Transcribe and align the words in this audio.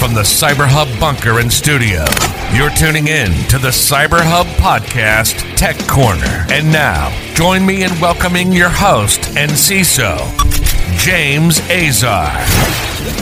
From 0.00 0.14
the 0.14 0.22
Cyber 0.22 0.66
Hub 0.66 0.88
bunker 0.98 1.40
and 1.40 1.52
studio, 1.52 2.06
you're 2.56 2.70
tuning 2.70 3.08
in 3.08 3.30
to 3.48 3.58
the 3.58 3.68
Cyber 3.68 4.22
Hub 4.22 4.46
podcast, 4.56 5.44
Tech 5.58 5.76
Corner. 5.86 6.46
And 6.50 6.72
now, 6.72 7.10
join 7.34 7.66
me 7.66 7.84
in 7.84 7.90
welcoming 8.00 8.50
your 8.50 8.70
host 8.70 9.36
and 9.36 9.50
CISO, 9.50 10.16
James 10.96 11.60
Azar. 11.68 13.19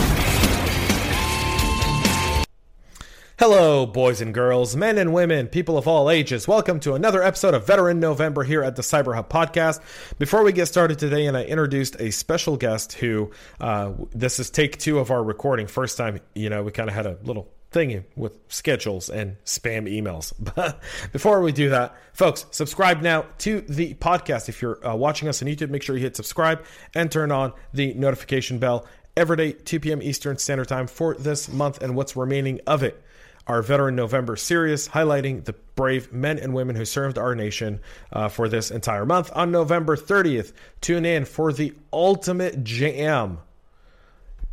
Hello, 3.39 3.85
boys 3.85 4.19
and 4.19 4.33
girls, 4.33 4.75
men 4.75 4.97
and 4.97 5.13
women, 5.13 5.47
people 5.47 5.77
of 5.77 5.87
all 5.87 6.09
ages. 6.09 6.45
Welcome 6.45 6.81
to 6.81 6.95
another 6.95 7.23
episode 7.23 7.53
of 7.53 7.65
Veteran 7.65 7.97
November 8.01 8.43
here 8.43 8.61
at 8.61 8.75
the 8.75 8.81
Cyber 8.81 9.15
Hub 9.15 9.29
podcast. 9.29 9.79
Before 10.17 10.43
we 10.43 10.51
get 10.51 10.65
started 10.65 10.99
today, 10.99 11.25
and 11.25 11.37
I 11.37 11.45
introduced 11.45 11.95
a 12.01 12.11
special 12.11 12.57
guest 12.57 12.91
who 12.91 13.31
uh, 13.61 13.93
this 14.11 14.41
is 14.41 14.49
take 14.49 14.77
two 14.77 14.99
of 14.99 15.09
our 15.09 15.23
recording. 15.23 15.67
First 15.67 15.95
time, 15.95 16.19
you 16.35 16.49
know, 16.49 16.63
we 16.63 16.73
kind 16.73 16.89
of 16.89 16.95
had 16.95 17.05
a 17.05 17.17
little 17.23 17.49
thingy 17.71 18.03
with 18.17 18.37
schedules 18.49 19.09
and 19.09 19.37
spam 19.45 19.87
emails. 19.89 20.33
But 20.55 20.81
before 21.13 21.41
we 21.41 21.53
do 21.53 21.69
that, 21.69 21.95
folks, 22.11 22.45
subscribe 22.51 23.01
now 23.01 23.25
to 23.37 23.61
the 23.61 23.93
podcast. 23.93 24.49
If 24.49 24.61
you're 24.61 24.85
uh, 24.85 24.97
watching 24.97 25.29
us 25.29 25.41
on 25.41 25.47
YouTube, 25.47 25.69
make 25.69 25.83
sure 25.83 25.95
you 25.95 26.01
hit 26.01 26.17
subscribe 26.17 26.65
and 26.93 27.09
turn 27.09 27.31
on 27.31 27.53
the 27.73 27.93
notification 27.93 28.59
bell 28.59 28.85
every 29.15 29.37
day, 29.37 29.51
2 29.53 29.79
p.m. 29.79 30.01
Eastern 30.01 30.37
Standard 30.37 30.67
Time 30.67 30.87
for 30.87 31.15
this 31.15 31.47
month 31.47 31.81
and 31.81 31.95
what's 31.95 32.17
remaining 32.17 32.59
of 32.67 32.83
it 32.83 33.01
our 33.49 33.63
Veteran 33.63 33.95
November 33.95 34.35
series, 34.35 34.87
highlighting 34.87 35.43
the 35.43 35.53
brave 35.75 36.13
men 36.13 36.37
and 36.37 36.53
women 36.53 36.75
who 36.75 36.85
served 36.85 37.17
our 37.17 37.33
nation 37.33 37.81
uh, 38.13 38.29
for 38.29 38.47
this 38.47 38.69
entire 38.69 39.07
month. 39.07 39.31
On 39.33 39.51
November 39.51 39.97
30th, 39.97 40.53
tune 40.81 41.03
in 41.03 41.25
for 41.25 41.51
the 41.51 41.73
ultimate 41.91 42.63
jam. 42.63 43.39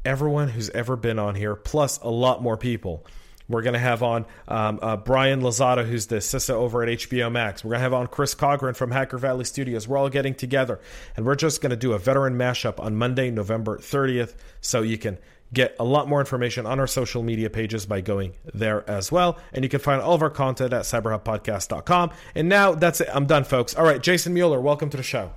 Everyone 0.03 0.49
who's 0.49 0.71
ever 0.71 0.97
been 0.97 1.19
on 1.19 1.35
here, 1.35 1.55
plus 1.55 1.99
a 1.99 2.09
lot 2.09 2.43
more 2.43 2.57
people. 2.57 3.05
We're 3.49 3.63
going 3.63 3.75
to 3.75 3.79
have 3.79 4.03
on 4.03 4.25
um, 4.49 4.79
uh, 4.81 4.97
Brian 4.97 5.43
Lozada, 5.43 5.87
who's 5.87 6.07
the 6.07 6.17
CISO 6.17 6.55
over 6.55 6.83
at 6.83 6.89
HBO 6.89 7.31
Max. 7.31 7.63
We're 7.63 7.71
going 7.71 7.81
to 7.81 7.83
have 7.83 7.95
on 7.95 8.07
Chris 8.07 8.35
Cochran 8.35 8.75
from 8.75 8.91
Hacker 8.91 9.19
Valley 9.19 9.45
Studios. 9.45 9.87
We're 9.87 9.99
all 9.99 10.09
getting 10.09 10.35
together, 10.35 10.81
and 11.17 11.27
we're 11.27 11.37
just 11.37 11.61
going 11.61 11.71
to 11.71 11.77
do 11.77 11.93
a 11.93 11.99
veteran 11.99 12.39
mashup 12.39 12.81
on 12.81 12.97
Monday, 12.97 13.31
November 13.31 13.77
30th, 13.79 14.35
so 14.63 14.81
you 14.81 14.97
can 14.97 15.19
get 15.53 15.77
a 15.79 15.85
lot 15.85 16.09
more 16.09 16.21
information 16.21 16.67
on 16.67 16.81
our 16.81 16.87
social 16.87 17.23
media 17.23 17.49
pages 17.49 17.87
by 17.87 18.01
going 18.01 18.35
there 18.53 18.89
as 18.89 19.13
well. 19.13 19.39
And 19.53 19.65
you 19.65 19.69
can 19.69 19.81
find 19.81 20.03
all 20.03 20.15
of 20.15 20.23
our 20.23 20.31
content 20.31 20.73
at 20.73 20.83
cyberhubpodcast.com. 20.83 22.11
And 22.35 22.49
now 22.49 22.75
that's 22.75 23.01
it. 23.01 23.09
I'm 23.13 23.27
done, 23.27 23.45
folks. 23.45 23.75
All 23.75 23.85
right, 23.85 24.03
Jason 24.03 24.35
Mueller, 24.35 24.61
welcome 24.61 24.91
to 24.91 24.97
the 24.97 25.03
show. 25.03 25.33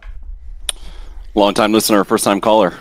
Long 1.36 1.54
time 1.54 1.72
listener, 1.72 2.04
first 2.04 2.24
time 2.24 2.42
caller. 2.42 2.74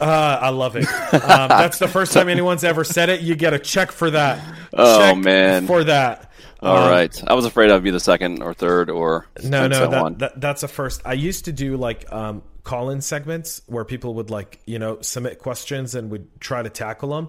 Uh, 0.00 0.38
I 0.40 0.48
love 0.48 0.74
it. 0.74 0.88
Um, 1.12 1.48
that's 1.48 1.78
the 1.78 1.86
first 1.86 2.12
time 2.12 2.28
anyone's 2.28 2.64
ever 2.64 2.82
said 2.82 3.08
it. 3.08 3.20
You 3.20 3.36
get 3.36 3.54
a 3.54 3.58
check 3.58 3.92
for 3.92 4.10
that. 4.10 4.42
Oh 4.74 4.98
check 5.00 5.18
man, 5.18 5.66
for 5.66 5.84
that. 5.84 6.31
All 6.62 6.76
um, 6.76 6.90
right. 6.90 7.24
I 7.26 7.34
was 7.34 7.44
afraid 7.44 7.70
I'd 7.70 7.82
be 7.82 7.90
the 7.90 8.00
second 8.00 8.42
or 8.42 8.54
third 8.54 8.88
or 8.88 9.26
no, 9.42 9.66
no. 9.66 9.88
That, 9.88 10.18
that, 10.20 10.40
that's 10.40 10.62
a 10.62 10.68
first. 10.68 11.02
I 11.04 11.14
used 11.14 11.46
to 11.46 11.52
do 11.52 11.76
like 11.76 12.10
um, 12.12 12.42
call-in 12.64 13.00
segments 13.00 13.62
where 13.66 13.84
people 13.84 14.14
would 14.14 14.30
like 14.30 14.60
you 14.64 14.78
know 14.78 15.00
submit 15.00 15.38
questions 15.40 15.94
and 15.94 16.10
we'd 16.10 16.28
try 16.40 16.62
to 16.62 16.70
tackle 16.70 17.10
them 17.10 17.28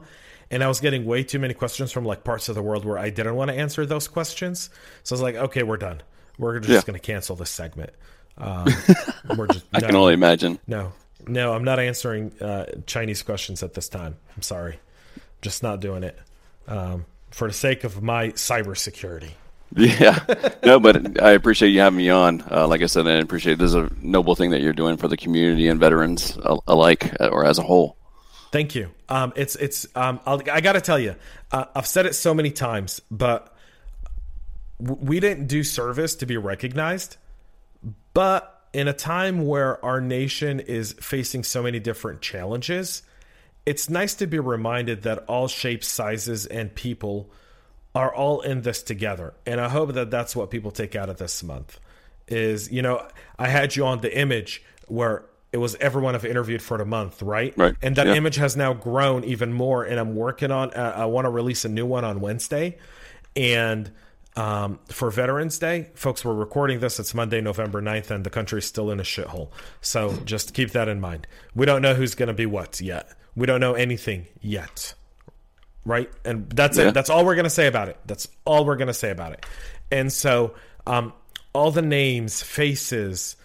and 0.51 0.63
i 0.63 0.67
was 0.67 0.79
getting 0.79 1.05
way 1.05 1.23
too 1.23 1.39
many 1.39 1.53
questions 1.55 1.91
from 1.91 2.05
like 2.05 2.23
parts 2.23 2.49
of 2.49 2.55
the 2.55 2.61
world 2.61 2.85
where 2.85 2.99
i 2.99 3.09
didn't 3.09 3.35
want 3.35 3.49
to 3.49 3.57
answer 3.57 3.85
those 3.85 4.07
questions. 4.07 4.69
So 5.03 5.13
i 5.13 5.15
was 5.15 5.21
like 5.21 5.35
okay 5.35 5.63
we're 5.63 5.77
done. 5.77 6.01
We're 6.37 6.59
just 6.59 6.69
yeah. 6.69 6.81
going 6.81 6.99
to 6.99 7.05
cancel 7.05 7.35
this 7.35 7.49
segment. 7.49 7.91
Um, 8.37 8.67
we're 9.37 9.47
just 9.47 9.65
i 9.73 9.79
no, 9.79 9.87
can 9.87 9.95
only 9.95 10.13
imagine. 10.13 10.59
No. 10.67 10.93
No 11.25 11.53
i'm 11.53 11.63
not 11.63 11.79
answering 11.79 12.31
uh, 12.39 12.65
chinese 12.85 13.23
questions 13.23 13.63
at 13.63 13.73
this 13.73 13.89
time. 13.89 14.15
I'm 14.35 14.43
sorry. 14.43 14.79
Just 15.41 15.63
not 15.63 15.79
doing 15.79 16.03
it. 16.03 16.17
Um, 16.67 17.05
for 17.33 17.47
the 17.47 17.53
sake 17.53 17.83
of 17.83 18.01
my 18.01 18.29
cybersecurity 18.29 19.31
yeah, 19.75 20.19
no, 20.63 20.79
but 20.79 21.19
I 21.23 21.31
appreciate 21.31 21.69
you 21.69 21.79
having 21.79 21.97
me 21.97 22.09
on. 22.11 22.43
Uh, 22.51 22.67
like 22.67 22.83
I 22.83 22.85
said, 22.85 23.07
I 23.07 23.13
appreciate 23.13 23.57
this 23.57 23.69
is 23.69 23.75
a 23.75 23.89
noble 24.01 24.35
thing 24.35 24.51
that 24.51 24.61
you're 24.61 24.73
doing 24.73 24.97
for 24.97 25.07
the 25.07 25.17
community 25.17 25.67
and 25.67 25.79
veterans 25.79 26.37
alike, 26.67 27.11
uh, 27.19 27.29
or 27.29 27.43
as 27.43 27.57
a 27.57 27.63
whole. 27.63 27.97
Thank 28.51 28.75
you. 28.75 28.91
Um, 29.09 29.33
it's 29.35 29.55
it's 29.55 29.87
um, 29.95 30.19
i 30.27 30.61
got 30.61 30.73
to 30.73 30.81
tell 30.81 30.99
you, 30.99 31.15
uh, 31.51 31.65
I've 31.73 31.87
said 31.87 32.05
it 32.05 32.13
so 32.13 32.35
many 32.35 32.51
times, 32.51 33.01
but 33.09 33.55
we 34.77 35.19
didn't 35.19 35.47
do 35.47 35.63
service 35.63 36.15
to 36.17 36.27
be 36.27 36.37
recognized. 36.37 37.17
But 38.13 38.67
in 38.73 38.87
a 38.87 38.93
time 38.93 39.47
where 39.47 39.83
our 39.83 39.99
nation 40.01 40.59
is 40.59 40.93
facing 40.93 41.43
so 41.43 41.63
many 41.63 41.79
different 41.79 42.21
challenges, 42.21 43.01
it's 43.65 43.89
nice 43.89 44.13
to 44.15 44.27
be 44.27 44.39
reminded 44.39 45.03
that 45.03 45.19
all 45.27 45.47
shapes, 45.47 45.87
sizes, 45.87 46.45
and 46.45 46.73
people 46.73 47.29
are 47.95 48.13
all 48.13 48.41
in 48.41 48.61
this 48.61 48.83
together. 48.83 49.33
And 49.45 49.61
I 49.61 49.69
hope 49.69 49.93
that 49.93 50.09
that's 50.11 50.35
what 50.35 50.49
people 50.49 50.71
take 50.71 50.95
out 50.95 51.09
of 51.09 51.17
this 51.17 51.43
month 51.43 51.79
is, 52.27 52.71
you 52.71 52.81
know, 52.81 53.07
I 53.37 53.47
had 53.47 53.75
you 53.75 53.85
on 53.85 54.01
the 54.01 54.17
image 54.17 54.63
where 54.87 55.25
it 55.51 55.57
was 55.57 55.75
everyone 55.75 56.15
I've 56.15 56.25
interviewed 56.25 56.61
for 56.61 56.77
the 56.77 56.85
month, 56.85 57.21
right? 57.21 57.53
Right. 57.55 57.75
And 57.81 57.95
that 57.97 58.07
yeah. 58.07 58.15
image 58.15 58.37
has 58.37 58.57
now 58.57 58.73
grown 58.73 59.23
even 59.23 59.53
more. 59.53 59.83
And 59.83 59.99
I'm 59.99 60.15
working 60.15 60.51
on, 60.51 60.73
uh, 60.73 60.93
I 60.97 61.05
want 61.05 61.25
to 61.25 61.29
release 61.29 61.63
a 61.63 61.69
new 61.69 61.85
one 61.85 62.03
on 62.03 62.19
Wednesday. 62.21 62.77
And 63.35 63.91
um, 64.35 64.79
for 64.87 65.11
Veterans 65.11 65.59
Day, 65.59 65.89
folks, 65.93 66.25
we're 66.25 66.33
recording 66.33 66.79
this. 66.79 66.99
It's 66.99 67.13
Monday, 67.13 67.39
November 67.39 67.83
9th, 67.83 68.09
and 68.09 68.23
the 68.23 68.31
country's 68.31 68.65
still 68.65 68.89
in 68.89 68.99
a 68.99 69.03
shithole. 69.03 69.49
So 69.81 70.17
just 70.25 70.55
keep 70.55 70.71
that 70.71 70.87
in 70.87 70.99
mind. 70.99 71.27
We 71.53 71.67
don't 71.67 71.83
know 71.83 71.93
who's 71.93 72.15
going 72.15 72.27
to 72.27 72.33
be 72.33 72.47
what 72.47 72.81
yet. 72.81 73.11
We 73.35 73.45
don't 73.45 73.59
know 73.59 73.73
anything 73.73 74.27
yet 74.41 74.93
right? 75.85 76.09
And 76.23 76.49
that's 76.49 76.77
yeah. 76.77 76.89
it. 76.89 76.93
That's 76.93 77.09
all 77.09 77.25
we're 77.25 77.35
gonna 77.35 77.49
say 77.49 77.67
about 77.67 77.89
it. 77.89 77.97
That's 78.05 78.27
all 78.45 78.65
we're 78.65 78.75
gonna 78.75 78.93
say 78.93 79.11
about 79.11 79.33
it. 79.33 79.45
And 79.91 80.11
so, 80.11 80.55
um, 80.87 81.13
all 81.53 81.71
the 81.71 81.81
names, 81.81 82.41
faces, 82.41 83.35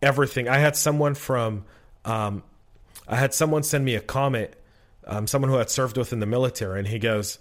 everything. 0.00 0.48
I 0.48 0.58
had 0.58 0.76
someone 0.76 1.14
from, 1.14 1.64
um, 2.04 2.42
I 3.06 3.16
had 3.16 3.34
someone 3.34 3.62
send 3.62 3.84
me 3.84 3.94
a 3.94 4.00
comment, 4.00 4.50
um, 5.06 5.26
someone 5.26 5.50
who 5.50 5.56
had 5.56 5.70
served 5.70 5.96
within 5.96 6.20
the 6.20 6.26
military, 6.26 6.78
and 6.78 6.88
he 6.88 6.98
goes, 6.98 7.38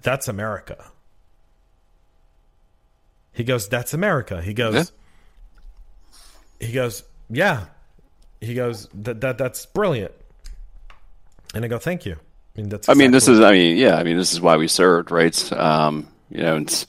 "That's 0.00 0.28
America." 0.28 0.90
He 3.32 3.44
goes, 3.44 3.68
"That's 3.68 3.94
America." 3.94 4.42
He 4.42 4.54
goes, 4.54 4.92
yeah. 6.60 6.66
he 6.66 6.72
goes, 6.72 7.04
"Yeah." 7.30 7.66
He 8.40 8.54
goes, 8.54 8.88
"That 8.94 9.20
that 9.20 9.38
that's 9.38 9.66
brilliant." 9.66 10.12
And 11.54 11.64
I 11.64 11.68
go, 11.68 11.78
"Thank 11.78 12.04
you." 12.06 12.16
mean, 12.58 12.68
that's. 12.68 12.88
Exactly 12.88 13.04
I 13.04 13.04
mean, 13.04 13.12
this 13.12 13.28
is. 13.28 13.40
I 13.40 13.52
mean, 13.52 13.76
yeah. 13.76 13.96
I 13.96 14.04
mean, 14.04 14.16
this 14.16 14.32
is 14.32 14.40
why 14.40 14.56
we 14.56 14.68
served, 14.68 15.10
right? 15.10 15.52
Um, 15.52 16.08
you 16.30 16.42
know, 16.42 16.56
it's. 16.56 16.86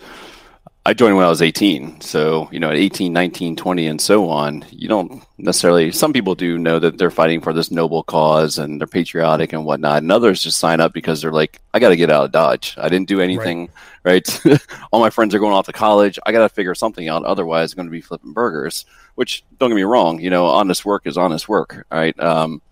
I 0.85 0.93
joined 0.93 1.17
when 1.17 1.25
I 1.25 1.29
was 1.29 1.41
18. 1.41 2.01
So, 2.01 2.49
you 2.51 2.59
know, 2.59 2.69
at 2.69 2.77
18, 2.77 3.13
19, 3.13 3.55
20, 3.57 3.87
and 3.87 4.01
so 4.01 4.27
on, 4.29 4.65
you 4.71 4.87
don't 4.87 5.23
necessarily, 5.37 5.91
some 5.91 6.13
people 6.13 6.33
do 6.33 6.57
know 6.57 6.79
that 6.79 6.97
they're 6.97 7.11
fighting 7.11 7.41
for 7.41 7.53
this 7.53 7.69
noble 7.69 8.01
cause 8.01 8.57
and 8.57 8.79
they're 8.79 8.87
patriotic 8.87 9.53
and 9.53 9.65
whatnot. 9.65 9.99
And 9.99 10.11
others 10.11 10.41
just 10.41 10.57
sign 10.57 10.79
up 10.79 10.93
because 10.93 11.21
they're 11.21 11.33
like, 11.33 11.61
I 11.73 11.79
got 11.79 11.89
to 11.89 11.97
get 11.97 12.09
out 12.09 12.25
of 12.25 12.31
Dodge. 12.31 12.75
I 12.77 12.87
didn't 12.89 13.09
do 13.09 13.19
anything, 13.19 13.69
right? 14.03 14.25
right? 14.45 14.59
All 14.91 15.01
my 15.01 15.11
friends 15.11 15.35
are 15.35 15.39
going 15.39 15.53
off 15.53 15.67
to 15.67 15.73
college. 15.73 16.17
I 16.25 16.31
got 16.31 16.39
to 16.39 16.49
figure 16.49 16.73
something 16.73 17.07
out. 17.07 17.23
Otherwise, 17.23 17.73
I'm 17.73 17.75
going 17.75 17.87
to 17.87 17.91
be 17.91 18.01
flipping 18.01 18.33
burgers, 18.33 18.85
which 19.13 19.43
don't 19.59 19.69
get 19.69 19.75
me 19.75 19.83
wrong, 19.83 20.19
you 20.19 20.29
know, 20.31 20.47
honest 20.47 20.85
work 20.85 21.05
is 21.05 21.17
honest 21.17 21.47
work, 21.47 21.85
right? 21.91 22.17
Um, 22.19 22.63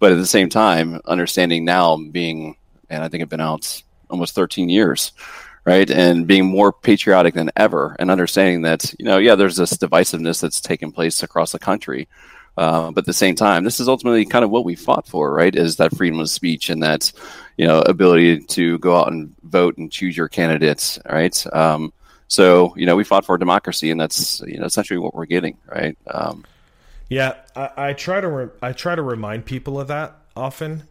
but 0.00 0.10
at 0.10 0.16
the 0.16 0.26
same 0.26 0.48
time, 0.48 1.00
understanding 1.04 1.64
now 1.64 1.96
being, 1.96 2.56
and 2.88 3.04
I 3.04 3.08
think 3.08 3.22
I've 3.22 3.28
been 3.28 3.40
out 3.40 3.82
almost 4.08 4.34
13 4.34 4.68
years 4.68 5.12
right? 5.64 5.90
And 5.90 6.26
being 6.26 6.46
more 6.46 6.72
patriotic 6.72 7.34
than 7.34 7.50
ever 7.56 7.94
and 7.98 8.10
understanding 8.10 8.62
that, 8.62 8.94
you 8.98 9.04
know, 9.04 9.18
yeah, 9.18 9.34
there's 9.34 9.56
this 9.56 9.74
divisiveness 9.74 10.40
that's 10.40 10.60
taken 10.60 10.90
place 10.90 11.22
across 11.22 11.52
the 11.52 11.58
country. 11.58 12.08
Uh, 12.56 12.90
but 12.90 13.02
at 13.02 13.06
the 13.06 13.12
same 13.12 13.34
time, 13.34 13.64
this 13.64 13.80
is 13.80 13.88
ultimately 13.88 14.24
kind 14.24 14.44
of 14.44 14.50
what 14.50 14.64
we 14.64 14.74
fought 14.74 15.06
for, 15.06 15.32
right? 15.32 15.54
Is 15.54 15.76
that 15.76 15.96
freedom 15.96 16.20
of 16.20 16.28
speech 16.28 16.68
and 16.68 16.82
that, 16.82 17.12
you 17.56 17.66
know, 17.66 17.80
ability 17.82 18.40
to 18.40 18.78
go 18.78 18.96
out 18.96 19.12
and 19.12 19.34
vote 19.44 19.78
and 19.78 19.92
choose 19.92 20.16
your 20.16 20.28
candidates, 20.28 20.98
right? 21.10 21.46
Um, 21.54 21.92
so, 22.26 22.74
you 22.76 22.86
know, 22.86 22.96
we 22.96 23.04
fought 23.04 23.24
for 23.24 23.38
democracy, 23.38 23.90
and 23.90 24.00
that's 24.00 24.40
you 24.46 24.58
know 24.58 24.64
essentially 24.64 24.98
what 24.98 25.14
we're 25.14 25.26
getting, 25.26 25.58
right? 25.66 25.98
Um, 26.06 26.44
yeah, 27.10 27.34
I, 27.54 27.70
I 27.76 27.92
try 27.92 28.22
to 28.22 28.28
re- 28.28 28.50
I 28.62 28.72
try 28.72 28.94
to 28.94 29.02
remind 29.02 29.44
people 29.44 29.78
of 29.78 29.88
that 29.88 30.16
often. 30.34 30.84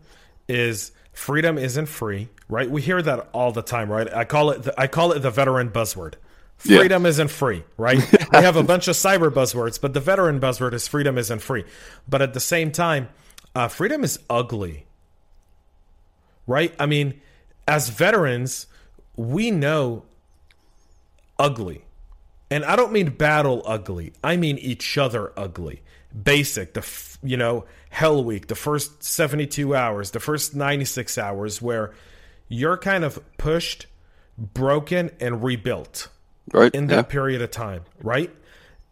Is 0.47 0.91
freedom 1.13 1.57
isn't 1.57 1.87
free 1.87 2.29
right? 2.49 2.69
We 2.69 2.81
hear 2.81 3.01
that 3.01 3.29
all 3.31 3.51
the 3.51 3.61
time, 3.61 3.89
right? 3.89 4.11
I 4.11 4.25
call 4.25 4.49
it 4.49 4.63
the, 4.63 4.79
I 4.79 4.87
call 4.87 5.13
it 5.13 5.19
the 5.19 5.29
veteran 5.29 5.69
buzzword. 5.69 6.15
Freedom 6.57 7.03
yeah. 7.03 7.09
isn't 7.09 7.29
free, 7.29 7.63
right? 7.77 7.99
we 8.33 8.39
have 8.39 8.57
a 8.57 8.63
bunch 8.63 8.89
of 8.89 8.95
cyber 8.95 9.29
buzzwords, 9.29 9.79
but 9.79 9.93
the 9.93 10.01
veteran 10.01 10.41
buzzword 10.41 10.73
is 10.73 10.87
freedom 10.89 11.17
isn't 11.17 11.39
free. 11.39 11.63
But 12.07 12.21
at 12.21 12.33
the 12.33 12.41
same 12.41 12.71
time, 12.71 13.07
uh, 13.55 13.69
freedom 13.69 14.03
is 14.03 14.19
ugly, 14.29 14.87
right? 16.47 16.75
I 16.77 16.85
mean, 16.85 17.21
as 17.65 17.89
veterans, 17.89 18.67
we 19.15 19.51
know 19.51 20.03
ugly. 21.37 21.85
And 22.51 22.65
I 22.65 22.75
don't 22.75 22.91
mean 22.91 23.11
battle 23.11 23.61
ugly. 23.65 24.11
I 24.23 24.35
mean 24.35 24.57
each 24.57 24.97
other 24.97 25.31
ugly. 25.37 25.81
Basic, 26.23 26.73
the 26.73 26.85
you 27.21 27.37
know, 27.37 27.65
hell 27.89 28.23
week, 28.23 28.47
the 28.47 28.55
first 28.55 29.03
72 29.03 29.75
hours, 29.75 30.11
the 30.11 30.19
first 30.19 30.55
96 30.55 31.17
hours 31.17 31.61
where 31.61 31.93
you're 32.47 32.77
kind 32.77 33.03
of 33.03 33.19
pushed, 33.37 33.85
broken, 34.37 35.11
and 35.19 35.43
rebuilt 35.43 36.07
right 36.51 36.73
in 36.73 36.87
that 36.87 36.95
yeah. 36.95 37.01
period 37.03 37.41
of 37.41 37.51
time, 37.51 37.83
right? 38.01 38.31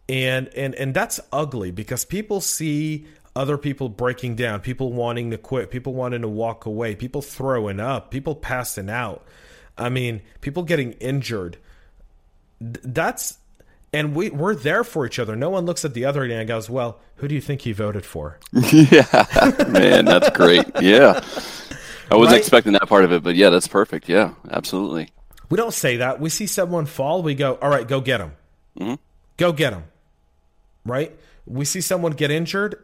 And 0.08 0.48
and 0.48 0.74
and 0.74 0.94
that's 0.94 1.20
ugly 1.32 1.70
because 1.70 2.04
people 2.04 2.40
see 2.40 3.06
other 3.36 3.58
people 3.58 3.88
breaking 3.88 4.36
down, 4.36 4.60
people 4.60 4.92
wanting 4.92 5.30
to 5.30 5.38
quit, 5.38 5.70
people 5.70 5.94
wanting 5.94 6.22
to 6.22 6.28
walk 6.28 6.66
away, 6.66 6.94
people 6.94 7.22
throwing 7.22 7.78
up, 7.78 8.10
people 8.10 8.34
passing 8.34 8.90
out. 8.90 9.24
I 9.76 9.88
mean, 9.90 10.22
people 10.40 10.64
getting 10.64 10.92
injured. 10.94 11.58
That's 12.60 13.38
and 13.92 14.14
we 14.14 14.30
we're 14.30 14.54
there 14.54 14.84
for 14.84 15.06
each 15.06 15.18
other. 15.18 15.36
No 15.36 15.50
one 15.50 15.64
looks 15.64 15.84
at 15.84 15.94
the 15.94 16.04
other 16.04 16.24
and 16.24 16.48
goes, 16.48 16.68
"Well, 16.68 17.00
who 17.16 17.28
do 17.28 17.34
you 17.34 17.40
think 17.40 17.62
he 17.62 17.72
voted 17.72 18.04
for?" 18.04 18.38
yeah, 18.52 19.06
man, 19.68 20.04
that's 20.04 20.30
great. 20.30 20.66
Yeah, 20.80 21.22
I 22.10 22.16
wasn't 22.16 22.32
right? 22.32 22.38
expecting 22.38 22.72
that 22.72 22.88
part 22.88 23.04
of 23.04 23.12
it, 23.12 23.22
but 23.22 23.36
yeah, 23.36 23.50
that's 23.50 23.68
perfect. 23.68 24.08
Yeah, 24.08 24.34
absolutely. 24.50 25.10
We 25.50 25.56
don't 25.56 25.74
say 25.74 25.96
that. 25.98 26.20
We 26.20 26.30
see 26.30 26.46
someone 26.46 26.86
fall, 26.86 27.22
we 27.22 27.34
go, 27.34 27.58
all 27.60 27.70
right, 27.70 27.86
go 27.86 28.00
get 28.00 28.20
him. 28.20 28.32
Mm-hmm. 28.78 28.94
Go 29.36 29.52
get 29.52 29.72
him. 29.72 29.84
Right? 30.84 31.18
We 31.46 31.64
see 31.64 31.80
someone 31.80 32.12
get 32.12 32.30
injured, 32.30 32.82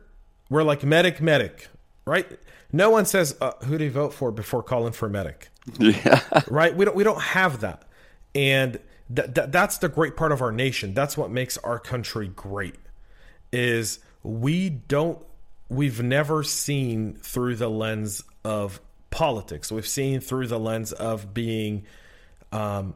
we're 0.50 0.62
like, 0.62 0.82
medic, 0.82 1.20
medic. 1.20 1.68
Right? 2.06 2.26
No 2.72 2.90
one 2.90 3.06
says, 3.06 3.36
uh, 3.40 3.52
who 3.64 3.78
do 3.78 3.84
you 3.84 3.90
vote 3.90 4.12
for 4.12 4.30
before 4.30 4.62
calling 4.62 4.92
for 4.92 5.08
medic? 5.08 5.48
Yeah. 5.78 6.20
Right? 6.48 6.76
We 6.76 6.84
don't, 6.84 6.94
we 6.94 7.04
don't 7.04 7.20
have 7.20 7.60
that. 7.60 7.84
And 8.34 8.78
th- 9.14 9.34
th- 9.34 9.50
that's 9.50 9.78
the 9.78 9.88
great 9.88 10.16
part 10.16 10.32
of 10.32 10.42
our 10.42 10.52
nation. 10.52 10.94
That's 10.94 11.16
what 11.16 11.30
makes 11.30 11.58
our 11.58 11.78
country 11.78 12.28
great 12.28 12.76
is 13.52 14.00
we 14.22 14.68
don't 14.68 15.18
we've 15.68 16.02
never 16.02 16.42
seen 16.42 17.14
through 17.14 17.56
the 17.56 17.70
lens 17.70 18.22
of 18.44 18.80
politics. 19.10 19.72
We've 19.72 19.86
seen 19.86 20.20
through 20.20 20.48
the 20.48 20.58
lens 20.58 20.92
of 20.92 21.32
being 21.32 21.84
um, 22.52 22.94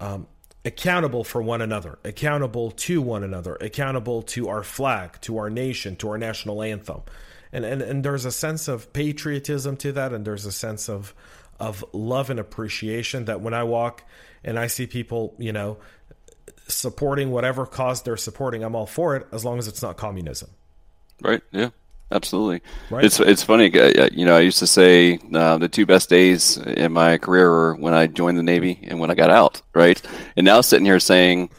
um, 0.00 0.26
accountable 0.64 1.24
for 1.24 1.42
one 1.42 1.62
another, 1.62 1.98
accountable 2.04 2.70
to 2.70 3.02
one 3.02 3.22
another, 3.22 3.56
accountable 3.60 4.22
to 4.22 4.48
our 4.48 4.62
flag, 4.62 5.20
to 5.22 5.38
our 5.38 5.50
nation, 5.50 5.96
to 5.96 6.10
our 6.10 6.18
national 6.18 6.62
anthem. 6.62 7.02
And, 7.52 7.64
and, 7.64 7.82
and 7.82 8.04
there's 8.04 8.24
a 8.24 8.32
sense 8.32 8.68
of 8.68 8.92
patriotism 8.92 9.76
to 9.78 9.92
that, 9.92 10.12
and 10.12 10.24
there's 10.24 10.46
a 10.46 10.52
sense 10.52 10.88
of, 10.88 11.14
of 11.58 11.84
love 11.92 12.30
and 12.30 12.38
appreciation 12.38 13.24
that 13.24 13.40
when 13.40 13.54
I 13.54 13.64
walk 13.64 14.04
and 14.44 14.58
I 14.58 14.66
see 14.66 14.86
people, 14.86 15.34
you 15.38 15.52
know, 15.52 15.78
supporting 16.68 17.30
whatever 17.30 17.66
cause 17.66 18.02
they're 18.02 18.16
supporting, 18.16 18.62
I'm 18.62 18.74
all 18.74 18.86
for 18.86 19.16
it 19.16 19.26
as 19.32 19.44
long 19.44 19.58
as 19.58 19.68
it's 19.68 19.82
not 19.82 19.96
communism. 19.96 20.50
Right. 21.20 21.42
Yeah. 21.50 21.70
Absolutely. 22.12 22.60
Right. 22.90 23.04
It's 23.04 23.20
it's 23.20 23.44
funny. 23.44 23.72
Uh, 23.78 24.08
you 24.12 24.24
know, 24.24 24.36
I 24.36 24.40
used 24.40 24.58
to 24.58 24.66
say 24.66 25.20
uh, 25.32 25.58
the 25.58 25.68
two 25.68 25.86
best 25.86 26.08
days 26.08 26.56
in 26.56 26.92
my 26.92 27.18
career 27.18 27.48
were 27.48 27.74
when 27.76 27.94
I 27.94 28.08
joined 28.08 28.36
the 28.36 28.42
Navy 28.42 28.80
and 28.82 28.98
when 28.98 29.12
I 29.12 29.14
got 29.14 29.30
out. 29.30 29.62
Right. 29.74 30.00
And 30.36 30.44
now 30.44 30.60
sitting 30.60 30.86
here 30.86 30.98
saying, 30.98 31.50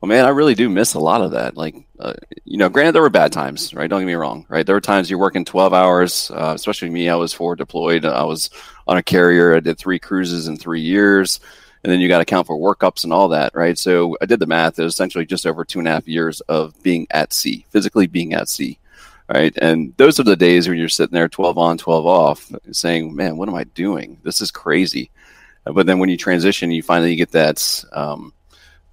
well, 0.00 0.08
man, 0.08 0.24
I 0.24 0.28
really 0.28 0.54
do 0.54 0.70
miss 0.70 0.94
a 0.94 1.00
lot 1.00 1.20
of 1.20 1.32
that. 1.32 1.56
Like, 1.56 1.74
uh, 1.98 2.14
you 2.44 2.56
know, 2.56 2.68
granted 2.68 2.92
there 2.92 3.02
were 3.02 3.10
bad 3.10 3.32
times, 3.32 3.74
right? 3.74 3.90
Don't 3.90 4.00
get 4.00 4.06
me 4.06 4.14
wrong, 4.14 4.46
right? 4.48 4.64
There 4.64 4.76
were 4.76 4.80
times 4.80 5.10
you're 5.10 5.18
working 5.18 5.44
12 5.44 5.74
hours, 5.74 6.30
uh, 6.30 6.52
especially 6.54 6.88
me. 6.88 7.08
I 7.08 7.16
was 7.16 7.34
forward 7.34 7.58
deployed. 7.58 8.04
I 8.04 8.24
was 8.24 8.48
on 8.86 8.96
a 8.96 9.02
carrier. 9.02 9.56
I 9.56 9.60
did 9.60 9.76
three 9.76 9.98
cruises 9.98 10.46
in 10.46 10.56
three 10.56 10.80
years. 10.80 11.40
And 11.84 11.92
then 11.92 12.00
you 12.00 12.08
got 12.08 12.18
to 12.18 12.24
count 12.24 12.46
for 12.46 12.58
workups 12.58 13.04
and 13.04 13.12
all 13.12 13.28
that, 13.28 13.54
right? 13.54 13.78
So 13.78 14.16
I 14.20 14.26
did 14.26 14.40
the 14.40 14.46
math. 14.46 14.78
It 14.78 14.84
was 14.84 14.94
essentially 14.94 15.26
just 15.26 15.46
over 15.46 15.64
two 15.64 15.78
and 15.78 15.88
a 15.88 15.92
half 15.92 16.08
years 16.08 16.40
of 16.42 16.80
being 16.82 17.06
at 17.10 17.32
sea, 17.32 17.66
physically 17.70 18.06
being 18.06 18.34
at 18.34 18.48
sea 18.48 18.78
right? 19.28 19.56
And 19.60 19.94
those 19.96 20.18
are 20.18 20.24
the 20.24 20.36
days 20.36 20.68
when 20.68 20.78
you're 20.78 20.88
sitting 20.88 21.14
there 21.14 21.28
12 21.28 21.58
on, 21.58 21.78
12 21.78 22.06
off, 22.06 22.52
saying, 22.72 23.14
man, 23.14 23.36
what 23.36 23.48
am 23.48 23.54
I 23.54 23.64
doing? 23.64 24.18
This 24.22 24.40
is 24.40 24.50
crazy. 24.50 25.10
But 25.64 25.86
then 25.86 25.98
when 25.98 26.08
you 26.08 26.16
transition, 26.16 26.70
you 26.70 26.82
finally 26.82 27.14
get 27.14 27.32
that, 27.32 27.84
um, 27.92 28.32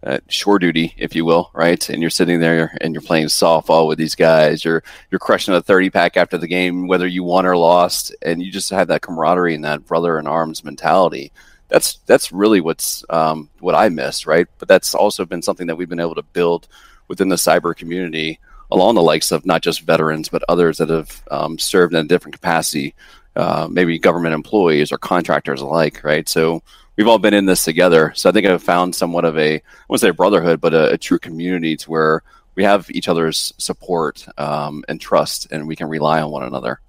that 0.02 0.24
shore 0.32 0.60
duty, 0.60 0.94
if 0.98 1.16
you 1.16 1.24
will, 1.24 1.52
right? 1.54 1.90
And 1.90 2.02
you're 2.02 2.10
sitting 2.10 2.40
there 2.40 2.78
and 2.82 2.94
you're 2.94 3.02
playing 3.02 3.28
softball 3.28 3.88
with 3.88 3.98
these 3.98 4.14
guys. 4.14 4.64
You're 4.64 4.84
you're 5.10 5.20
crushing 5.20 5.54
a 5.56 5.62
30 5.62 5.90
pack 5.90 6.18
after 6.18 6.38
the 6.38 6.48
game, 6.48 6.88
whether 6.88 7.08
you 7.08 7.24
won 7.24 7.46
or 7.46 7.56
lost, 7.56 8.14
and 8.22 8.44
you 8.44 8.52
just 8.52 8.70
have 8.72 8.90
that 8.90 9.02
camaraderie 9.02 9.56
and 9.56 9.64
that 9.64 9.86
brother 9.86 10.20
in 10.20 10.28
arms 10.28 10.64
mentality. 10.64 11.32
That's 11.68 11.98
that's 12.06 12.32
really 12.32 12.62
what's 12.62 13.04
um, 13.10 13.50
what 13.60 13.76
I 13.76 13.90
miss, 13.90 14.28
right? 14.28 14.48
But 14.60 14.68
that's 14.68 14.94
also 14.94 15.26
been 15.26 15.42
something 15.42 15.68
that 15.68 15.76
we've 15.76 15.90
been 15.90 16.00
able 16.00 16.16
to 16.16 16.24
build 16.24 16.68
within 17.08 17.30
the 17.30 17.36
cyber 17.36 17.76
community 17.76 18.40
along 18.72 18.96
the 18.96 19.02
likes 19.02 19.32
of 19.32 19.46
not 19.46 19.62
just 19.62 19.82
veterans, 19.82 20.30
but 20.30 20.44
others 20.50 20.78
that 20.78 20.90
have 20.90 21.24
um, 21.32 21.58
served 21.58 21.94
in 21.94 22.06
a 22.06 22.08
different 22.08 22.34
capacity, 22.34 22.96
uh, 23.36 23.68
maybe 23.70 24.00
government 24.00 24.34
employees 24.34 24.92
or 24.92 24.98
contractors 24.98 25.62
alike, 25.62 26.04
right? 26.04 26.28
So 26.28 26.64
we've 26.96 27.08
all 27.08 27.20
been 27.20 27.34
in 27.34 27.46
this 27.46 27.64
together. 27.64 28.12
So 28.16 28.30
I 28.30 28.34
think 28.34 28.46
I've 28.48 28.64
found 28.64 28.96
somewhat 28.96 29.26
of 29.26 29.38
a, 29.38 29.56
I 29.56 29.62
won't 29.88 30.02
say 30.02 30.10
a 30.10 30.14
brotherhood, 30.14 30.62
but 30.62 30.74
a, 30.74 30.94
a 30.94 30.98
true 30.98 31.20
community 31.20 31.76
to 31.78 31.90
where 31.92 32.24
we 32.56 32.64
have 32.64 32.90
each 32.90 33.08
other's 33.08 33.54
support 33.58 34.26
um, 34.38 34.84
and 34.88 35.00
trust, 35.00 35.48
and 35.52 35.68
we 35.68 35.76
can 35.76 35.88
rely 35.88 36.22
on 36.22 36.32
one 36.32 36.44
another. 36.44 36.80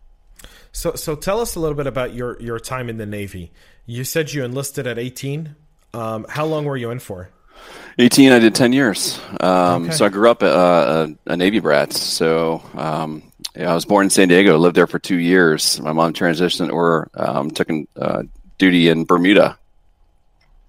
So, 0.76 0.94
so 0.94 1.16
tell 1.16 1.40
us 1.40 1.54
a 1.54 1.60
little 1.60 1.74
bit 1.74 1.86
about 1.86 2.12
your 2.12 2.38
your 2.38 2.60
time 2.60 2.90
in 2.90 2.98
the 2.98 3.06
Navy. 3.06 3.50
You 3.86 4.04
said 4.04 4.34
you 4.34 4.44
enlisted 4.44 4.86
at 4.86 4.98
18. 4.98 5.56
Um, 5.94 6.26
how 6.28 6.44
long 6.44 6.66
were 6.66 6.76
you 6.76 6.90
in 6.90 6.98
for? 6.98 7.30
18, 7.98 8.30
I 8.30 8.38
did 8.38 8.54
10 8.54 8.74
years. 8.74 9.18
Um, 9.40 9.84
okay. 9.84 9.92
So 9.92 10.04
I 10.04 10.10
grew 10.10 10.30
up 10.30 10.42
uh, 10.42 11.06
a, 11.26 11.32
a 11.32 11.36
Navy 11.38 11.60
brat. 11.60 11.94
So 11.94 12.62
um, 12.74 13.22
yeah, 13.56 13.70
I 13.70 13.74
was 13.74 13.86
born 13.86 14.04
in 14.04 14.10
San 14.10 14.28
Diego, 14.28 14.58
lived 14.58 14.76
there 14.76 14.86
for 14.86 14.98
two 14.98 15.16
years. 15.16 15.80
My 15.80 15.92
mom 15.92 16.12
transitioned 16.12 16.70
or 16.70 17.08
um, 17.14 17.50
took 17.50 17.70
uh, 17.98 18.24
duty 18.58 18.90
in 18.90 19.06
Bermuda. 19.06 19.58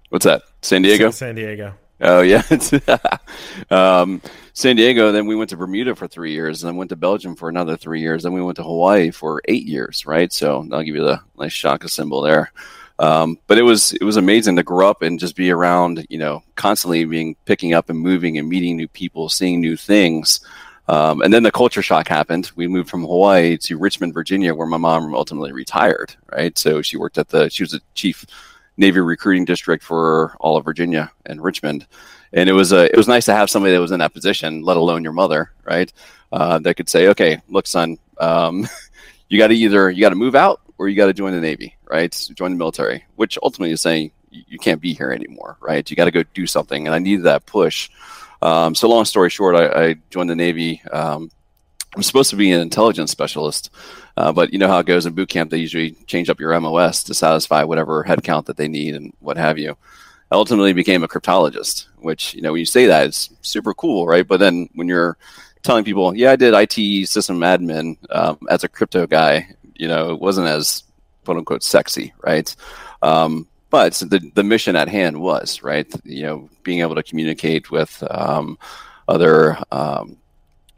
What's 0.08 0.24
that? 0.24 0.40
San 0.62 0.80
Diego? 0.80 1.10
San 1.10 1.34
Diego. 1.34 1.74
Oh, 2.00 2.20
yeah. 2.20 2.42
um, 3.70 4.22
San 4.52 4.76
Diego. 4.76 5.12
Then 5.12 5.26
we 5.26 5.36
went 5.36 5.50
to 5.50 5.56
Bermuda 5.56 5.94
for 5.94 6.06
three 6.06 6.32
years, 6.32 6.62
and 6.62 6.68
then 6.68 6.76
went 6.76 6.90
to 6.90 6.96
Belgium 6.96 7.34
for 7.34 7.48
another 7.48 7.76
three 7.76 8.00
years. 8.00 8.22
Then 8.22 8.32
we 8.32 8.42
went 8.42 8.56
to 8.56 8.62
Hawaii 8.62 9.10
for 9.10 9.40
eight 9.46 9.66
years, 9.66 10.06
right? 10.06 10.32
So 10.32 10.66
I'll 10.72 10.82
give 10.82 10.94
you 10.94 11.04
the 11.04 11.20
nice 11.38 11.52
shaka 11.52 11.88
symbol 11.88 12.22
there. 12.22 12.52
Um, 13.00 13.38
but 13.46 13.58
it 13.58 13.62
was 13.62 13.92
it 13.92 14.02
was 14.02 14.16
amazing 14.16 14.56
to 14.56 14.62
grow 14.62 14.90
up 14.90 15.02
and 15.02 15.20
just 15.20 15.36
be 15.36 15.50
around, 15.50 16.04
you 16.10 16.18
know, 16.18 16.42
constantly 16.56 17.04
being 17.04 17.36
picking 17.44 17.72
up 17.72 17.90
and 17.90 17.98
moving 17.98 18.38
and 18.38 18.48
meeting 18.48 18.76
new 18.76 18.88
people, 18.88 19.28
seeing 19.28 19.60
new 19.60 19.76
things. 19.76 20.40
Um, 20.88 21.20
and 21.20 21.32
then 21.32 21.42
the 21.42 21.52
culture 21.52 21.82
shock 21.82 22.08
happened. 22.08 22.50
We 22.56 22.66
moved 22.66 22.88
from 22.88 23.02
Hawaii 23.02 23.58
to 23.58 23.78
Richmond, 23.78 24.14
Virginia, 24.14 24.54
where 24.54 24.66
my 24.66 24.78
mom 24.78 25.14
ultimately 25.14 25.52
retired. 25.52 26.16
Right, 26.32 26.56
so 26.58 26.82
she 26.82 26.96
worked 26.96 27.18
at 27.18 27.28
the 27.28 27.48
she 27.50 27.62
was 27.62 27.74
a 27.74 27.80
chief 27.94 28.24
Navy 28.78 29.00
recruiting 29.00 29.44
district 29.44 29.84
for 29.84 30.34
all 30.40 30.56
of 30.56 30.64
Virginia 30.64 31.10
and 31.26 31.42
Richmond, 31.42 31.86
and 32.32 32.48
it 32.48 32.52
was 32.52 32.72
a 32.72 32.84
it 32.84 32.96
was 32.96 33.08
nice 33.08 33.26
to 33.26 33.34
have 33.34 33.50
somebody 33.50 33.74
that 33.74 33.80
was 33.80 33.92
in 33.92 33.98
that 33.98 34.14
position, 34.14 34.62
let 34.62 34.76
alone 34.76 35.02
your 35.02 35.12
mother, 35.12 35.52
right? 35.64 35.92
Uh, 36.32 36.58
that 36.60 36.74
could 36.74 36.88
say, 36.88 37.08
okay, 37.08 37.42
look, 37.48 37.66
son, 37.66 37.98
um, 38.18 38.66
you 39.28 39.38
got 39.38 39.48
to 39.48 39.54
either 39.54 39.90
you 39.90 40.00
got 40.00 40.10
to 40.10 40.14
move 40.14 40.34
out 40.34 40.60
or 40.78 40.88
you 40.88 40.96
got 40.96 41.06
to 41.06 41.12
join 41.12 41.32
the 41.32 41.40
Navy, 41.40 41.76
right? 41.90 42.12
Join 42.34 42.52
the 42.52 42.56
military, 42.56 43.04
which 43.16 43.36
ultimately 43.42 43.72
is 43.72 43.80
saying 43.80 44.12
you 44.30 44.58
can't 44.58 44.80
be 44.80 44.94
here 44.94 45.10
anymore, 45.10 45.56
right? 45.60 45.88
You 45.90 45.96
got 45.96 46.04
to 46.04 46.10
go 46.10 46.22
do 46.34 46.46
something, 46.46 46.86
and 46.86 46.94
I 46.94 46.98
needed 46.98 47.24
that 47.24 47.46
push. 47.46 47.90
Um, 48.40 48.74
so, 48.74 48.88
long 48.88 49.04
story 49.04 49.30
short, 49.30 49.56
I, 49.56 49.88
I 49.88 49.94
joined 50.10 50.30
the 50.30 50.36
Navy. 50.36 50.80
Um, 50.92 51.30
I'm 51.96 52.02
supposed 52.02 52.30
to 52.30 52.36
be 52.36 52.52
an 52.52 52.60
intelligence 52.60 53.10
specialist, 53.10 53.70
uh, 54.16 54.32
but 54.32 54.52
you 54.52 54.58
know 54.58 54.68
how 54.68 54.78
it 54.78 54.86
goes 54.86 55.06
in 55.06 55.14
boot 55.14 55.28
camp. 55.28 55.50
They 55.50 55.58
usually 55.58 55.92
change 56.06 56.28
up 56.28 56.38
your 56.38 56.58
MOS 56.60 57.02
to 57.04 57.14
satisfy 57.14 57.64
whatever 57.64 58.04
headcount 58.04 58.44
that 58.46 58.56
they 58.56 58.68
need 58.68 58.94
and 58.94 59.12
what 59.20 59.36
have 59.36 59.58
you. 59.58 59.76
I 60.30 60.34
ultimately 60.34 60.74
became 60.74 61.02
a 61.02 61.08
cryptologist, 61.08 61.86
which 61.98 62.34
you 62.34 62.42
know 62.42 62.52
when 62.52 62.60
you 62.60 62.66
say 62.66 62.86
that 62.86 63.06
it's 63.06 63.30
super 63.40 63.72
cool, 63.72 64.06
right? 64.06 64.26
But 64.26 64.40
then 64.40 64.68
when 64.74 64.86
you're 64.86 65.16
telling 65.62 65.84
people, 65.84 66.14
yeah, 66.14 66.32
I 66.32 66.36
did 66.36 66.54
IT 66.54 67.08
system 67.08 67.40
admin 67.40 67.96
um, 68.14 68.38
as 68.50 68.64
a 68.64 68.68
crypto 68.68 69.06
guy, 69.06 69.48
you 69.74 69.88
know, 69.88 70.12
it 70.12 70.20
wasn't 70.20 70.48
as 70.48 70.84
quote 71.24 71.38
unquote 71.38 71.62
sexy, 71.62 72.12
right? 72.22 72.54
Um, 73.02 73.48
but 73.70 73.94
the 73.94 74.30
the 74.34 74.44
mission 74.44 74.76
at 74.76 74.88
hand 74.88 75.18
was 75.18 75.62
right. 75.62 75.90
You 76.04 76.22
know, 76.24 76.50
being 76.62 76.80
able 76.80 76.96
to 76.96 77.02
communicate 77.02 77.70
with 77.70 78.02
um, 78.10 78.58
other 79.08 79.56
um, 79.72 80.17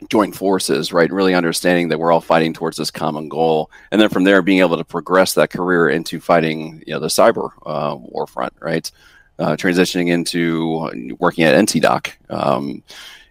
joint 0.09 0.35
forces, 0.35 0.93
right? 0.93 1.11
Really 1.11 1.35
understanding 1.35 1.89
that 1.89 1.99
we're 1.99 2.13
all 2.13 2.21
fighting 2.21 2.53
towards 2.53 2.77
this 2.77 2.91
common 2.91 3.29
goal, 3.29 3.71
and 3.91 4.01
then 4.01 4.09
from 4.09 4.25
there 4.25 4.43
being 4.43 4.61
able 4.61 4.77
to 4.77 4.85
progress 4.85 5.35
that 5.35 5.51
career 5.51 5.89
into 5.89 6.21
fighting, 6.21 6.83
you 6.87 6.95
know, 6.95 7.01
the 7.01 7.09
cyber 7.09 7.51
uh, 7.67 7.97
war 7.97 8.27
front, 8.27 8.55
right? 8.61 8.91
Uh, 9.39 9.57
transitioning 9.57 10.09
into 10.09 11.17
working 11.19 11.45
at 11.45 11.55
NCDOC 11.55 12.13
um, 12.29 12.83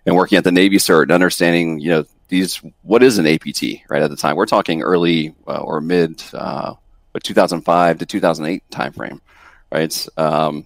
and 0.05 0.15
working 0.15 0.38
at 0.38 0.43
the 0.43 0.51
Navy 0.51 0.77
CERT 0.77 1.03
and 1.03 1.11
understanding, 1.11 1.79
you 1.79 1.89
know, 1.89 2.05
these 2.29 2.61
what 2.83 3.03
is 3.03 3.17
an 3.17 3.27
APT, 3.27 3.63
right? 3.89 4.01
At 4.01 4.09
the 4.09 4.15
time, 4.15 4.35
we're 4.35 4.45
talking 4.45 4.81
early 4.81 5.35
uh, 5.47 5.61
or 5.61 5.81
mid, 5.81 6.23
uh, 6.33 6.73
2005 7.21 7.97
to 7.97 8.05
2008 8.05 8.63
timeframe 8.71 9.19
right? 9.71 10.07
Um, 10.17 10.65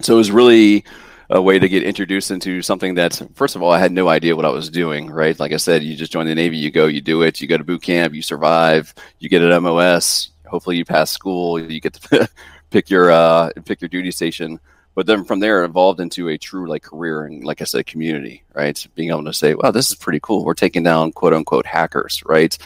so 0.00 0.14
it 0.14 0.18
was 0.18 0.30
really 0.30 0.84
a 1.30 1.42
way 1.42 1.58
to 1.58 1.68
get 1.68 1.82
introduced 1.82 2.30
into 2.30 2.62
something 2.62 2.94
that, 2.94 3.20
first 3.34 3.56
of 3.56 3.62
all, 3.62 3.72
I 3.72 3.78
had 3.78 3.92
no 3.92 4.08
idea 4.08 4.36
what 4.36 4.44
I 4.44 4.50
was 4.50 4.70
doing, 4.70 5.10
right? 5.10 5.38
Like 5.38 5.52
I 5.52 5.56
said, 5.56 5.82
you 5.82 5.96
just 5.96 6.12
join 6.12 6.26
the 6.26 6.34
Navy, 6.34 6.56
you 6.56 6.70
go, 6.70 6.86
you 6.86 7.00
do 7.00 7.22
it, 7.22 7.40
you 7.40 7.48
go 7.48 7.58
to 7.58 7.64
boot 7.64 7.82
camp, 7.82 8.14
you 8.14 8.22
survive, 8.22 8.94
you 9.18 9.28
get 9.28 9.42
an 9.42 9.62
MOS, 9.62 10.30
hopefully 10.46 10.76
you 10.76 10.84
pass 10.84 11.10
school, 11.10 11.60
you 11.60 11.80
get 11.80 11.94
to 11.94 12.28
pick 12.70 12.90
your 12.90 13.10
uh, 13.10 13.50
pick 13.64 13.80
your 13.80 13.88
duty 13.88 14.10
station. 14.10 14.60
But 14.94 15.06
then 15.06 15.24
from 15.24 15.40
there, 15.40 15.62
it 15.62 15.66
evolved 15.66 16.00
into 16.00 16.30
a 16.30 16.38
true 16.38 16.66
like 16.66 16.82
career 16.82 17.26
and, 17.26 17.44
like 17.44 17.60
I 17.60 17.64
said, 17.64 17.86
community, 17.86 18.42
right? 18.54 18.86
Being 18.94 19.10
able 19.10 19.24
to 19.24 19.32
say, 19.34 19.54
"Wow, 19.54 19.70
this 19.70 19.90
is 19.90 19.94
pretty 19.94 20.20
cool. 20.22 20.42
We're 20.42 20.54
taking 20.54 20.84
down 20.84 21.12
quote 21.12 21.34
unquote 21.34 21.66
hackers, 21.66 22.22
right?" 22.24 22.56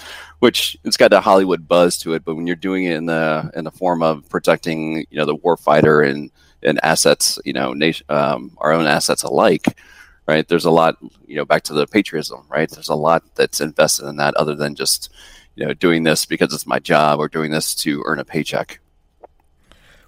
which 0.40 0.76
it's 0.84 0.96
got 0.96 1.10
the 1.10 1.20
Hollywood 1.20 1.68
buzz 1.68 1.98
to 1.98 2.14
it. 2.14 2.24
But 2.24 2.34
when 2.34 2.46
you're 2.46 2.56
doing 2.56 2.84
it 2.84 2.96
in 2.96 3.06
the 3.06 3.50
in 3.54 3.64
the 3.64 3.70
form 3.70 4.02
of 4.02 4.28
protecting, 4.28 5.06
you 5.10 5.18
know, 5.18 5.26
the 5.26 5.36
warfighter 5.36 6.08
and 6.08 6.30
and 6.62 6.78
assets, 6.84 7.38
you 7.44 7.52
know, 7.52 7.72
nation, 7.72 8.06
um, 8.08 8.56
our 8.58 8.72
own 8.72 8.86
assets 8.86 9.22
alike, 9.22 9.78
right? 10.26 10.46
There's 10.46 10.64
a 10.64 10.70
lot, 10.70 10.96
you 11.26 11.36
know, 11.36 11.44
back 11.44 11.62
to 11.64 11.72
the 11.72 11.86
patriotism, 11.86 12.44
right? 12.48 12.70
There's 12.70 12.88
a 12.88 12.94
lot 12.94 13.22
that's 13.34 13.60
invested 13.60 14.06
in 14.06 14.16
that, 14.16 14.34
other 14.34 14.54
than 14.54 14.74
just, 14.74 15.10
you 15.56 15.66
know, 15.66 15.74
doing 15.74 16.04
this 16.04 16.26
because 16.26 16.52
it's 16.54 16.66
my 16.66 16.78
job 16.78 17.18
or 17.18 17.28
doing 17.28 17.50
this 17.50 17.74
to 17.76 18.02
earn 18.06 18.18
a 18.18 18.24
paycheck. 18.24 18.80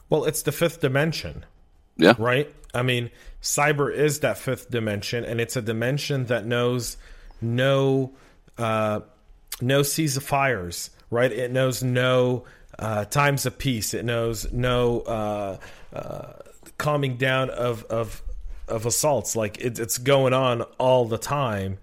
Well, 0.09 0.25
it's 0.25 0.43
the 0.43 0.53
fifth 0.53 0.81
dimension. 0.81 1.45
Yeah. 1.97 2.15
Right. 2.19 2.53
I 2.75 2.83
mean, 2.83 3.11
cyber 3.43 3.93
is 3.93 4.21
that 4.21 4.39
fifth 4.39 4.71
dimension, 4.71 5.25
and 5.25 5.41
it's 5.41 5.57
a 5.57 5.63
dimension 5.63 6.27
that 6.27 6.47
knows 6.47 6.97
no 7.41 8.13
uh, 8.59 9.01
no 9.61 9.83
seas 9.83 10.17
of 10.17 10.25
fires, 10.25 10.91
right? 11.11 11.31
It 11.31 11.51
knows 11.51 11.83
no 11.83 12.45
uh, 12.79 13.05
times 13.05 13.47
of 13.47 13.59
peace. 13.59 13.95
It 13.95 14.05
knows 14.05 14.51
no 14.53 15.01
uh, 15.01 15.59
uh, 15.93 16.33
calming 16.79 17.17
down 17.17 17.51
of 17.51 17.85
of 17.85 18.23
of 18.69 18.87
assaults. 18.87 19.37
Like 19.37 19.61
it, 19.61 19.79
it's 19.79 19.99
going 19.99 20.33
on 20.33 20.63
all 20.79 21.07
the 21.07 21.19
time, 21.19 21.79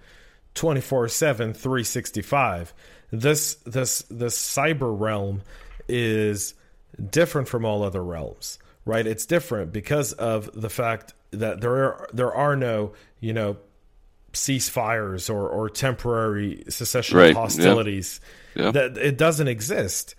24/7, 0.55 1.55
365. 1.55 2.73
This 3.11 3.55
this 3.65 4.03
this 4.09 4.37
cyber 4.37 4.97
realm 4.97 5.41
is 5.87 6.53
different 7.09 7.47
from 7.47 7.65
all 7.65 7.83
other 7.83 8.03
realms, 8.03 8.59
right? 8.85 9.05
It's 9.05 9.25
different 9.25 9.71
because 9.71 10.13
of 10.13 10.49
the 10.59 10.69
fact 10.69 11.13
that 11.31 11.61
there 11.61 11.75
are 11.75 12.09
there 12.13 12.33
are 12.33 12.55
no 12.55 12.93
you 13.19 13.33
know 13.33 13.57
ceasefires 14.33 15.29
or, 15.29 15.49
or 15.49 15.69
temporary 15.69 16.63
secession 16.69 17.17
right. 17.17 17.35
hostilities. 17.35 18.19
Yeah. 18.55 18.65
Yeah. 18.65 18.71
That 18.71 18.97
it 18.97 19.17
doesn't 19.17 19.47
exist, 19.47 20.15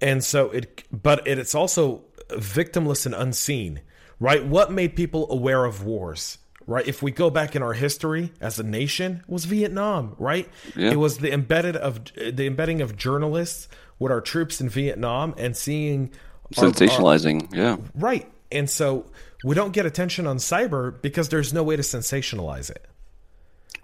and 0.00 0.22
so 0.22 0.50
it. 0.50 0.84
But 0.90 1.26
it, 1.26 1.38
it's 1.38 1.54
also 1.54 2.04
victimless 2.30 3.06
and 3.06 3.14
unseen, 3.14 3.80
right? 4.20 4.44
What 4.44 4.72
made 4.72 4.96
people 4.96 5.30
aware 5.30 5.64
of 5.64 5.84
wars? 5.84 6.38
Right. 6.68 6.86
If 6.88 7.00
we 7.00 7.12
go 7.12 7.30
back 7.30 7.54
in 7.54 7.62
our 7.62 7.74
history 7.74 8.32
as 8.40 8.58
a 8.58 8.64
nation, 8.64 9.22
was 9.28 9.44
Vietnam. 9.44 10.16
Right. 10.18 10.48
Yeah. 10.74 10.90
It 10.90 10.96
was 10.96 11.18
the 11.18 11.32
embedded 11.32 11.76
of 11.76 12.00
the 12.14 12.46
embedding 12.46 12.82
of 12.82 12.96
journalists 12.96 13.68
with 14.00 14.10
our 14.10 14.20
troops 14.20 14.60
in 14.60 14.68
Vietnam 14.68 15.32
and 15.38 15.56
seeing 15.56 16.10
sensationalizing. 16.52 17.56
Our, 17.56 17.60
our, 17.60 17.64
yeah. 17.64 17.76
Right. 17.94 18.28
And 18.50 18.68
so 18.68 19.06
we 19.44 19.54
don't 19.54 19.72
get 19.72 19.86
attention 19.86 20.26
on 20.26 20.38
cyber 20.38 21.00
because 21.00 21.28
there's 21.28 21.52
no 21.52 21.62
way 21.62 21.76
to 21.76 21.82
sensationalize 21.82 22.68
it. 22.68 22.84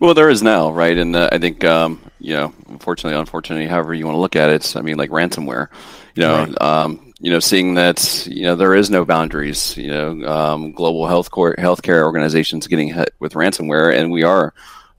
Well, 0.00 0.14
there 0.14 0.30
is 0.30 0.42
now, 0.42 0.72
right? 0.72 0.96
And 0.96 1.14
uh, 1.14 1.28
I 1.30 1.38
think, 1.38 1.64
um, 1.64 2.00
you 2.18 2.34
know, 2.34 2.52
unfortunately, 2.68 3.18
unfortunately, 3.18 3.66
however 3.66 3.94
you 3.94 4.04
want 4.04 4.16
to 4.16 4.20
look 4.20 4.36
at 4.36 4.50
it, 4.50 4.76
I 4.76 4.80
mean, 4.80 4.96
like 4.96 5.10
ransomware, 5.10 5.68
you 6.14 6.22
know, 6.22 6.44
right. 6.44 6.62
um, 6.62 7.12
you 7.20 7.30
know, 7.30 7.38
seeing 7.38 7.74
that, 7.74 8.26
you 8.26 8.42
know, 8.42 8.56
there 8.56 8.74
is 8.74 8.90
no 8.90 9.04
boundaries, 9.04 9.76
you 9.76 9.88
know, 9.88 10.26
um, 10.26 10.72
global 10.72 11.06
health 11.06 11.30
court, 11.30 11.58
healthcare 11.58 12.04
organizations 12.04 12.66
getting 12.66 12.88
hit 12.88 13.14
with 13.20 13.34
ransomware, 13.34 13.96
and 13.96 14.10
we 14.10 14.24
are, 14.24 14.52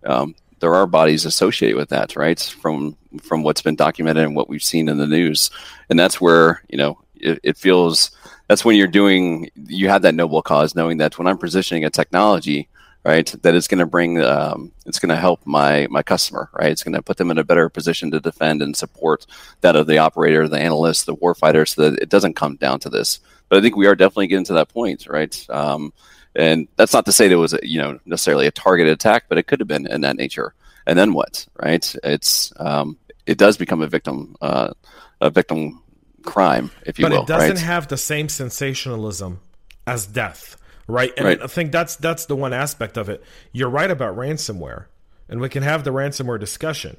um, 0.06 0.36
there 0.62 0.74
are 0.74 0.88
bodies 0.88 1.26
associated 1.26 1.76
with 1.76 1.90
that, 1.90 2.16
right? 2.16 2.40
From 2.40 2.96
from 3.22 3.44
what's 3.44 3.62
been 3.62 3.76
documented 3.76 4.24
and 4.24 4.36
what 4.36 4.48
we've 4.48 4.64
seen 4.64 4.88
in 4.88 4.98
the 4.98 5.06
news, 5.06 5.52
and 5.90 6.00
that's 6.00 6.22
where 6.22 6.64
you 6.70 6.78
know 6.78 6.98
it, 7.16 7.40
it 7.44 7.58
feels 7.58 8.12
that's 8.48 8.64
when 8.64 8.78
you're 8.78 8.88
doing 8.88 9.50
you 9.68 9.90
have 9.90 10.04
that 10.04 10.16
noble 10.16 10.42
cause, 10.42 10.76
knowing 10.76 11.00
that 11.00 11.18
when 11.18 11.28
I'm 11.28 11.38
positioning 11.38 11.84
a 11.84 11.90
technology 11.90 12.70
right? 13.04 13.34
That 13.42 13.56
is 13.56 13.68
going 13.68 13.80
to 13.80 13.86
bring, 13.86 14.22
um, 14.22 14.72
it's 14.86 15.00
going 15.00 15.10
to 15.10 15.16
help 15.16 15.46
my 15.46 15.88
my 15.90 16.04
customer, 16.04 16.50
right? 16.54 16.72
It's 16.72 16.84
going 16.84 16.94
to 16.94 17.02
put 17.02 17.18
them 17.18 17.32
in 17.32 17.38
a 17.38 17.44
better 17.44 17.70
position 17.70 18.12
to 18.12 18.20
defend 18.20 18.62
and 18.62 18.76
support 18.76 19.26
that 19.62 19.76
of 19.76 19.88
the 19.88 19.98
operator, 19.98 20.48
the 20.48 20.60
analyst, 20.60 21.06
the 21.06 21.16
warfighter, 21.16 21.68
so 21.68 21.90
that 21.90 22.02
it 22.02 22.10
doesn't 22.10 22.36
come 22.36 22.56
down 22.56 22.80
to 22.82 22.90
this. 22.90 23.20
But 23.50 23.58
I 23.58 23.62
think 23.62 23.76
we 23.76 23.88
are 23.88 23.96
definitely 23.96 24.28
getting 24.28 24.46
to 24.46 24.54
that 24.54 24.70
point, 24.70 25.08
right? 25.08 25.46
Um, 25.50 25.94
and 26.36 26.68
that's 26.78 26.94
not 26.94 27.06
to 27.06 27.12
say 27.12 27.28
that 27.28 27.34
it 27.34 27.38
was, 27.38 27.56
you 27.62 27.80
know, 27.80 28.00
necessarily 28.06 28.48
a 28.48 28.52
targeted 28.52 28.94
attack, 28.94 29.26
but 29.30 29.38
it 29.38 29.48
could 29.48 29.60
have 29.60 29.68
been 29.68 29.86
in 29.86 30.02
that 30.02 30.16
nature. 30.16 30.54
And 30.88 30.98
then 30.98 31.14
what, 31.14 31.48
right? 31.62 31.96
It's 32.04 32.52
um, 32.58 32.98
it 33.26 33.38
does 33.38 33.58
become 33.58 33.82
a 33.82 33.88
victim, 33.88 34.36
uh, 34.42 34.74
a 35.22 35.30
victim 35.30 35.82
crime, 36.24 36.72
if 36.86 36.98
you 36.98 37.04
but 37.04 37.12
will. 37.12 37.24
But 37.24 37.24
it 37.24 37.38
doesn't 37.38 37.56
right? 37.58 37.66
have 37.66 37.88
the 37.88 37.98
same 37.98 38.30
sensationalism 38.30 39.40
as 39.86 40.06
death 40.06 40.58
right? 40.88 41.12
And 41.18 41.26
right. 41.26 41.42
I 41.42 41.48
think 41.48 41.72
that's 41.72 41.96
that's 41.96 42.26
the 42.26 42.36
one 42.36 42.54
aspect 42.54 42.98
of 42.98 43.10
it. 43.10 43.24
You're 43.52 43.70
right 43.70 43.90
about 43.90 44.16
ransomware, 44.16 44.86
and 45.30 45.40
we 45.40 45.50
can 45.50 45.64
have 45.64 45.84
the 45.84 45.92
ransomware 45.92 46.40
discussion. 46.40 46.98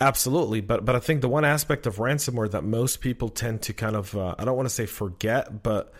Absolutely, 0.00 0.60
but 0.60 0.84
but 0.84 0.96
I 0.96 0.98
think 0.98 1.20
the 1.20 1.28
one 1.28 1.44
aspect 1.44 1.86
of 1.86 1.96
ransomware 1.96 2.50
that 2.50 2.64
most 2.64 3.00
people 3.00 3.28
tend 3.28 3.62
to 3.62 3.72
kind 3.72 3.94
of 3.94 4.16
uh, 4.16 4.34
I 4.38 4.44
don't 4.44 4.56
want 4.56 4.68
to 4.68 4.74
say 4.74 4.86
forget, 4.86 5.62
but 5.62 5.92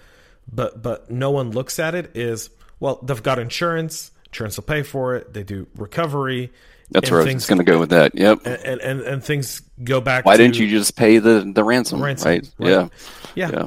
but 0.51 0.83
but 0.83 1.11
no 1.11 1.31
one 1.31 1.51
looks 1.51 1.79
at 1.79 1.95
it 1.95 2.17
is 2.17 2.51
well 2.81 2.99
they've 3.03 3.23
got 3.23 3.39
insurance, 3.39 4.11
insurance 4.27 4.57
will 4.57 4.65
pay 4.65 4.83
for 4.83 5.15
it. 5.15 5.33
They 5.33 5.45
do 5.45 5.67
recovery. 5.77 6.51
That's 6.91 7.11
where 7.11 7.25
things, 7.25 7.43
I 7.43 7.45
was 7.45 7.47
going 7.47 7.59
to 7.59 7.73
go 7.73 7.79
with 7.79 7.91
that. 7.91 8.15
Yep. 8.15 8.41
And, 8.45 8.81
and 8.81 9.01
and 9.01 9.25
things 9.25 9.63
go 9.83 10.01
back. 10.01 10.27
Why 10.27 10.37
didn't 10.37 10.59
you 10.59 10.69
just 10.69 10.97
pay 10.97 11.19
the 11.19 11.51
the 11.55 11.65
ransom? 11.65 12.03
ransom 12.03 12.29
right? 12.29 12.51
right? 12.59 12.69
Yeah. 12.69 12.89
yeah. 13.35 13.51
Yeah. 13.51 13.67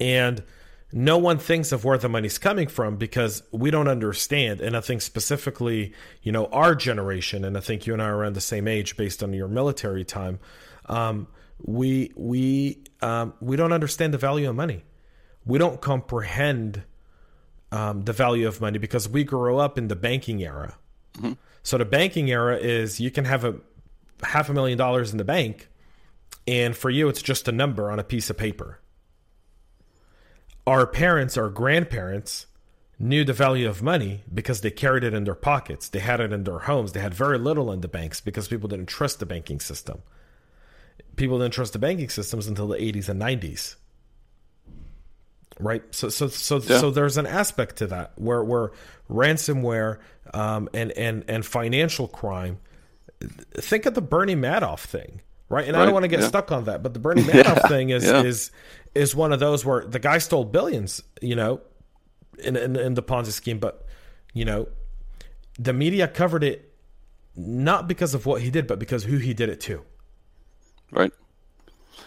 And 0.00 0.42
no 0.92 1.18
one 1.18 1.38
thinks 1.38 1.72
of 1.72 1.84
where 1.84 1.98
the 1.98 2.08
money's 2.08 2.38
coming 2.38 2.66
from 2.66 2.96
because 2.96 3.42
we 3.52 3.70
don't 3.70 3.88
understand. 3.88 4.60
And 4.60 4.76
I 4.76 4.80
think 4.80 5.02
specifically, 5.02 5.92
you 6.22 6.32
know, 6.32 6.46
our 6.46 6.74
generation, 6.74 7.44
and 7.44 7.56
I 7.56 7.60
think 7.60 7.86
you 7.86 7.92
and 7.92 8.02
I 8.02 8.06
are 8.06 8.16
around 8.16 8.34
the 8.34 8.40
same 8.40 8.66
age 8.66 8.96
based 8.96 9.22
on 9.22 9.32
your 9.32 9.48
military 9.48 10.04
time. 10.04 10.40
Um, 10.86 11.28
we 11.62 12.10
we 12.16 12.82
um, 13.02 13.34
we 13.40 13.56
don't 13.56 13.72
understand 13.72 14.14
the 14.14 14.18
value 14.18 14.48
of 14.48 14.56
money. 14.56 14.84
We 15.44 15.58
don't 15.58 15.80
comprehend 15.80 16.82
um, 17.70 18.02
the 18.02 18.12
value 18.12 18.48
of 18.48 18.60
money 18.60 18.78
because 18.78 19.08
we 19.08 19.22
grew 19.24 19.58
up 19.58 19.78
in 19.78 19.88
the 19.88 19.96
banking 19.96 20.42
era. 20.42 20.76
Mm-hmm. 21.14 21.32
So 21.62 21.78
the 21.78 21.84
banking 21.84 22.30
era 22.30 22.56
is 22.56 22.98
you 22.98 23.10
can 23.10 23.26
have 23.26 23.44
a 23.44 23.56
half 24.22 24.48
a 24.48 24.54
million 24.54 24.76
dollars 24.76 25.12
in 25.12 25.18
the 25.18 25.24
bank, 25.24 25.68
and 26.48 26.76
for 26.76 26.90
you 26.90 27.08
it's 27.08 27.22
just 27.22 27.46
a 27.46 27.52
number 27.52 27.90
on 27.90 27.98
a 28.00 28.04
piece 28.04 28.28
of 28.28 28.36
paper 28.36 28.80
our 30.70 30.86
parents, 30.86 31.36
our 31.36 31.48
grandparents 31.48 32.46
knew 32.98 33.24
the 33.24 33.32
value 33.32 33.68
of 33.68 33.82
money 33.82 34.22
because 34.32 34.60
they 34.60 34.70
carried 34.70 35.02
it 35.04 35.14
in 35.14 35.24
their 35.24 35.34
pockets. 35.34 35.88
They 35.88 35.98
had 35.98 36.20
it 36.20 36.32
in 36.32 36.44
their 36.44 36.60
homes. 36.60 36.92
They 36.92 37.00
had 37.00 37.14
very 37.14 37.38
little 37.38 37.72
in 37.72 37.80
the 37.80 37.88
banks 37.88 38.20
because 38.20 38.46
people 38.46 38.68
didn't 38.68 38.86
trust 38.86 39.18
the 39.18 39.26
banking 39.26 39.58
system. 39.58 40.02
People 41.16 41.38
didn't 41.38 41.54
trust 41.54 41.72
the 41.72 41.78
banking 41.78 42.08
systems 42.08 42.46
until 42.46 42.68
the 42.68 42.76
80s 42.76 43.08
and 43.08 43.20
90s. 43.20 43.76
Right? 45.58 45.82
So 45.94 46.08
so 46.08 46.28
so 46.28 46.56
yeah. 46.56 46.78
so 46.78 46.90
there's 46.90 47.18
an 47.18 47.26
aspect 47.26 47.76
to 47.76 47.86
that 47.88 48.12
where 48.16 48.42
where 48.42 48.70
ransomware 49.10 49.98
um, 50.32 50.70
and 50.72 50.90
and 50.92 51.24
and 51.28 51.44
financial 51.44 52.08
crime 52.08 52.58
think 53.54 53.86
of 53.86 53.94
the 53.94 54.00
Bernie 54.00 54.36
Madoff 54.36 54.80
thing, 54.80 55.20
right? 55.50 55.66
And 55.66 55.76
right. 55.76 55.82
I 55.82 55.84
don't 55.84 55.92
want 55.92 56.04
to 56.04 56.08
get 56.08 56.20
yeah. 56.20 56.28
stuck 56.28 56.50
on 56.50 56.64
that, 56.64 56.82
but 56.82 56.94
the 56.94 57.00
Bernie 57.00 57.22
Madoff 57.24 57.56
yeah. 57.56 57.68
thing 57.68 57.90
is 57.90 58.04
is 58.04 58.50
is 58.94 59.14
one 59.14 59.32
of 59.32 59.40
those 59.40 59.64
where 59.64 59.84
the 59.84 59.98
guy 59.98 60.16
stole 60.16 60.44
billions, 60.44 61.02
you 61.20 61.36
know, 61.36 61.60
in, 62.38 62.56
in, 62.56 62.76
in 62.76 62.94
the 62.94 63.02
Ponzi 63.02 63.32
scheme, 63.32 63.58
but 63.58 63.84
you 64.32 64.46
know, 64.46 64.68
the 65.58 65.74
media 65.74 66.08
covered 66.08 66.42
it 66.42 66.72
not 67.36 67.86
because 67.86 68.14
of 68.14 68.24
what 68.24 68.40
he 68.40 68.50
did, 68.50 68.66
but 68.66 68.78
because 68.78 69.04
who 69.04 69.18
he 69.18 69.34
did 69.34 69.48
it 69.48 69.60
to. 69.60 69.82
Right. 70.90 71.12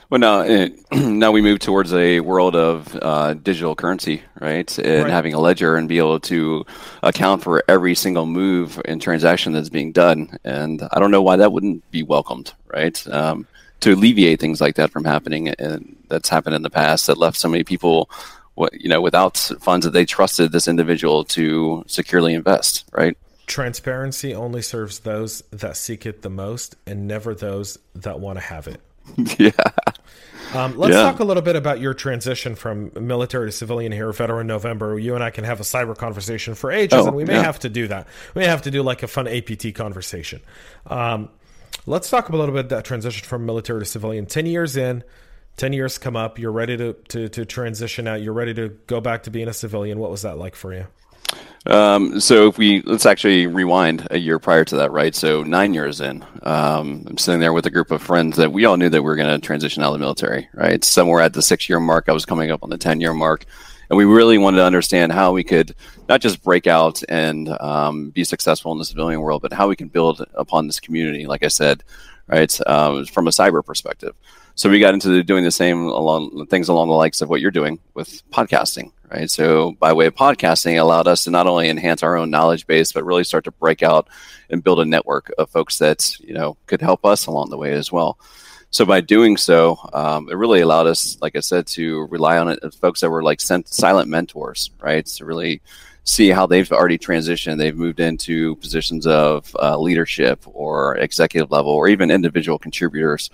Well, 0.10 0.20
now 0.20 0.42
it, 0.42 0.80
now 0.92 1.32
we 1.32 1.42
move 1.42 1.60
towards 1.60 1.94
a 1.94 2.20
world 2.20 2.56
of 2.56 2.96
uh, 3.02 3.34
digital 3.34 3.76
currency, 3.76 4.24
right? 4.40 4.78
And 4.78 5.04
right. 5.04 5.12
having 5.12 5.34
a 5.34 5.40
ledger 5.40 5.76
and 5.76 5.90
be 5.90 5.98
able 5.98 6.20
to 6.22 6.66
account 7.02 7.44
for 7.44 7.64
every 7.68 7.96
single 7.96 8.26
move 8.26 8.82
and 8.86 9.02
transaction 9.02 9.54
that's 9.54 9.70
being 9.70 9.92
done. 9.92 10.38
And 10.44 10.88
I 10.92 11.00
don't 11.00 11.12
know 11.12 11.22
why 11.22 11.38
that 11.38 11.52
wouldn't 11.52 11.90
be 11.92 12.04
welcomed, 12.04 12.54
right? 12.68 13.06
Um, 13.08 13.48
to 13.80 13.94
alleviate 13.94 14.40
things 14.40 14.62
like 14.62 14.76
that 14.76 14.92
from 14.92 15.04
happening, 15.04 15.50
and 15.50 15.98
that's 16.08 16.30
happened 16.30 16.56
in 16.56 16.62
the 16.62 16.70
past 16.70 17.08
that 17.08 17.18
left 17.18 17.38
so 17.38 17.50
many 17.50 17.64
people 17.64 18.10
what 18.56 18.80
you 18.80 18.90
know 18.90 19.02
without 19.02 19.38
funds 19.60 19.86
that 19.86 19.92
they 19.92 20.06
trusted 20.06 20.52
this 20.52 20.68
individual 20.68 21.24
to 21.24 21.84
securely 21.88 22.34
invest 22.34 22.86
right 22.92 23.18
transparency 23.48 24.34
only 24.34 24.62
serves 24.62 25.00
those 25.00 25.42
that 25.52 25.76
seek 25.76 26.06
it 26.06 26.22
the 26.22 26.30
most 26.30 26.76
and 26.86 27.08
never 27.08 27.34
those 27.34 27.78
that 27.96 28.20
want 28.20 28.38
to 28.38 28.44
have 28.44 28.68
it 28.68 28.80
yeah 29.38 29.52
um, 30.54 30.78
let's 30.78 30.94
yeah. 30.94 31.02
talk 31.02 31.20
a 31.20 31.24
little 31.24 31.42
bit 31.42 31.56
about 31.56 31.80
your 31.80 31.94
transition 31.94 32.56
from 32.56 32.92
military 33.00 33.48
to 33.48 33.52
civilian 33.52 33.92
here, 33.92 34.12
Veteran 34.12 34.46
November. 34.46 35.00
You 35.00 35.16
and 35.16 35.24
I 35.24 35.32
can 35.32 35.46
have 35.46 35.60
a 35.60 35.64
cyber 35.64 35.98
conversation 35.98 36.54
for 36.54 36.72
ages, 36.72 37.00
oh, 37.00 37.08
and 37.08 37.16
we 37.16 37.26
may 37.26 37.34
yeah. 37.34 37.44
have 37.44 37.60
to 37.62 37.70
do 37.70 37.88
that. 37.88 38.08
We 38.36 38.42
may 38.42 38.48
have 38.48 38.62
to 38.64 38.72
do 38.72 38.84
like 38.84 39.02
a 39.02 39.08
fun 39.08 39.28
APT 39.28 39.74
conversation. 39.74 40.42
Um, 40.86 41.30
let's 41.88 42.10
talk 42.10 42.30
a 42.30 42.32
little 42.34 42.54
bit 42.54 42.66
about 42.66 42.70
that 42.70 42.86
transition 42.86 43.26
from 43.26 43.48
military 43.48 43.80
to 43.80 43.86
civilian. 43.86 44.28
Ten 44.28 44.46
years 44.46 44.78
in, 44.78 45.04
10 45.58 45.74
years 45.74 45.98
come 45.98 46.16
up 46.16 46.40
you're 46.40 46.52
ready 46.52 46.78
to, 46.78 46.94
to, 47.10 47.30
to 47.30 47.46
transition 47.46 48.08
out 48.08 48.22
you're 48.22 48.34
ready 48.34 48.54
to 48.54 48.70
go 48.88 49.00
back 49.00 49.24
to 49.24 49.30
being 49.30 49.48
a 49.48 49.54
civilian 49.54 50.00
what 50.00 50.10
was 50.10 50.24
that 50.24 50.38
like 50.38 50.56
for 50.56 50.74
you 50.74 50.88
um, 51.66 52.20
so 52.20 52.48
if 52.48 52.58
we 52.58 52.82
let's 52.82 53.06
actually 53.06 53.48
rewind 53.48 54.08
a 54.12 54.18
year 54.18 54.38
prior 54.40 54.66
to 54.66 54.78
that 54.78 54.92
right? 54.92 55.16
So 55.16 55.44
nine 55.44 55.74
years 55.74 56.02
in 56.02 56.26
um, 56.44 57.06
i'm 57.08 57.18
sitting 57.18 57.40
there 57.40 57.54
with 57.54 57.66
a 57.66 57.72
group 57.72 57.92
of 57.92 58.02
friends 58.02 58.38
that 58.38 58.52
we 58.52 58.66
all 58.66 58.78
knew 58.78 58.90
that 58.90 59.02
we 59.02 59.06
were 59.06 59.16
going 59.16 59.40
to 59.40 59.46
transition 59.46 59.84
out 59.84 59.88
of 59.88 59.94
the 59.94 60.00
military 60.00 60.50
right? 60.54 60.84
Somewhere 60.84 61.22
at 61.22 61.34
the 61.34 61.42
six 61.42 61.70
year 61.70 61.80
mark 61.80 62.10
i 62.10 62.14
was 62.14 62.26
coming 62.26 62.52
up 62.52 62.64
on 62.64 62.70
the 62.70 62.78
10 62.78 63.02
year 63.02 63.14
mark. 63.14 63.46
And 63.90 63.98
we 63.98 64.06
really 64.06 64.40
wanted 64.40 64.58
to 64.58 64.66
understand 64.66 65.12
how 65.12 65.34
we 65.34 65.44
could 65.44 65.76
not 66.10 66.20
just 66.20 66.42
break 66.42 66.66
out 66.66 67.04
and 67.10 67.50
um, 67.62 68.10
be 68.10 68.24
successful 68.24 68.72
in 68.72 68.80
the 68.80 68.86
civilian 68.86 69.22
world 69.22 69.42
but 69.42 69.54
how 69.54 69.68
we 69.68 69.76
can 69.76 69.88
build 69.88 70.26
upon 70.34 70.68
this 70.68 70.80
community 70.80 71.28
like 71.28 71.44
i 71.44 71.48
said 71.50 71.84
right? 72.28 72.60
Um, 72.68 73.06
from 73.06 73.28
a 73.28 73.32
cyber 73.32 73.64
perspective. 73.64 74.16
So 74.56 74.70
we 74.70 74.80
got 74.80 74.94
into 74.94 75.24
doing 75.24 75.44
the 75.44 75.52
same 75.52 75.88
along 75.88 76.48
things 76.48 76.70
along 76.70 76.90
the 76.90 76.96
likes 76.96 77.22
of 77.22 77.30
what 77.30 77.42
you're 77.42 77.52
doing 77.52 77.80
with 77.94 78.30
podcasting, 78.30 78.92
right? 79.14 79.30
So 79.30 79.74
by 79.74 79.94
way 79.94 80.08
of 80.08 80.16
podcasting, 80.16 80.80
allowed 80.80 81.08
us 81.08 81.24
to 81.24 81.32
not 81.32 81.48
only 81.48 81.70
enhance 81.70 82.04
our 82.04 82.18
own 82.18 82.30
knowledge 82.30 82.66
base, 82.66 82.92
but 82.92 83.06
really 83.06 83.24
start 83.24 83.44
to 83.46 83.52
break 83.52 83.84
out 83.84 84.10
and 84.50 84.64
build 84.64 84.80
a 84.80 84.86
network 84.86 85.32
of 85.38 85.50
folks 85.50 85.78
that 85.78 86.20
you 86.20 86.34
know 86.34 86.58
could 86.66 86.82
help 86.82 87.06
us 87.06 87.28
along 87.28 87.50
the 87.50 87.58
way 87.58 87.74
as 87.74 87.92
well. 87.92 88.18
So 88.72 88.86
by 88.86 89.02
doing 89.02 89.38
so, 89.38 89.78
um, 89.94 90.30
it 90.30 90.36
really 90.36 90.62
allowed 90.62 90.88
us, 90.88 91.18
like 91.22 91.36
I 91.36 91.42
said, 91.42 91.68
to 91.68 92.08
rely 92.08 92.40
on 92.40 92.50
it, 92.50 92.74
folks 92.82 93.02
that 93.02 93.12
were 93.12 93.22
like 93.22 93.40
silent 93.40 94.10
mentors, 94.10 94.72
right? 94.82 95.06
To 95.06 95.26
really 95.26 95.62
see 96.06 96.30
how 96.30 96.48
they've 96.48 96.72
already 96.72 96.98
transitioned. 96.98 97.60
They've 97.60 97.78
moved 97.78 98.00
into 98.00 98.56
positions 98.56 99.06
of 99.06 99.56
uh, 99.62 99.78
leadership 99.78 100.42
or 100.46 100.98
executive 100.98 101.52
level 101.52 101.72
or 101.72 101.88
even 101.88 102.10
individual 102.10 102.58
contributors. 102.58 103.30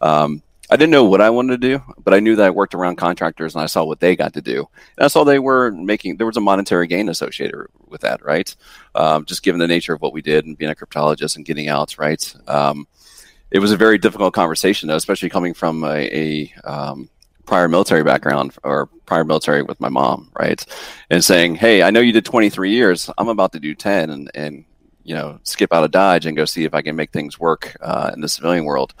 Um, 0.00 0.42
I 0.70 0.76
didn't 0.76 0.92
know 0.92 1.04
what 1.04 1.20
I 1.20 1.30
wanted 1.30 1.60
to 1.60 1.68
do, 1.68 1.82
but 2.02 2.14
I 2.14 2.20
knew 2.20 2.36
that 2.36 2.46
I 2.46 2.50
worked 2.50 2.74
around 2.74 2.96
contractors 2.96 3.54
and 3.54 3.62
I 3.62 3.66
saw 3.66 3.84
what 3.84 4.00
they 4.00 4.16
got 4.16 4.32
to 4.34 4.40
do. 4.40 4.68
And 4.96 5.04
I 5.04 5.08
saw 5.08 5.22
they 5.22 5.38
were 5.38 5.70
making, 5.70 6.16
there 6.16 6.26
was 6.26 6.38
a 6.38 6.40
monetary 6.40 6.86
gain 6.86 7.08
associated 7.08 7.66
with 7.86 8.00
that, 8.00 8.24
right? 8.24 8.54
Um, 8.94 9.24
just 9.26 9.42
given 9.42 9.58
the 9.58 9.66
nature 9.66 9.92
of 9.92 10.00
what 10.00 10.14
we 10.14 10.22
did 10.22 10.46
and 10.46 10.56
being 10.56 10.70
a 10.70 10.74
cryptologist 10.74 11.36
and 11.36 11.44
getting 11.44 11.68
out, 11.68 11.98
right? 11.98 12.34
Um, 12.48 12.86
it 13.50 13.58
was 13.58 13.72
a 13.72 13.76
very 13.76 13.98
difficult 13.98 14.32
conversation, 14.32 14.88
though, 14.88 14.96
especially 14.96 15.28
coming 15.28 15.54
from 15.54 15.84
a, 15.84 16.08
a 16.10 16.54
um, 16.64 17.10
prior 17.44 17.68
military 17.68 18.02
background 18.02 18.56
or 18.64 18.86
prior 19.06 19.24
military 19.24 19.62
with 19.62 19.80
my 19.80 19.90
mom, 19.90 20.30
right? 20.38 20.64
And 21.10 21.22
saying, 21.22 21.56
hey, 21.56 21.82
I 21.82 21.90
know 21.90 22.00
you 22.00 22.12
did 22.12 22.24
23 22.24 22.70
years. 22.70 23.10
I'm 23.18 23.28
about 23.28 23.52
to 23.52 23.60
do 23.60 23.74
10 23.74 24.10
and, 24.10 24.30
and 24.34 24.64
you 25.04 25.14
know, 25.14 25.38
skip 25.42 25.72
out 25.72 25.84
of 25.84 25.90
Dodge 25.90 26.24
and 26.24 26.36
go 26.36 26.46
see 26.46 26.64
if 26.64 26.74
I 26.74 26.80
can 26.80 26.96
make 26.96 27.12
things 27.12 27.38
work 27.38 27.76
uh, 27.82 28.10
in 28.14 28.22
the 28.22 28.28
civilian 28.28 28.64
world. 28.64 28.94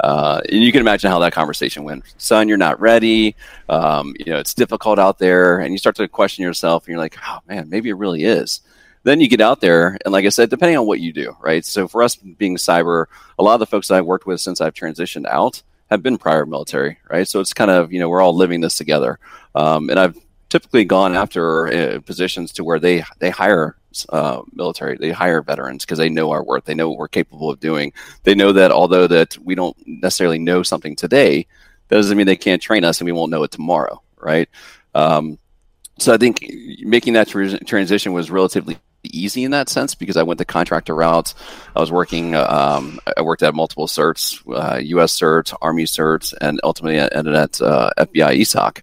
Uh, 0.00 0.40
and 0.50 0.62
you 0.62 0.72
can 0.72 0.80
imagine 0.80 1.10
how 1.10 1.18
that 1.18 1.32
conversation 1.32 1.84
went. 1.84 2.04
Son, 2.18 2.48
you're 2.48 2.58
not 2.58 2.80
ready. 2.80 3.34
Um, 3.68 4.14
you 4.18 4.32
know, 4.32 4.38
it's 4.38 4.54
difficult 4.54 4.98
out 4.98 5.18
there, 5.18 5.60
and 5.60 5.72
you 5.72 5.78
start 5.78 5.96
to 5.96 6.08
question 6.08 6.42
yourself, 6.42 6.84
and 6.84 6.88
you're 6.90 6.98
like, 6.98 7.16
oh 7.26 7.38
man, 7.48 7.68
maybe 7.70 7.88
it 7.88 7.96
really 7.96 8.24
is. 8.24 8.60
Then 9.04 9.20
you 9.20 9.28
get 9.28 9.40
out 9.40 9.60
there, 9.60 9.96
and 10.04 10.12
like 10.12 10.26
I 10.26 10.30
said, 10.30 10.50
depending 10.50 10.76
on 10.76 10.86
what 10.86 11.00
you 11.00 11.12
do, 11.12 11.36
right? 11.40 11.64
So 11.64 11.86
for 11.86 12.02
us 12.02 12.16
being 12.16 12.56
cyber, 12.56 13.06
a 13.38 13.42
lot 13.42 13.54
of 13.54 13.60
the 13.60 13.66
folks 13.66 13.88
that 13.88 13.94
I've 13.94 14.06
worked 14.06 14.26
with 14.26 14.40
since 14.40 14.60
I've 14.60 14.74
transitioned 14.74 15.26
out 15.26 15.62
have 15.90 16.02
been 16.02 16.18
prior 16.18 16.44
military, 16.44 16.98
right? 17.08 17.26
So 17.26 17.40
it's 17.40 17.54
kind 17.54 17.70
of 17.70 17.92
you 17.92 18.00
know 18.00 18.08
we're 18.08 18.20
all 18.20 18.34
living 18.34 18.60
this 18.60 18.76
together, 18.76 19.18
um, 19.54 19.90
and 19.90 19.98
I've 19.98 20.18
typically 20.56 20.86
gone 20.86 21.14
after 21.14 21.66
uh, 21.68 22.00
positions 22.00 22.50
to 22.50 22.64
where 22.64 22.78
they 22.78 23.04
they 23.18 23.28
hire 23.28 23.76
uh, 24.08 24.40
military. 24.52 24.96
They 24.96 25.10
hire 25.10 25.42
veterans 25.42 25.84
because 25.84 25.98
they 25.98 26.08
know 26.08 26.30
our 26.30 26.42
worth. 26.42 26.64
They 26.64 26.74
know 26.74 26.88
what 26.88 26.98
we're 26.98 27.08
capable 27.08 27.50
of 27.50 27.60
doing. 27.60 27.92
They 28.22 28.34
know 28.34 28.52
that 28.52 28.70
although 28.70 29.06
that 29.06 29.36
we 29.38 29.54
don't 29.54 29.76
necessarily 29.86 30.38
know 30.38 30.62
something 30.62 30.96
today, 30.96 31.46
that 31.88 31.96
doesn't 31.96 32.16
mean 32.16 32.26
they 32.26 32.36
can't 32.36 32.62
train 32.62 32.84
us 32.84 33.00
and 33.00 33.06
we 33.06 33.12
won't 33.12 33.30
know 33.30 33.42
it 33.42 33.50
tomorrow, 33.50 34.00
right? 34.18 34.48
Um, 34.94 35.38
so 35.98 36.14
I 36.14 36.16
think 36.16 36.50
making 36.80 37.12
that 37.14 37.28
transition 37.28 38.14
was 38.14 38.30
relatively 38.30 38.78
easy 39.02 39.44
in 39.44 39.50
that 39.50 39.68
sense 39.68 39.94
because 39.94 40.16
I 40.16 40.22
went 40.22 40.38
the 40.38 40.46
contractor 40.46 40.94
route. 40.94 41.34
I 41.74 41.80
was 41.80 41.92
working. 41.92 42.34
Um, 42.34 42.98
I 43.14 43.20
worked 43.20 43.42
at 43.42 43.54
multiple 43.54 43.88
certs, 43.88 44.40
uh, 44.48 44.78
U.S. 44.78 45.18
certs, 45.20 45.54
Army 45.60 45.84
certs, 45.84 46.32
and 46.40 46.60
ultimately 46.64 46.98
ended 46.98 47.34
at 47.34 47.60
uh, 47.60 47.90
FBI 47.98 48.40
ESOC 48.40 48.80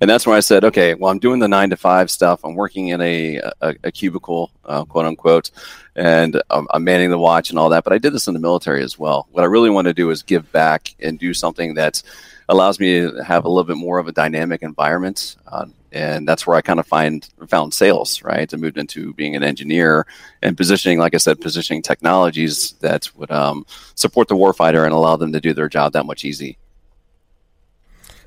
and 0.00 0.10
that's 0.10 0.26
where 0.26 0.36
I 0.36 0.40
said, 0.40 0.64
okay, 0.64 0.94
well, 0.94 1.10
I'm 1.10 1.18
doing 1.18 1.38
the 1.38 1.48
nine 1.48 1.70
to 1.70 1.76
five 1.76 2.10
stuff. 2.10 2.44
I'm 2.44 2.54
working 2.54 2.88
in 2.88 3.00
a 3.00 3.36
a, 3.60 3.74
a 3.84 3.92
cubicle, 3.92 4.50
uh, 4.64 4.84
quote 4.84 5.06
unquote, 5.06 5.50
and 5.94 6.40
I'm, 6.50 6.66
I'm, 6.70 6.84
manning 6.84 7.10
the 7.10 7.18
watch 7.18 7.50
and 7.50 7.58
all 7.58 7.70
that. 7.70 7.84
But 7.84 7.92
I 7.92 7.98
did 7.98 8.12
this 8.12 8.28
in 8.28 8.34
the 8.34 8.40
military 8.40 8.82
as 8.82 8.98
well. 8.98 9.26
What 9.32 9.42
I 9.42 9.46
really 9.46 9.70
want 9.70 9.86
to 9.86 9.94
do 9.94 10.10
is 10.10 10.22
give 10.22 10.50
back 10.52 10.94
and 11.00 11.18
do 11.18 11.32
something 11.34 11.74
that 11.74 12.02
allows 12.48 12.78
me 12.78 13.00
to 13.00 13.24
have 13.24 13.44
a 13.44 13.48
little 13.48 13.64
bit 13.64 13.76
more 13.76 13.98
of 13.98 14.06
a 14.06 14.12
dynamic 14.12 14.62
environment. 14.62 15.36
Uh, 15.46 15.66
and 15.92 16.28
that's 16.28 16.46
where 16.46 16.56
I 16.56 16.60
kind 16.60 16.78
of 16.78 16.86
find 16.86 17.28
found 17.48 17.72
sales, 17.72 18.22
right? 18.22 18.52
I 18.52 18.56
moved 18.56 18.76
into 18.76 19.14
being 19.14 19.34
an 19.34 19.42
engineer 19.42 20.06
and 20.42 20.56
positioning, 20.56 20.98
like 20.98 21.14
I 21.14 21.18
said, 21.18 21.40
positioning 21.40 21.82
technologies 21.82 22.72
that 22.80 23.08
would 23.16 23.30
um, 23.30 23.64
support 23.94 24.28
the 24.28 24.36
warfighter 24.36 24.84
and 24.84 24.92
allow 24.92 25.16
them 25.16 25.32
to 25.32 25.40
do 25.40 25.54
their 25.54 25.68
job 25.68 25.92
that 25.94 26.04
much 26.04 26.24
easy. 26.24 26.58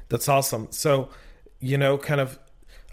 That's 0.09 0.27
awesome. 0.27 0.67
So 0.71 1.09
you 1.59 1.77
know, 1.77 1.97
kind 1.97 2.21
of 2.21 2.39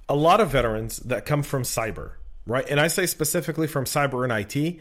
a 0.08 0.14
lot 0.14 0.40
of 0.40 0.50
veterans 0.50 0.98
that 0.98 1.26
come 1.26 1.42
from 1.42 1.62
cyber, 1.62 2.12
right? 2.46 2.64
And 2.68 2.80
I 2.80 2.88
say 2.88 3.06
specifically 3.06 3.66
from 3.66 3.84
cyber 3.84 4.24
and 4.24 4.32
IT. 4.32 4.80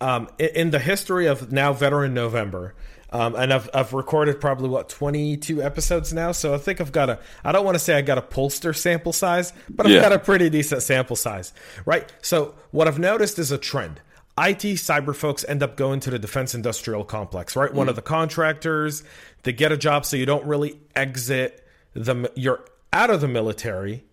Um, 0.00 0.28
in 0.38 0.72
the 0.72 0.80
history 0.80 1.26
of 1.26 1.52
now 1.52 1.72
Veteran 1.72 2.12
November, 2.12 2.74
um, 3.10 3.36
and 3.36 3.52
I've, 3.52 3.70
I've 3.72 3.92
recorded 3.92 4.40
probably 4.40 4.68
what 4.68 4.88
22 4.88 5.62
episodes 5.62 6.12
now, 6.12 6.32
so 6.32 6.54
I 6.54 6.58
think 6.58 6.80
I've 6.80 6.90
got 6.90 7.08
a 7.08 7.20
I 7.44 7.52
don't 7.52 7.64
want 7.64 7.76
to 7.76 7.78
say 7.78 7.94
I 7.94 8.02
got 8.02 8.18
a 8.18 8.22
pollster 8.22 8.74
sample 8.74 9.12
size, 9.12 9.52
but 9.68 9.86
I've 9.86 9.92
yeah. 9.92 10.00
got 10.00 10.12
a 10.12 10.18
pretty 10.18 10.50
decent 10.50 10.82
sample 10.82 11.14
size, 11.14 11.52
right? 11.86 12.12
So 12.20 12.54
what 12.72 12.88
I've 12.88 12.98
noticed 12.98 13.38
is 13.38 13.52
a 13.52 13.58
trend. 13.58 14.00
IT 14.38 14.62
cyber 14.78 15.14
folks 15.14 15.44
end 15.46 15.62
up 15.62 15.76
going 15.76 16.00
to 16.00 16.10
the 16.10 16.18
defense 16.18 16.54
industrial 16.54 17.04
complex, 17.04 17.54
right? 17.54 17.70
Mm. 17.70 17.74
One 17.74 17.88
of 17.90 17.96
the 17.96 18.02
contractors, 18.02 19.04
they 19.42 19.52
get 19.52 19.72
a 19.72 19.76
job 19.76 20.06
so 20.06 20.16
you 20.16 20.24
don't 20.24 20.46
really 20.46 20.80
exit 20.96 21.64
the 21.92 22.32
your 22.34 22.64
out 22.92 23.10
of 23.10 23.20
the 23.20 23.28
military, 23.28 24.04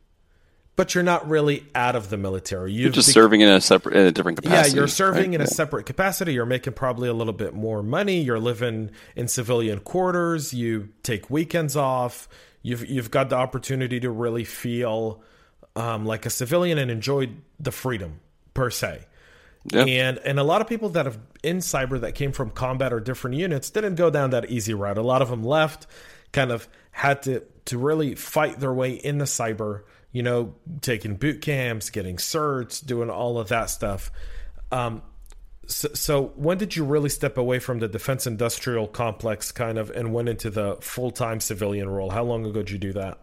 but 0.75 0.95
you're 0.95 1.03
not 1.03 1.27
really 1.27 1.65
out 1.75 1.95
of 1.95 2.09
the 2.09 2.17
military. 2.17 2.71
you 2.71 2.87
are 2.87 2.91
just 2.91 3.11
serving 3.11 3.41
in 3.41 3.49
a 3.49 3.59
separate, 3.59 3.95
in 3.95 4.05
a 4.05 4.11
different 4.11 4.41
capacity. 4.41 4.69
Yeah, 4.69 4.75
you're 4.75 4.87
serving 4.87 5.31
right? 5.31 5.35
in 5.35 5.41
a 5.41 5.47
separate 5.47 5.85
capacity. 5.85 6.33
You're 6.33 6.45
making 6.45 6.73
probably 6.73 7.09
a 7.09 7.13
little 7.13 7.33
bit 7.33 7.53
more 7.53 7.83
money. 7.83 8.21
You're 8.21 8.39
living 8.39 8.91
in 9.15 9.27
civilian 9.27 9.79
quarters. 9.79 10.53
You 10.53 10.89
take 11.03 11.29
weekends 11.29 11.75
off. 11.75 12.29
you've 12.61 12.89
you've 12.89 13.11
got 13.11 13.29
the 13.29 13.35
opportunity 13.35 13.99
to 13.99 14.09
really 14.09 14.45
feel 14.45 15.21
um, 15.75 16.05
like 16.05 16.25
a 16.25 16.29
civilian 16.29 16.77
and 16.77 16.89
enjoy 16.89 17.29
the 17.59 17.71
freedom 17.71 18.21
per 18.53 18.69
se. 18.69 19.05
And 19.73 20.17
and 20.19 20.39
a 20.39 20.43
lot 20.43 20.61
of 20.61 20.67
people 20.67 20.89
that 20.89 21.05
have 21.05 21.19
in 21.43 21.57
cyber 21.57 21.99
that 21.99 22.15
came 22.15 22.31
from 22.31 22.49
combat 22.51 22.93
or 22.93 22.99
different 22.99 23.35
units 23.35 23.69
didn't 23.69 23.95
go 23.95 24.09
down 24.09 24.29
that 24.29 24.49
easy 24.49 24.73
route. 24.73 24.97
A 24.97 25.01
lot 25.01 25.21
of 25.21 25.29
them 25.29 25.43
left, 25.43 25.85
kind 26.31 26.51
of 26.51 26.67
had 26.91 27.23
to 27.23 27.43
to 27.65 27.77
really 27.77 28.15
fight 28.15 28.59
their 28.59 28.73
way 28.73 28.93
into 28.93 29.25
cyber. 29.25 29.83
You 30.11 30.23
know, 30.23 30.55
taking 30.81 31.17
boot 31.17 31.41
camps, 31.41 31.91
getting 31.91 32.17
certs, 32.17 32.83
doing 32.83 33.11
all 33.11 33.37
of 33.37 33.49
that 33.49 33.69
stuff. 33.69 34.11
Um, 34.71 35.03
so, 35.67 35.89
so, 35.93 36.23
when 36.35 36.57
did 36.57 36.75
you 36.75 36.83
really 36.83 37.09
step 37.09 37.37
away 37.37 37.59
from 37.59 37.77
the 37.77 37.87
defense 37.87 38.25
industrial 38.25 38.87
complex 38.87 39.51
kind 39.51 39.77
of 39.77 39.91
and 39.91 40.11
went 40.11 40.27
into 40.27 40.49
the 40.49 40.77
full 40.81 41.11
time 41.11 41.39
civilian 41.39 41.87
role? 41.87 42.09
How 42.09 42.23
long 42.23 42.43
ago 42.45 42.63
did 42.63 42.71
you 42.71 42.79
do 42.79 42.93
that? 42.93 43.19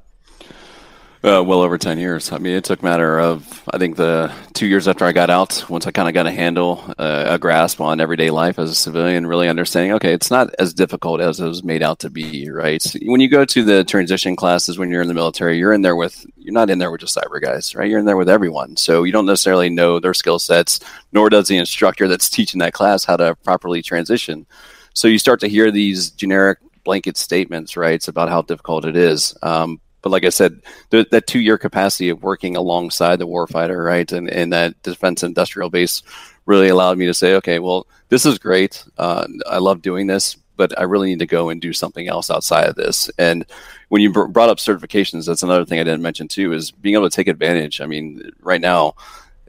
Uh, 1.25 1.43
well 1.43 1.63
over 1.63 1.79
10 1.79 1.99
years. 1.99 2.31
I 2.31 2.39
mean, 2.39 2.55
it 2.55 2.63
took 2.63 2.83
matter 2.83 3.19
of, 3.19 3.63
I 3.73 3.79
think, 3.79 3.97
the 3.97 4.33
two 4.53 4.67
years 4.67 4.87
after 4.87 5.05
I 5.05 5.13
got 5.13 5.31
out, 5.31 5.65
once 5.69 5.87
I 5.87 5.91
kind 5.91 6.09
of 6.09 6.15
got 6.15 6.27
a 6.27 6.31
handle, 6.31 6.85
uh, 6.99 7.25
a 7.29 7.39
grasp 7.39 7.81
on 7.81 8.01
everyday 8.01 8.31
life 8.31 8.59
as 8.59 8.71
a 8.71 8.75
civilian, 8.75 9.27
really 9.27 9.49
understanding, 9.49 9.93
okay, 9.95 10.13
it's 10.13 10.31
not 10.31 10.55
as 10.59 10.75
difficult 10.75 11.21
as 11.21 11.41
it 11.41 11.47
was 11.47 11.65
made 11.65 11.83
out 11.83 11.99
to 12.01 12.11
be, 12.11 12.51
right? 12.51 12.85
When 13.03 13.21
you 13.21 13.29
go 13.29 13.45
to 13.47 13.65
the 13.65 13.83
transition 13.83 14.37
classes 14.37 14.79
when 14.79 14.91
you're 14.91 15.03
in 15.03 15.09
the 15.09 15.15
military, 15.15 15.59
you're 15.59 15.73
in 15.73 15.83
there 15.83 15.97
with, 15.97 16.25
you're 16.37 16.53
not 16.53 16.71
in 16.71 16.79
there 16.79 16.91
with 16.91 17.01
just 17.01 17.17
cyber 17.17 17.41
guys, 17.41 17.75
right? 17.75 17.91
You're 17.91 17.99
in 17.99 18.07
there 18.07 18.19
with 18.19 18.29
everyone. 18.29 18.77
So 18.77 19.03
you 19.03 19.11
don't 19.11 19.27
necessarily 19.27 19.71
know 19.71 19.99
their 19.99 20.15
skill 20.15 20.39
sets, 20.39 20.81
nor 21.13 21.31
does 21.31 21.49
the 21.49 21.57
instructor 21.57 22.09
that's 22.09 22.29
teaching 22.29 22.59
that 22.61 22.75
class 22.75 23.05
how 23.05 23.17
to 23.17 23.35
properly 23.37 23.83
transition. 23.83 24.47
So 24.93 25.09
you 25.09 25.19
start 25.19 25.41
to 25.41 25.49
hear 25.49 25.71
these 25.71 26.11
generic 26.11 26.59
blanket 26.85 27.17
statements, 27.17 27.77
right, 27.77 27.95
It's 27.95 28.09
about 28.09 28.29
how 28.29 28.43
difficult 28.43 28.85
it 28.85 28.97
is. 28.97 29.35
Um, 29.43 29.81
but 30.07 30.13
like 30.13 30.25
I 30.25 30.29
said, 30.29 30.61
th- 30.93 31.09
that 31.11 31.27
two 31.27 31.41
year 31.41 31.59
capacity 31.59 32.11
of 32.11 32.23
working 32.23 32.55
alongside 32.55 33.19
the 33.19 33.27
warfighter, 33.27 33.85
right, 33.85 34.11
and, 34.13 34.31
and 34.31 34.53
that 34.53 34.81
defense 34.85 35.25
industrial 35.25 35.69
base 35.69 36.05
really 36.47 36.69
allowed 36.69 36.97
me 36.97 37.07
to 37.07 37.13
say, 37.13 37.35
okay, 37.35 37.59
well, 37.59 37.89
this 38.09 38.25
is 38.25 38.39
great. 38.39 38.85
Uh, 38.99 39.27
I 39.51 39.59
love 39.59 39.83
doing 39.83 40.07
this, 40.07 40.37
but 40.57 40.79
I 40.79 40.85
really 40.85 41.09
need 41.09 41.19
to 41.19 41.27
go 41.27 41.49
and 41.49 41.61
do 41.61 41.73
something 41.73 42.07
else 42.07 42.31
outside 42.31 42.69
of 42.69 42.77
this. 42.77 43.11
And 43.19 43.47
when 43.89 44.01
you 44.01 44.13
br- 44.13 44.27
brought 44.27 44.49
up 44.49 44.59
certifications, 44.59 45.27
that's 45.27 45.43
another 45.43 45.65
thing 45.65 45.81
I 45.81 45.83
didn't 45.83 46.03
mention 46.03 46.29
too, 46.29 46.53
is 46.53 46.71
being 46.71 46.95
able 46.95 47.11
to 47.11 47.17
take 47.17 47.27
advantage. 47.27 47.81
I 47.81 47.87
mean, 47.87 48.31
right 48.39 48.61
now, 48.61 48.95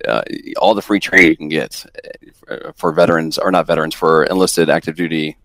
uh, 0.07 0.23
all 0.57 0.73
the 0.73 0.81
free 0.81 0.99
training 0.99 1.29
you 1.29 1.37
can 1.37 1.49
get 1.49 1.85
uh, 2.49 2.71
for 2.75 2.91
veterans 2.93 3.37
or 3.37 3.51
not 3.51 3.67
veterans 3.67 3.93
for 3.93 4.23
enlisted 4.23 4.71
active 4.71 4.95
duty 4.95 5.37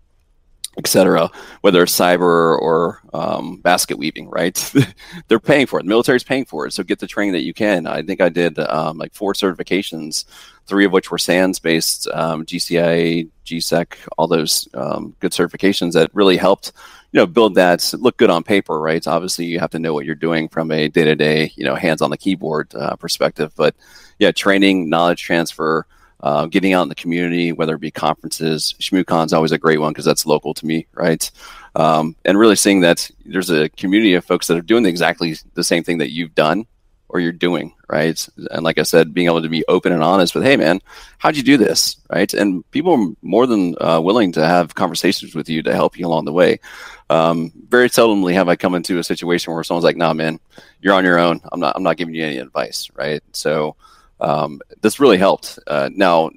etc. 0.77 1.29
Whether 1.61 1.83
it's 1.83 1.97
cyber 1.97 2.57
or 2.59 3.01
um, 3.13 3.57
basket 3.57 3.97
weaving, 3.97 4.29
right? 4.29 4.73
They're 5.27 5.39
paying 5.39 5.67
for 5.67 5.79
it. 5.79 5.83
The 5.83 5.89
military's 5.89 6.23
paying 6.23 6.45
for 6.45 6.65
it. 6.65 6.73
So 6.73 6.83
get 6.83 6.99
the 6.99 7.07
training 7.07 7.33
that 7.33 7.43
you 7.43 7.53
can. 7.53 7.85
I 7.85 8.01
think 8.01 8.21
I 8.21 8.29
did 8.29 8.57
um, 8.59 8.97
like 8.97 9.13
four 9.13 9.33
certifications, 9.33 10.25
three 10.65 10.85
of 10.85 10.91
which 10.91 11.11
were 11.11 11.17
SANS 11.17 11.59
based, 11.59 12.07
um, 12.07 12.45
GCIA, 12.45 13.29
GSEC, 13.45 13.95
all 14.17 14.27
those 14.27 14.67
um, 14.73 15.15
good 15.19 15.31
certifications 15.31 15.93
that 15.93 16.09
really 16.13 16.37
helped. 16.37 16.71
You 17.11 17.19
know, 17.19 17.27
build 17.27 17.53
that 17.55 17.93
look 17.99 18.17
good 18.17 18.31
on 18.31 18.41
paper, 18.41 18.79
right? 18.79 19.05
Obviously, 19.05 19.45
you 19.45 19.59
have 19.59 19.69
to 19.71 19.79
know 19.79 19.93
what 19.93 20.05
you're 20.05 20.15
doing 20.15 20.49
from 20.49 20.71
a 20.71 20.87
day-to-day, 20.87 21.53
you 21.55 21.63
know, 21.63 21.75
hands 21.75 22.01
on 22.01 22.09
the 22.09 22.17
keyboard 22.17 22.73
uh, 22.73 22.95
perspective. 22.95 23.53
But 23.55 23.75
yeah, 24.17 24.31
training, 24.31 24.89
knowledge 24.89 25.21
transfer, 25.21 25.85
uh, 26.23 26.45
getting 26.45 26.71
out 26.71 26.83
in 26.83 26.89
the 26.89 26.95
community, 26.95 27.51
whether 27.51 27.75
it 27.75 27.81
be 27.81 27.91
conferences. 27.91 28.75
ShmooCon 28.79 29.25
is 29.25 29.33
always 29.33 29.51
a 29.51 29.57
great 29.57 29.81
one 29.81 29.91
because 29.91 30.05
that's 30.05 30.25
local 30.25 30.53
to 30.53 30.65
me, 30.65 30.87
right? 30.93 31.29
Um, 31.75 32.15
and 32.23 32.39
really 32.39 32.55
seeing 32.55 32.79
that 32.79 33.11
there's 33.25 33.49
a 33.49 33.67
community 33.69 34.13
of 34.13 34.23
folks 34.23 34.47
that 34.47 34.57
are 34.57 34.61
doing 34.61 34.85
exactly 34.85 35.35
the 35.53 35.65
same 35.65 35.83
thing 35.83 35.97
that 35.97 36.11
you've 36.11 36.33
done 36.33 36.65
or 37.09 37.19
you're 37.19 37.33
doing, 37.33 37.73
right? 37.89 38.25
And 38.51 38.63
like 38.63 38.77
I 38.77 38.83
said, 38.83 39.13
being 39.13 39.27
able 39.27 39.41
to 39.41 39.49
be 39.49 39.65
open 39.67 39.91
and 39.91 40.01
honest 40.01 40.33
with, 40.33 40.45
hey, 40.45 40.55
man, 40.55 40.79
how'd 41.17 41.35
you 41.35 41.43
do 41.43 41.57
this, 41.57 41.97
right? 42.09 42.33
And 42.33 42.69
people 42.71 42.93
are 42.93 43.13
more 43.21 43.45
than 43.45 43.75
uh, 43.81 43.99
willing 44.01 44.31
to 44.31 44.47
have 44.47 44.75
conversations 44.75 45.35
with 45.35 45.49
you 45.49 45.61
to 45.63 45.75
help 45.75 45.99
you 45.99 46.07
along 46.07 46.23
the 46.23 46.31
way. 46.31 46.61
Um, 47.09 47.51
very 47.67 47.89
seldomly 47.89 48.33
have 48.33 48.47
I 48.47 48.55
come 48.55 48.75
into 48.75 48.97
a 48.97 49.03
situation 49.03 49.53
where 49.53 49.63
someone's 49.63 49.83
like, 49.83 49.97
"Nah, 49.97 50.13
man, 50.13 50.39
you're 50.81 50.95
on 50.95 51.03
your 51.03 51.19
own. 51.19 51.41
I'm 51.51 51.59
not. 51.59 51.75
I'm 51.75 51.83
not 51.83 51.97
giving 51.97 52.15
you 52.15 52.23
any 52.23 52.37
advice." 52.37 52.89
Right? 52.95 53.21
So 53.33 53.75
um, 54.23 54.61
this 54.81 54.99
really 54.99 55.17
helped. 55.17 55.59
Uh, 55.67 55.89
now, 55.93 56.31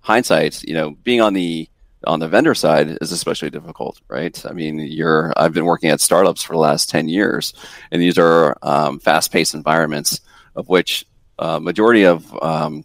hindsight, 0.00 0.62
you 0.62 0.74
know, 0.74 0.92
being 1.02 1.20
on 1.20 1.34
the 1.34 1.68
on 2.04 2.18
the 2.18 2.28
vendor 2.28 2.54
side 2.54 2.98
is 3.00 3.12
especially 3.12 3.50
difficult, 3.50 4.00
right? 4.08 4.44
I 4.46 4.52
mean, 4.52 4.78
you're 4.78 5.32
I've 5.36 5.52
been 5.52 5.64
working 5.64 5.90
at 5.90 6.00
startups 6.00 6.42
for 6.42 6.54
the 6.54 6.58
last 6.58 6.88
ten 6.88 7.08
years, 7.08 7.52
and 7.90 8.00
these 8.00 8.18
are 8.18 8.56
um, 8.62 8.98
fast-paced 8.98 9.54
environments 9.54 10.20
of 10.54 10.68
which 10.68 11.06
uh, 11.38 11.58
majority 11.58 12.04
of 12.04 12.42
um, 12.42 12.84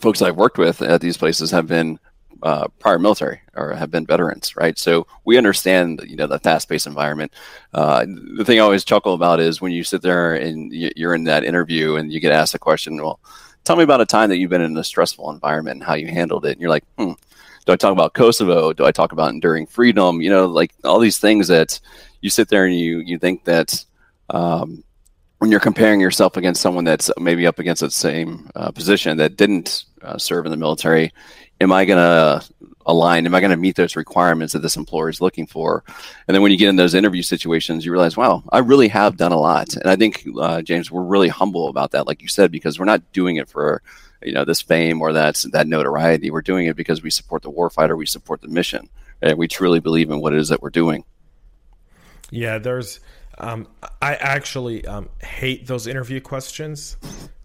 folks 0.00 0.22
I've 0.22 0.36
worked 0.36 0.58
with 0.58 0.82
at 0.82 1.00
these 1.00 1.16
places 1.16 1.50
have 1.50 1.66
been 1.66 1.98
uh, 2.42 2.68
prior 2.78 2.98
military 2.98 3.40
or 3.54 3.74
have 3.74 3.90
been 3.90 4.06
veterans, 4.06 4.56
right? 4.56 4.78
So 4.78 5.06
we 5.24 5.36
understand, 5.36 6.02
you 6.06 6.16
know, 6.16 6.26
the 6.26 6.38
fast-paced 6.38 6.86
environment. 6.86 7.32
Uh, 7.74 8.06
the 8.36 8.44
thing 8.44 8.58
I 8.58 8.62
always 8.62 8.84
chuckle 8.84 9.14
about 9.14 9.40
is 9.40 9.60
when 9.60 9.72
you 9.72 9.84
sit 9.84 10.02
there 10.02 10.34
and 10.34 10.72
you're 10.72 11.14
in 11.14 11.24
that 11.24 11.44
interview 11.44 11.96
and 11.96 12.12
you 12.12 12.20
get 12.20 12.32
asked 12.32 12.54
a 12.54 12.58
question, 12.58 12.96
well, 12.96 13.20
tell 13.64 13.76
me 13.76 13.84
about 13.84 14.00
a 14.00 14.06
time 14.06 14.30
that 14.30 14.38
you've 14.38 14.50
been 14.50 14.60
in 14.60 14.76
a 14.76 14.84
stressful 14.84 15.30
environment 15.30 15.76
and 15.76 15.84
how 15.84 15.94
you 15.94 16.08
handled 16.08 16.44
it. 16.46 16.52
And 16.52 16.60
you're 16.60 16.70
like, 16.70 16.84
hmm, 16.98 17.12
do 17.66 17.72
I 17.72 17.76
talk 17.76 17.92
about 17.92 18.14
Kosovo? 18.14 18.72
Do 18.72 18.84
I 18.84 18.92
talk 18.92 19.12
about 19.12 19.30
enduring 19.30 19.66
freedom? 19.66 20.20
You 20.20 20.30
know, 20.30 20.46
like 20.46 20.72
all 20.84 20.98
these 20.98 21.18
things 21.18 21.48
that 21.48 21.80
you 22.20 22.30
sit 22.30 22.48
there 22.48 22.64
and 22.64 22.78
you 22.78 22.98
you 22.98 23.18
think 23.18 23.44
that 23.44 23.84
um, 24.30 24.82
when 25.38 25.50
you're 25.50 25.60
comparing 25.60 26.00
yourself 26.00 26.36
against 26.36 26.60
someone 26.60 26.84
that's 26.84 27.10
maybe 27.18 27.46
up 27.46 27.58
against 27.58 27.80
the 27.80 27.90
same 27.90 28.50
uh, 28.54 28.70
position 28.70 29.16
that 29.18 29.36
didn't 29.36 29.84
uh, 30.02 30.18
serve 30.18 30.46
in 30.46 30.50
the 30.50 30.56
military, 30.56 31.12
am 31.60 31.72
I 31.72 31.84
going 31.84 32.42
to 32.80 32.90
align? 32.90 33.26
Am 33.26 33.34
I 33.34 33.40
going 33.40 33.50
to 33.50 33.56
meet 33.56 33.76
those 33.76 33.96
requirements 33.96 34.52
that 34.52 34.60
this 34.60 34.76
employer 34.76 35.08
is 35.08 35.20
looking 35.20 35.46
for? 35.46 35.84
And 36.26 36.34
then 36.34 36.42
when 36.42 36.52
you 36.52 36.58
get 36.58 36.68
in 36.68 36.76
those 36.76 36.94
interview 36.94 37.22
situations, 37.22 37.84
you 37.84 37.92
realize, 37.92 38.16
wow, 38.16 38.42
I 38.50 38.58
really 38.58 38.88
have 38.88 39.16
done 39.16 39.32
a 39.32 39.38
lot. 39.38 39.74
And 39.76 39.88
I 39.88 39.96
think, 39.96 40.26
uh, 40.38 40.62
James, 40.62 40.90
we're 40.90 41.02
really 41.02 41.28
humble 41.28 41.68
about 41.68 41.92
that, 41.92 42.06
like 42.06 42.22
you 42.22 42.28
said, 42.28 42.50
because 42.50 42.78
we're 42.78 42.84
not 42.84 43.12
doing 43.12 43.36
it 43.36 43.48
for 43.48 43.82
you 44.22 44.32
know 44.32 44.44
this 44.44 44.60
fame 44.60 45.00
or 45.00 45.12
that 45.12 45.44
that 45.52 45.66
notoriety. 45.66 46.30
We're 46.30 46.42
doing 46.42 46.66
it 46.66 46.76
because 46.76 47.02
we 47.02 47.10
support 47.10 47.42
the 47.42 47.50
warfighter, 47.50 47.96
we 47.96 48.06
support 48.06 48.42
the 48.42 48.48
mission, 48.48 48.88
and 49.22 49.38
we 49.38 49.48
truly 49.48 49.80
believe 49.80 50.10
in 50.10 50.20
what 50.20 50.32
it 50.32 50.38
is 50.38 50.48
that 50.48 50.62
we're 50.62 50.70
doing. 50.70 51.04
Yeah, 52.30 52.58
there's. 52.58 53.00
Um, 53.38 53.68
I 54.02 54.16
actually 54.16 54.84
um, 54.84 55.08
hate 55.22 55.66
those 55.66 55.86
interview 55.86 56.20
questions, 56.20 56.98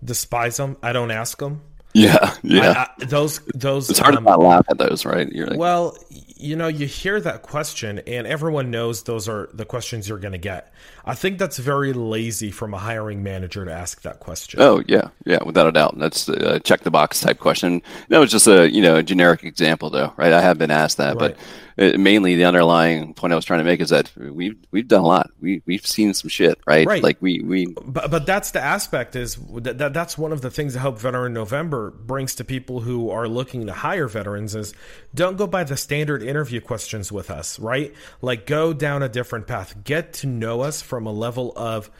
despise 0.04 0.58
them. 0.58 0.76
I 0.84 0.91
don't 0.91 1.12
ask 1.12 1.38
them 1.38 1.62
yeah, 1.95 2.34
yeah. 2.43 2.86
I, 2.99 3.03
I, 3.03 3.05
those 3.05 3.39
those. 3.53 3.89
It's 3.89 3.99
hard 3.99 4.15
um, 4.15 4.23
to 4.23 4.29
not 4.29 4.39
laugh 4.39 4.65
at 4.69 4.77
those, 4.77 5.05
right? 5.05 5.34
Like, 5.34 5.58
well, 5.58 5.97
you 6.38 6.55
know, 6.55 6.67
you 6.67 6.86
hear 6.86 7.19
that 7.21 7.41
question, 7.41 7.99
and 8.05 8.27
everyone 8.27 8.69
knows 8.69 9.03
those 9.03 9.29
are 9.29 9.49
the 9.53 9.65
questions 9.65 10.10
you're 10.10 10.19
going 10.19 10.34
to 10.34 10.38
get. 10.38 10.73
I 11.05 11.15
think 11.15 11.39
that's 11.39 11.58
very 11.58 11.93
lazy 11.93 12.51
from 12.51 12.73
a 12.73 12.77
hiring 12.77 13.23
manager 13.23 13.63
to 13.63 13.71
ask 13.71 14.01
that 14.01 14.19
question. 14.19 14.62
Oh 14.62 14.84
yeah, 14.88 15.10
yeah, 15.25 15.39
without 15.43 15.67
a 15.67 15.71
doubt. 15.71 15.97
That's 15.97 16.27
a 16.27 16.60
check 16.60 16.81
the 16.81 16.91
box 16.91 17.21
type 17.21 17.39
question. 17.39 17.81
That 18.10 18.19
was 18.19 18.31
just 18.31 18.47
a 18.47 18.69
you 18.69 18.81
know 18.81 18.97
a 18.97 19.03
generic 19.03 19.43
example, 19.43 19.89
though, 19.89 20.13
right? 20.17 20.34
I 20.34 20.41
have 20.41 20.58
been 20.58 20.71
asked 20.71 20.97
that, 20.97 21.15
right. 21.15 21.36
but 21.36 21.38
it, 21.78 22.00
mainly 22.00 22.36
the 22.36 22.46
underlying 22.46 23.14
point 23.14 23.34
I 23.34 23.36
was 23.36 23.44
trying 23.44 23.60
to 23.60 23.66
make 23.66 23.82
is 23.82 23.90
that 23.90 24.12
we've 24.16 24.58
we've 24.72 24.88
done 24.88 25.02
a 25.02 25.08
lot. 25.08 25.32
We 25.42 25.62
we've 25.66 25.86
seen 25.86 26.14
some 26.14 26.30
shit, 26.30 26.60
right? 26.66 26.88
Right. 26.88 27.04
Like 27.04 27.18
we 27.22 27.42
we. 27.42 27.66
But 27.66 28.10
but 28.10 28.26
that's 28.26 28.52
the 28.52 28.62
aspect 28.62 29.16
is 29.16 29.36
that, 29.36 29.78
that 29.80 29.94
that's 29.94 30.18
one 30.18 30.32
of 30.32 30.42
the 30.42 30.50
things 30.50 30.74
that 30.74 30.80
Help 30.80 31.00
Veteran 31.00 31.34
November 31.34 31.92
brings 31.92 32.36
to 32.36 32.46
people 32.46 32.80
who 32.80 33.10
are 33.10 33.28
looking 33.28 33.66
to 33.66 33.74
hire 33.74 34.08
veterans 34.08 34.56
is 34.56 34.74
don't 35.14 35.36
go 35.38 35.48
by 35.48 35.66
the 35.66 35.76
standard 35.76 36.24
interview 36.24 36.62
questions 36.62 37.12
with 37.12 37.30
us, 37.30 37.60
right? 37.60 37.94
Like 38.22 38.46
go 38.46 38.72
down 38.72 39.04
a 39.04 39.10
different 39.10 39.46
path. 39.46 39.84
Get 39.84 40.14
to 40.14 40.28
know 40.28 40.62
us 40.62 40.82
from 40.82 41.06
a 41.06 41.12
level 41.12 41.52
of 41.58 41.92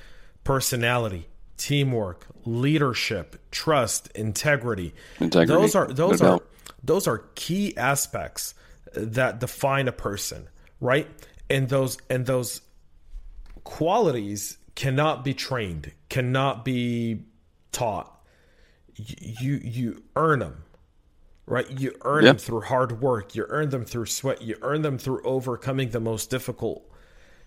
personality, 0.46 1.28
teamwork, 1.58 2.28
leadership, 2.46 3.42
trust, 3.52 4.08
integrity. 4.16 4.94
integrity. 5.20 5.62
Those 5.62 5.76
are 5.76 5.88
those 5.88 6.22
no 6.22 6.36
are 6.36 6.40
those 6.82 7.08
are 7.08 7.26
key 7.36 7.76
aspects 7.76 8.54
that 8.96 9.40
define 9.40 9.88
a 9.88 9.92
person, 9.92 10.48
right? 10.80 11.08
And 11.50 11.70
those 11.70 11.98
and 12.10 12.26
those 12.26 12.62
qualities 13.64 14.58
cannot 14.76 15.24
be 15.24 15.34
trained, 15.34 15.92
cannot 16.10 16.66
be 16.66 17.24
taught. 17.72 18.12
You 18.96 19.60
you 19.64 20.04
earn 20.16 20.40
them, 20.40 20.64
right? 21.46 21.70
You 21.70 21.96
earn 22.04 22.24
yep. 22.24 22.38
them 22.38 22.40
through 22.40 22.62
hard 22.62 23.02
work. 23.02 23.36
You 23.36 23.46
earn 23.50 23.70
them 23.70 23.86
through 23.86 24.06
sweat. 24.08 24.42
You 24.42 24.56
earn 24.62 24.82
them 24.82 24.98
through 24.98 25.22
overcoming 25.24 25.90
the 25.90 26.00
most 26.00 26.30
difficult 26.30 26.90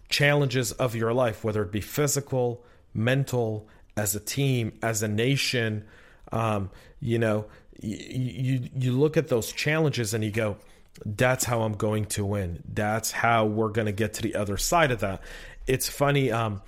challenges 0.08 0.72
of 0.72 0.94
your 0.94 1.12
life, 1.12 1.44
whether 1.44 1.62
it 1.62 1.72
be 1.72 1.80
physical, 1.80 2.64
mental, 2.94 3.68
as 3.96 4.14
a 4.14 4.20
team, 4.20 4.78
as 4.82 5.02
a 5.02 5.08
nation. 5.08 5.84
Um, 6.32 6.70
you 7.00 7.18
know, 7.18 7.46
you, 7.80 7.96
you 7.96 8.68
you 8.76 8.92
look 8.92 9.16
at 9.16 9.28
those 9.28 9.52
challenges 9.52 10.14
and 10.14 10.24
you 10.24 10.30
go, 10.30 10.56
that's 11.04 11.44
how 11.44 11.62
I'm 11.62 11.74
going 11.74 12.06
to 12.06 12.24
win. 12.24 12.62
That's 12.72 13.10
how 13.10 13.46
we're 13.46 13.70
going 13.70 13.86
to 13.86 13.92
get 13.92 14.14
to 14.14 14.22
the 14.22 14.34
other 14.34 14.56
side 14.56 14.90
of 14.90 15.00
that. 15.00 15.22
It's 15.66 15.88
funny. 15.88 16.30
Um, 16.30 16.62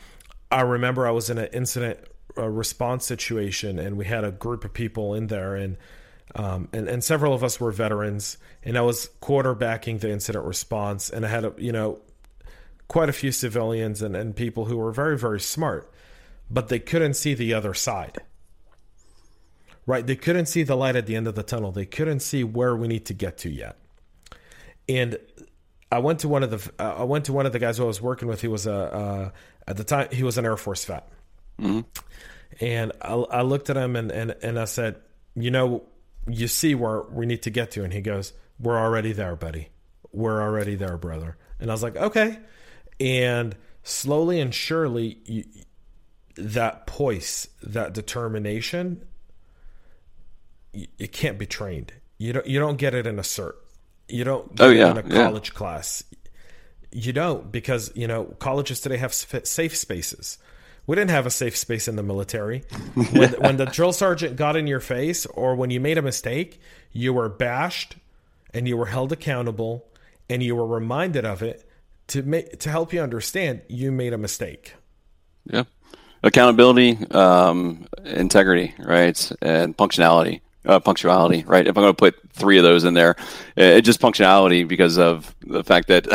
I 0.51 0.63
remember 0.63 1.07
I 1.07 1.11
was 1.11 1.31
in 1.31 1.39
an 1.39 1.49
incident 1.53 1.99
response 2.37 3.07
situation, 3.07 3.79
and 3.79 3.97
we 3.97 4.05
had 4.05 4.25
a 4.25 4.31
group 4.31 4.65
of 4.65 4.73
people 4.73 5.15
in 5.15 5.29
there, 5.29 5.55
and 5.55 5.77
um, 6.35 6.69
and 6.73 6.89
and 6.89 7.03
several 7.03 7.35
of 7.35 7.43
us 7.43 7.59
were 7.61 7.73
veterans, 7.73 8.39
and 8.63 8.77
I 8.79 8.83
was 8.83 9.11
quarterbacking 9.21 10.01
the 10.01 10.11
incident 10.11 10.45
response, 10.45 11.11
and 11.11 11.25
I 11.25 11.29
had 11.29 11.45
a, 11.45 11.55
you 11.57 11.73
know 11.73 12.01
quite 12.89 13.09
a 13.09 13.13
few 13.13 13.31
civilians 13.31 14.03
and, 14.03 14.17
and 14.17 14.35
people 14.35 14.65
who 14.65 14.77
were 14.77 14.91
very 14.91 15.17
very 15.17 15.41
smart, 15.41 15.93
but 16.51 16.69
they 16.69 16.79
couldn't 16.79 17.15
see 17.15 17.35
the 17.35 17.55
other 17.55 17.75
side. 17.75 18.19
Right, 19.87 20.07
they 20.07 20.17
couldn't 20.17 20.47
see 20.47 20.63
the 20.63 20.77
light 20.77 20.95
at 20.95 21.07
the 21.07 21.17
end 21.17 21.27
of 21.27 21.35
the 21.35 21.43
tunnel. 21.43 21.73
They 21.73 21.87
couldn't 21.87 22.21
see 22.21 22.45
where 22.45 22.77
we 22.77 22.87
need 22.87 23.07
to 23.07 23.15
get 23.15 23.39
to 23.39 23.51
yet. 23.51 23.77
And 24.91 25.19
I 25.93 26.01
went 26.01 26.21
to 26.21 26.29
one 26.29 26.43
of 26.43 26.51
the 26.51 26.73
uh, 26.83 26.97
I 26.99 27.05
went 27.05 27.27
to 27.27 27.33
one 27.33 27.47
of 27.47 27.53
the 27.53 27.61
guys 27.61 27.79
who 27.79 27.85
I 27.85 27.87
was 27.87 28.03
working 28.03 28.27
with. 28.27 28.41
He 28.41 28.49
was 28.49 28.67
a 28.67 28.75
uh, 28.75 29.31
at 29.69 29.77
the 29.77 29.85
time 29.85 30.09
he 30.11 30.25
was 30.25 30.37
an 30.37 30.45
Air 30.45 30.57
Force 30.57 30.85
vet, 30.85 31.09
mm-hmm. 31.61 31.81
and 32.61 32.93
I, 33.01 33.15
I, 33.15 33.43
looked 33.43 33.71
at 33.71 33.77
him 33.77 33.95
and, 33.95 34.11
and 34.11 34.35
and 34.43 34.59
I 34.59 34.65
said, 34.65 34.97
you 35.37 35.53
know, 35.53 35.85
you 36.27 36.49
see 36.49 36.75
where 36.75 37.03
we 37.03 37.25
need 37.25 37.43
to 37.43 37.51
get 37.51 37.71
to, 37.73 37.85
and 37.85 37.93
he 37.93 38.01
goes, 38.01 38.33
we're 38.59 38.79
already 38.79 39.13
there, 39.13 39.37
buddy. 39.37 39.69
We're 40.13 40.43
already 40.43 40.75
there, 40.75 40.97
brother. 40.97 41.37
And 41.61 41.71
I 41.71 41.75
was 41.75 41.85
like, 41.85 41.97
okay. 41.97 42.39
And 42.99 43.55
slowly 43.85 44.41
and 44.41 44.53
surely, 44.53 45.19
you, 45.25 45.45
that 46.35 46.89
poise, 46.89 47.47
that 47.63 47.95
determination, 47.95 49.07
it 50.73 51.13
can't 51.13 51.39
be 51.39 51.47
trained. 51.47 51.93
You 52.19 52.33
don't 52.33 52.47
you 52.47 52.59
don't 52.59 52.77
get 52.77 52.93
it 52.93 53.07
in 53.07 53.21
a 53.21 53.23
cert. 53.23 53.55
You 54.11 54.25
don't 54.25 54.51
oh, 54.61 54.71
yeah, 54.71 54.91
in 54.91 54.99
a 54.99 55.03
college 55.03 55.51
yeah. 55.51 55.57
class. 55.57 56.05
You 56.93 57.13
don't 57.13 57.51
because 57.51 57.93
you 57.95 58.07
know 58.07 58.25
colleges 58.39 58.81
today 58.81 58.97
have 58.97 59.15
safe 59.15 59.77
spaces. 59.77 60.39
We 60.87 60.97
didn't 60.97 61.11
have 61.11 61.27
a 61.27 61.31
safe 61.31 61.57
space 61.57 61.87
in 61.87 61.97
the 61.97 62.03
military. 62.03 62.65
When, 63.13 63.33
when 63.35 63.57
the 63.59 63.67
drill 63.67 63.93
sergeant 63.93 64.37
got 64.37 64.57
in 64.57 64.67
your 64.67 64.81
face, 64.81 65.25
or 65.27 65.55
when 65.55 65.71
you 65.71 65.79
made 65.79 65.99
a 65.99 66.03
mistake, 66.03 66.61
you 66.93 67.13
were 67.13 67.29
bashed, 67.29 67.97
and 68.53 68.67
you 68.67 68.77
were 68.77 68.87
held 68.87 69.13
accountable, 69.13 69.87
and 70.29 70.43
you 70.43 70.57
were 70.57 70.67
reminded 70.67 71.25
of 71.25 71.43
it 71.43 71.69
to 72.09 72.23
make 72.23 72.59
to 72.61 72.71
help 72.71 72.93
you 72.93 73.01
understand 73.01 73.63
you 73.69 73.93
made 73.93 74.13
a 74.13 74.19
mistake. 74.19 74.75
Yeah, 75.45 75.65
accountability, 76.23 76.99
um, 77.13 77.87
integrity, 78.05 78.75
right, 78.79 79.33
and 79.41 79.77
functionality 79.77 80.41
uh, 80.67 80.81
punctuality, 80.81 81.45
right? 81.47 81.67
If 81.67 81.77
I'm 81.77 81.83
going 81.83 81.95
to 81.95 81.97
put 81.97 82.17
three 82.33 82.59
of 82.59 82.65
those 82.65 82.85
in 82.85 82.95
there, 82.95 83.17
it's 83.57 83.87
just 83.87 84.01
punctuality 84.01 84.65
because 84.65 84.99
of 84.99 85.35
the 85.43 85.65
fact 85.65 85.89
that 85.89 86.07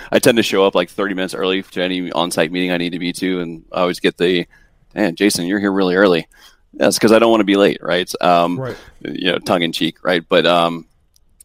I 0.12 0.18
tend 0.18 0.36
to 0.36 0.42
show 0.42 0.64
up 0.66 0.74
like 0.74 0.90
30 0.90 1.14
minutes 1.14 1.34
early 1.34 1.62
to 1.62 1.82
any 1.82 2.12
on-site 2.12 2.52
meeting 2.52 2.70
I 2.70 2.76
need 2.76 2.90
to 2.90 2.98
be 2.98 3.12
to, 3.14 3.40
and 3.40 3.64
I 3.72 3.80
always 3.80 4.00
get 4.00 4.18
the, 4.18 4.46
"Man, 4.94 5.16
Jason, 5.16 5.46
you're 5.46 5.60
here 5.60 5.72
really 5.72 5.94
early." 5.94 6.28
That's 6.74 6.98
because 6.98 7.12
I 7.12 7.18
don't 7.18 7.30
want 7.30 7.40
to 7.40 7.44
be 7.44 7.56
late, 7.56 7.78
right? 7.80 8.10
Um, 8.20 8.60
right. 8.60 8.76
You 9.00 9.32
know, 9.32 9.38
tongue 9.38 9.62
in 9.62 9.72
cheek, 9.72 10.04
right? 10.04 10.22
But 10.28 10.44
um, 10.44 10.86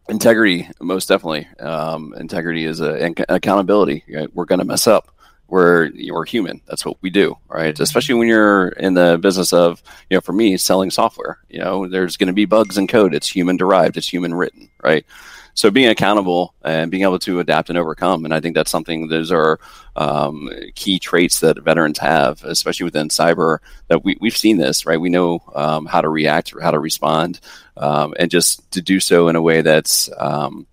integrity, 0.10 0.70
most 0.82 1.08
definitely. 1.08 1.48
Um, 1.60 2.14
integrity 2.18 2.66
is 2.66 2.82
a 2.82 3.14
accountability. 3.30 4.04
Right? 4.14 4.34
We're 4.34 4.46
going 4.46 4.60
to 4.60 4.66
mess 4.66 4.88
up 4.88 5.16
we're 5.52 5.88
you're 5.88 6.24
human. 6.24 6.62
That's 6.66 6.86
what 6.86 6.98
we 7.02 7.10
do, 7.10 7.38
right? 7.50 7.74
Mm-hmm. 7.74 7.84
Especially 7.84 8.16
when 8.16 8.30
you're 8.30 8.70
in 8.70 8.94
the 8.94 9.20
business 9.22 9.52
of, 9.52 9.84
you 10.10 10.16
know, 10.16 10.22
for 10.22 10.34
me, 10.34 10.56
selling 10.58 10.90
software. 10.90 11.40
You 11.50 11.60
know, 11.60 11.88
there's 11.88 12.18
going 12.18 12.28
to 12.28 12.34
be 12.34 12.46
bugs 12.46 12.78
in 12.78 12.88
code. 12.88 13.14
It's 13.14 13.30
human 13.30 13.58
derived. 13.58 13.98
It's 13.98 14.08
human 14.08 14.34
written, 14.34 14.70
right? 14.82 15.06
So 15.54 15.70
being 15.70 15.90
accountable 15.90 16.56
and 16.64 16.90
being 16.90 17.04
able 17.04 17.20
to 17.20 17.42
adapt 17.42 17.70
and 17.70 17.78
overcome, 17.78 18.24
and 18.24 18.34
I 18.34 18.40
think 18.40 18.56
that's 18.56 18.72
something. 18.72 19.10
Those 19.10 19.34
are 19.34 19.60
um, 19.98 20.50
key 20.76 20.98
traits 20.98 21.42
that 21.42 21.62
veterans 21.62 22.00
have, 22.00 22.42
especially 22.46 22.86
within 22.86 23.10
cyber. 23.10 23.60
That 23.90 24.06
we 24.06 24.18
we've 24.22 24.38
seen 24.38 24.58
this, 24.58 24.86
right? 24.86 25.02
We 25.02 25.10
know 25.10 25.44
um, 25.54 25.86
how 25.86 26.00
to 26.00 26.08
react, 26.08 26.56
or 26.56 26.62
how 26.62 26.72
to 26.72 26.80
respond, 26.80 27.42
um, 27.76 28.14
and 28.18 28.32
just 28.32 28.72
to 28.72 28.82
do 28.82 29.02
so 29.02 29.28
in 29.28 29.36
a 29.36 29.42
way 29.42 29.62
that's 29.62 30.10
um, 30.18 30.66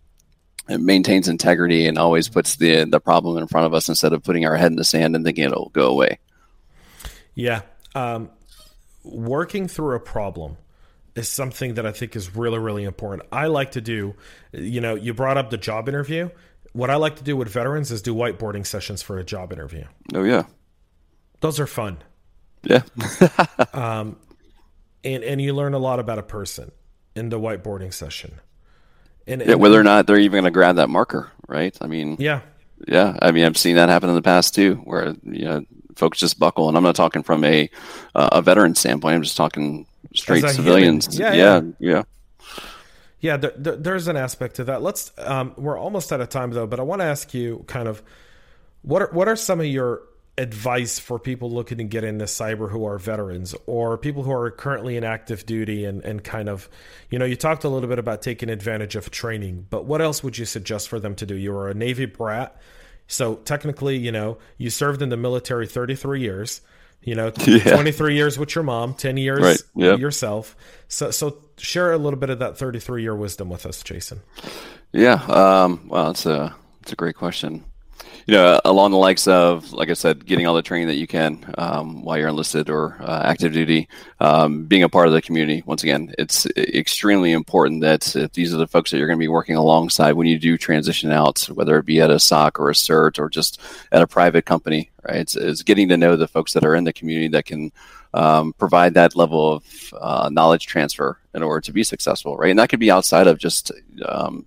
it 0.68 0.81
maintains 0.81 1.28
integrity 1.28 1.87
and 1.87 1.98
always 1.98 2.28
puts 2.28 2.57
the 2.57 2.85
the 2.85 3.00
problem 3.00 3.38
in 3.38 3.46
front 3.46 3.66
of 3.66 3.74
us 3.74 3.88
instead 3.88 4.12
of 4.12 4.22
putting 4.22 4.46
our 4.46 4.57
head 4.57 4.70
in 4.70 4.76
the 4.76 4.85
sand 4.85 5.16
and 5.16 5.24
thinking 5.24 5.44
it'll 5.44 5.70
go 5.70 5.88
away. 5.88 6.18
Yeah, 7.35 7.62
um, 7.94 8.31
working 9.04 9.68
through 9.68 9.96
a 9.96 10.00
problem 10.00 10.57
is 11.14 11.28
something 11.28 11.74
that 11.74 11.87
I 11.87 11.92
think 11.92 12.16
is 12.16 12.35
really 12.37 12.59
really 12.59 12.85
important. 12.85 13.28
I 13.33 13.46
like 13.46 13.72
to 13.72 13.81
do. 13.81 14.14
You 14.52 14.81
know, 14.81 14.94
you 14.94 15.14
brought 15.14 15.38
up 15.38 15.50
the 15.50 15.59
job 15.59 15.88
interview. 15.88 16.31
What 16.72 16.90
I 16.90 16.96
like 16.96 17.16
to 17.16 17.24
do 17.24 17.37
with 17.37 17.48
veterans 17.48 17.90
is 17.90 18.02
do 18.02 18.14
whiteboarding 18.14 18.66
sessions 18.66 19.02
for 19.02 19.18
a 19.18 19.24
job 19.24 19.52
interview. 19.52 19.85
Oh 20.14 20.24
yeah, 20.24 20.44
those 21.40 21.59
are 21.61 21.66
fun. 21.66 21.98
Yeah. 22.62 22.83
um, 23.72 24.16
and 25.04 25.24
and 25.24 25.40
you 25.40 25.54
learn 25.54 25.74
a 25.74 25.78
lot 25.78 25.98
about 25.98 26.18
a 26.18 26.22
person 26.22 26.72
in 27.14 27.31
the 27.31 27.38
whiteboarding 27.38 27.92
session. 27.92 28.40
And, 29.29 29.43
yeah, 29.45 29.55
whether 29.55 29.79
or 29.79 29.85
not 29.85 30.07
they're 30.07 30.19
even 30.19 30.43
going 30.43 30.45
to 30.45 30.51
grab 30.51 30.77
that 30.77 30.88
marker, 30.88 31.31
right? 31.47 31.77
I 31.81 31.87
mean, 31.87 32.17
yeah, 32.19 32.41
yeah. 32.87 33.17
I 33.21 33.31
mean, 33.31 33.45
I've 33.45 33.59
seen 33.59 33.77
that 33.77 33.88
happen 33.88 34.09
in 34.09 34.14
the 34.14 34.23
past 34.23 34.55
too, 34.55 34.77
where 34.85 35.14
you 35.23 35.45
know 35.45 35.64
folks 35.97 36.19
just 36.19 36.38
buckle. 36.38 36.69
And 36.69 36.77
I'm 36.77 36.83
not 36.83 36.97
talking 36.97 37.23
from 37.23 37.45
a 37.45 37.69
uh, 38.14 38.31
a 38.33 38.43
veteran 38.43 38.75
standpoint. 38.75 39.17
I'm 39.17 39.23
just 39.23 39.37
talking 39.37 39.87
straight 40.14 40.49
civilians. 40.49 41.19
Yeah, 41.19 41.35
yeah, 41.35 41.61
yeah. 41.79 41.91
yeah. 41.91 42.03
yeah 43.21 43.37
there, 43.37 43.53
there, 43.57 43.77
there's 43.77 44.09
an 44.09 44.17
aspect 44.17 44.57
to 44.57 44.64
that. 44.64 44.81
Let's. 44.83 45.12
Um, 45.19 45.53
we're 45.57 45.79
almost 45.79 46.11
out 46.12 46.21
of 46.21 46.31
time 46.31 46.51
though, 46.53 46.67
but 46.67 46.81
I 46.81 46.83
want 46.83 47.03
to 47.03 47.07
ask 47.07 47.35
you 47.35 47.64
kind 47.67 47.87
of 47.87 48.03
what 48.83 49.03
are 49.03 49.11
what 49.12 49.29
are 49.29 49.37
some 49.37 49.61
of 49.61 49.67
your 49.67 50.03
advice 50.38 51.01
for 51.01 51.18
people 51.18 51.51
looking 51.51 51.79
to 51.79 51.85
get 51.85 52.05
into 52.05 52.24
cyber 52.24 52.70
who 52.70 52.87
are 52.87 52.96
veterans 52.96 53.57
or 53.66 53.98
people 53.98 54.22
who 54.22 54.31
are 54.31 54.51
currently 54.53 54.96
in 54.96 55.03
active 55.03 55.44
duty 55.44 55.85
and, 55.85 56.03
and 56.05 56.22
kind 56.22 56.48
of 56.48 56.68
you 57.11 57.18
know 57.18 57.24
you 57.24 57.35
talked 57.35 57.64
a 57.64 57.68
little 57.68 57.88
bit 57.88 57.98
about 57.98 58.22
taking 58.22 58.48
advantage 58.48 58.94
of 58.94 59.11
training 59.11 59.66
but 59.68 59.85
what 59.85 60.01
else 60.01 60.22
would 60.22 60.38
you 60.38 60.44
suggest 60.44 60.88
for 60.88 61.01
them 61.01 61.16
to 61.16 61.27
do 61.27 61.35
you 61.35 61.53
were 61.53 61.68
a 61.68 61.74
navy 61.74 62.07
brat 62.07 62.57
so 63.09 63.35
technically 63.35 63.96
you 63.96 64.12
know 64.12 64.38
you 64.59 64.70
served 64.70 65.03
in 65.03 65.09
the 65.09 65.16
military 65.16 65.66
33 65.66 66.20
years 66.20 66.61
you 67.03 67.16
know 67.16 67.33
yeah. 67.44 67.74
23 67.74 68.14
years 68.14 68.38
with 68.38 68.55
your 68.55 68.62
mom 68.62 68.94
10 68.94 69.16
years 69.16 69.40
right. 69.40 69.62
yep. 69.74 69.98
yourself 69.98 70.57
so 70.87 71.11
so 71.11 71.42
share 71.57 71.92
a 71.92 71.98
little 71.98 72.18
bit 72.18 72.31
of 72.31 72.38
that 72.38 72.57
33 72.57 73.03
year 73.03 73.16
wisdom 73.16 73.48
with 73.48 73.66
us 73.66 73.83
jason 73.83 74.20
yeah 74.92 75.14
um, 75.24 75.88
well 75.88 76.12
it's 76.12 76.27
a 76.27 76.55
it's 76.81 76.92
a 76.92 76.96
great 76.96 77.16
question 77.16 77.64
you 78.29 78.35
know, 78.35 78.61
along 78.67 78.91
the 78.91 78.99
likes 78.99 79.27
of, 79.27 79.73
like 79.73 79.88
I 79.88 79.95
said, 79.95 80.27
getting 80.27 80.47
all 80.47 80.55
the 80.55 80.61
training 80.61 80.88
that 80.88 80.97
you 80.97 81.07
can 81.07 81.43
um, 81.57 82.03
while 82.03 82.19
you're 82.19 82.29
enlisted 82.29 82.69
or 82.69 82.99
uh, 83.01 83.23
active 83.25 83.55
duty, 83.55 83.88
um, 84.21 84.67
being 84.67 84.83
a 84.83 84.88
part 84.91 85.07
of 85.07 85.14
the 85.14 85.23
community. 85.23 85.62
Once 85.64 85.83
again, 85.83 86.12
it's 86.19 86.45
extremely 86.59 87.33
important 87.33 87.81
that 87.81 88.14
if 88.14 88.35
these 88.35 88.53
are 88.53 88.59
the 88.59 88.67
folks 88.67 88.91
that 88.91 88.99
you're 88.99 89.07
going 89.07 89.19
to 89.19 89.25
be 89.25 89.29
working 89.29 89.57
alongside 89.57 90.12
when 90.12 90.27
you 90.27 90.38
do 90.38 90.59
transition 90.59 91.11
out, 91.11 91.43
whether 91.55 91.79
it 91.79 91.87
be 91.87 92.03
at 92.03 92.11
a 92.11 92.19
SOC 92.19 92.61
or 92.61 92.69
a 92.69 92.75
CERT 92.75 93.19
or 93.19 93.31
just 93.31 93.62
at 93.93 94.03
a 94.03 94.07
private 94.07 94.45
company, 94.45 94.91
right? 95.05 95.21
It's, 95.21 95.35
it's 95.35 95.62
getting 95.62 95.88
to 95.88 95.97
know 95.97 96.14
the 96.14 96.29
folks 96.29 96.53
that 96.53 96.67
are 96.67 96.75
in 96.75 96.85
the 96.85 96.93
community 96.93 97.29
that 97.29 97.47
can 97.47 97.73
um, 98.12 98.53
provide 98.53 98.93
that 98.93 99.17
level 99.17 99.55
of 99.55 99.95
uh, 99.99 100.29
knowledge 100.31 100.67
transfer 100.67 101.19
in 101.33 101.43
order 101.43 101.62
to 101.62 101.73
be 101.73 101.83
successful, 101.83 102.37
right? 102.37 102.51
And 102.51 102.59
that 102.59 102.69
could 102.69 102.79
be 102.79 102.91
outside 102.91 103.27
of 103.27 103.38
just 103.38 103.73
um, 104.05 104.47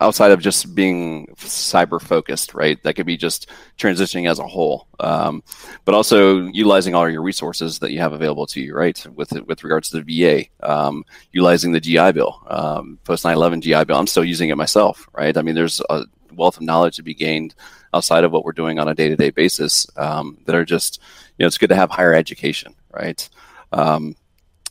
outside 0.00 0.30
of 0.30 0.40
just 0.40 0.74
being 0.74 1.26
cyber 1.36 2.00
focused, 2.00 2.54
right? 2.54 2.82
That 2.82 2.94
could 2.94 3.06
be 3.06 3.16
just 3.16 3.48
transitioning 3.78 4.28
as 4.30 4.38
a 4.38 4.46
whole, 4.46 4.86
um, 5.00 5.42
but 5.84 5.94
also 5.94 6.46
utilizing 6.48 6.94
all 6.94 7.08
your 7.08 7.22
resources 7.22 7.78
that 7.78 7.92
you 7.92 7.98
have 8.00 8.12
available 8.12 8.46
to 8.48 8.60
you, 8.60 8.74
right? 8.74 9.06
With 9.14 9.32
with 9.46 9.64
regards 9.64 9.90
to 9.90 10.02
the 10.02 10.22
VA, 10.22 10.44
um, 10.62 11.04
utilizing 11.32 11.72
the 11.72 11.80
GI 11.80 12.12
Bill, 12.12 12.42
um, 12.48 12.98
post 13.04 13.24
9/11 13.24 13.62
GI 13.62 13.84
Bill. 13.84 13.96
I'm 13.96 14.06
still 14.06 14.24
using 14.24 14.50
it 14.50 14.56
myself, 14.56 15.08
right? 15.12 15.36
I 15.36 15.42
mean, 15.42 15.54
there's 15.54 15.80
a 15.88 16.04
wealth 16.34 16.56
of 16.56 16.62
knowledge 16.62 16.96
to 16.96 17.02
be 17.02 17.14
gained 17.14 17.54
outside 17.94 18.24
of 18.24 18.32
what 18.32 18.44
we're 18.44 18.52
doing 18.52 18.78
on 18.78 18.88
a 18.88 18.94
day 18.94 19.08
to 19.08 19.16
day 19.16 19.30
basis 19.30 19.86
um, 19.96 20.38
that 20.44 20.54
are 20.54 20.64
just, 20.64 21.00
you 21.38 21.42
know, 21.42 21.46
it's 21.46 21.58
good 21.58 21.70
to 21.70 21.76
have 21.76 21.90
higher 21.90 22.14
education, 22.14 22.74
right? 22.92 23.28
Um, 23.72 24.14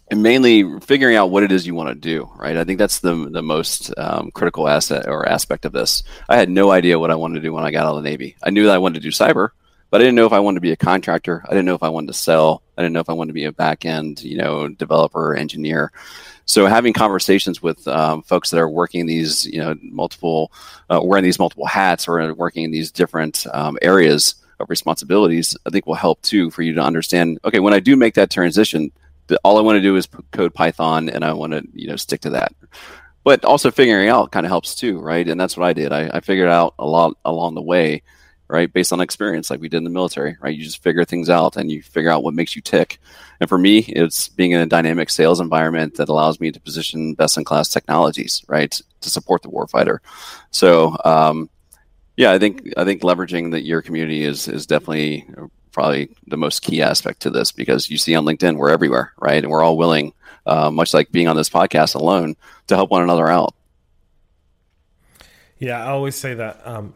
and 0.09 0.23
mainly 0.23 0.79
figuring 0.79 1.15
out 1.15 1.29
what 1.29 1.43
it 1.43 1.51
is 1.51 1.67
you 1.67 1.75
want 1.75 1.89
to 1.89 1.95
do 1.95 2.29
right? 2.37 2.57
I 2.57 2.63
think 2.63 2.79
that's 2.79 2.99
the 2.99 3.29
the 3.29 3.41
most 3.41 3.93
um, 3.97 4.31
critical 4.31 4.67
asset 4.67 5.07
or 5.07 5.27
aspect 5.27 5.65
of 5.65 5.73
this. 5.73 6.03
I 6.29 6.37
had 6.37 6.49
no 6.49 6.71
idea 6.71 6.99
what 6.99 7.11
i 7.11 7.15
wanted 7.15 7.35
to 7.35 7.41
do 7.41 7.53
when 7.53 7.63
i 7.63 7.71
got 7.71 7.85
out 7.85 7.97
of 7.97 8.03
the 8.03 8.09
navy. 8.09 8.35
I 8.43 8.49
knew 8.49 8.65
that 8.65 8.75
i 8.75 8.77
wanted 8.77 9.01
to 9.01 9.09
do 9.09 9.11
cyber 9.11 9.49
but 9.89 10.01
i 10.01 10.03
didn't 10.03 10.15
know 10.15 10.25
if 10.25 10.33
i 10.33 10.39
wanted 10.39 10.57
to 10.57 10.61
be 10.61 10.71
a 10.71 10.77
contractor. 10.77 11.43
I 11.45 11.49
didn't 11.49 11.65
know 11.65 11.75
if 11.75 11.83
i 11.83 11.89
wanted 11.89 12.07
to 12.07 12.13
sell. 12.13 12.63
I 12.77 12.81
didn't 12.81 12.93
know 12.93 12.99
if 12.99 13.09
i 13.09 13.13
wanted 13.13 13.29
to 13.29 13.33
be 13.33 13.45
a 13.45 13.51
back 13.51 13.85
end 13.85 14.21
you 14.21 14.37
know 14.37 14.67
developer 14.69 15.35
engineer. 15.35 15.91
So 16.45 16.65
having 16.65 16.93
conversations 16.93 17.61
with 17.61 17.85
um, 17.89 18.21
folks 18.23 18.51
that 18.51 18.59
are 18.59 18.69
working 18.69 19.05
these 19.05 19.45
you 19.45 19.59
know 19.59 19.75
multiple 19.81 20.51
uh, 20.89 21.01
wearing 21.03 21.23
these 21.23 21.39
multiple 21.39 21.65
hats 21.65 22.07
or 22.07 22.33
working 22.33 22.63
in 22.63 22.71
these 22.71 22.91
different 22.91 23.45
um, 23.53 23.77
areas 23.81 24.35
of 24.59 24.69
responsibilities 24.71 25.55
i 25.67 25.69
think 25.69 25.85
will 25.85 25.93
help 25.93 26.19
too 26.23 26.49
for 26.49 26.63
you 26.63 26.73
to 26.73 26.81
understand 26.81 27.39
okay 27.45 27.59
when 27.59 27.75
i 27.75 27.79
do 27.79 27.95
make 27.95 28.15
that 28.15 28.31
transition 28.31 28.91
all 29.43 29.57
I 29.57 29.61
want 29.61 29.77
to 29.77 29.81
do 29.81 29.95
is 29.95 30.07
code 30.31 30.53
Python 30.53 31.09
and 31.09 31.23
I 31.23 31.33
want 31.33 31.53
to, 31.53 31.63
you 31.73 31.87
know, 31.87 31.95
stick 31.95 32.21
to 32.21 32.31
that. 32.31 32.53
But 33.23 33.43
also 33.43 33.71
figuring 33.71 34.07
out 34.07 34.31
kind 34.31 34.45
of 34.45 34.49
helps 34.49 34.75
too, 34.75 34.99
right? 34.99 35.27
And 35.27 35.39
that's 35.39 35.57
what 35.57 35.67
I 35.67 35.73
did. 35.73 35.91
I, 35.91 36.09
I 36.13 36.19
figured 36.21 36.49
out 36.49 36.75
a 36.79 36.85
lot 36.85 37.17
along 37.25 37.55
the 37.55 37.61
way 37.61 38.03
right? 38.49 38.71
Based 38.71 38.93
on 38.93 39.01
experience, 39.01 39.49
like 39.49 39.59
we 39.59 39.69
did 39.69 39.77
in 39.77 39.83
the 39.83 39.89
military, 39.89 40.37
right? 40.39 40.55
You 40.55 40.63
just 40.63 40.81
figure 40.81 41.03
things 41.03 41.29
out 41.29 41.57
and 41.57 41.69
you 41.71 41.81
figure 41.81 42.09
out 42.09 42.23
what 42.23 42.33
makes 42.33 42.55
you 42.55 42.61
tick. 42.61 42.99
And 43.39 43.49
for 43.49 43.57
me, 43.57 43.79
it's 43.79 44.29
being 44.29 44.51
in 44.51 44.61
a 44.61 44.65
dynamic 44.65 45.09
sales 45.09 45.39
environment 45.39 45.95
that 45.95 46.09
allows 46.09 46.39
me 46.39 46.51
to 46.51 46.59
position 46.59 47.13
best 47.13 47.37
in 47.37 47.43
class 47.43 47.69
technologies, 47.69 48.43
right, 48.47 48.79
to 49.01 49.09
support 49.09 49.41
the 49.41 49.49
warfighter. 49.49 49.99
So, 50.51 50.97
um, 51.03 51.49
yeah, 52.15 52.31
I 52.31 52.39
think 52.39 52.73
I 52.75 52.83
think 52.83 53.03
leveraging 53.03 53.51
that 53.51 53.63
your 53.63 53.83
community 53.83 54.23
is 54.23 54.47
is 54.47 54.65
definitely 54.65 55.27
probably 55.77 56.09
the 56.25 56.37
most 56.37 56.63
key 56.63 56.81
aspect 56.81 57.19
to 57.19 57.29
this 57.29 57.51
because 57.51 57.87
you 57.87 57.99
see 57.99 58.15
on 58.15 58.25
LinkedIn 58.25 58.57
we're 58.57 58.71
everywhere, 58.71 59.13
right? 59.19 59.43
And 59.43 59.51
we're 59.51 59.61
all 59.61 59.77
willing, 59.77 60.11
uh, 60.47 60.71
much 60.71 60.91
like 60.91 61.11
being 61.11 61.27
on 61.27 61.35
this 61.35 61.51
podcast 61.51 61.93
alone, 61.93 62.35
to 62.65 62.75
help 62.75 62.89
one 62.89 63.03
another 63.03 63.27
out. 63.27 63.53
Yeah, 65.59 65.85
I 65.85 65.89
always 65.89 66.15
say 66.15 66.33
that. 66.33 66.65
Um, 66.65 66.95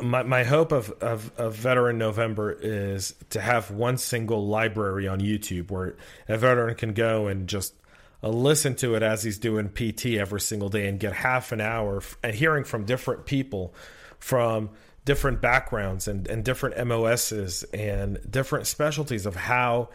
my, 0.00 0.22
my 0.22 0.44
hope 0.44 0.72
of, 0.72 0.88
of, 1.02 1.30
of, 1.38 1.54
Veteran 1.56 1.98
November 1.98 2.50
is 2.58 3.14
to 3.30 3.40
have 3.42 3.70
one 3.70 3.98
single 3.98 4.46
library 4.46 5.06
on 5.06 5.20
YouTube 5.20 5.70
where 5.70 5.94
a 6.26 6.38
veteran 6.38 6.76
can 6.76 6.94
go 6.94 7.26
and 7.26 7.50
just 7.50 7.74
uh, 8.22 8.30
listen 8.30 8.76
to 8.76 8.94
it 8.94 9.02
as 9.02 9.22
he's 9.22 9.36
doing 9.36 9.68
PT 9.68 10.14
every 10.18 10.40
single 10.40 10.70
day 10.70 10.88
and 10.88 10.98
get 10.98 11.12
half 11.12 11.52
an 11.52 11.60
hour 11.60 11.98
f- 11.98 12.16
and 12.22 12.34
hearing 12.34 12.64
from 12.64 12.86
different 12.86 13.26
people 13.26 13.74
from 14.18 14.70
different 15.04 15.40
backgrounds 15.40 16.08
and, 16.08 16.26
and 16.28 16.44
different 16.44 16.86
MOSs 16.86 17.64
and 17.72 18.18
different 18.28 18.66
specialties 18.66 19.26
of 19.26 19.34
how 19.34 19.88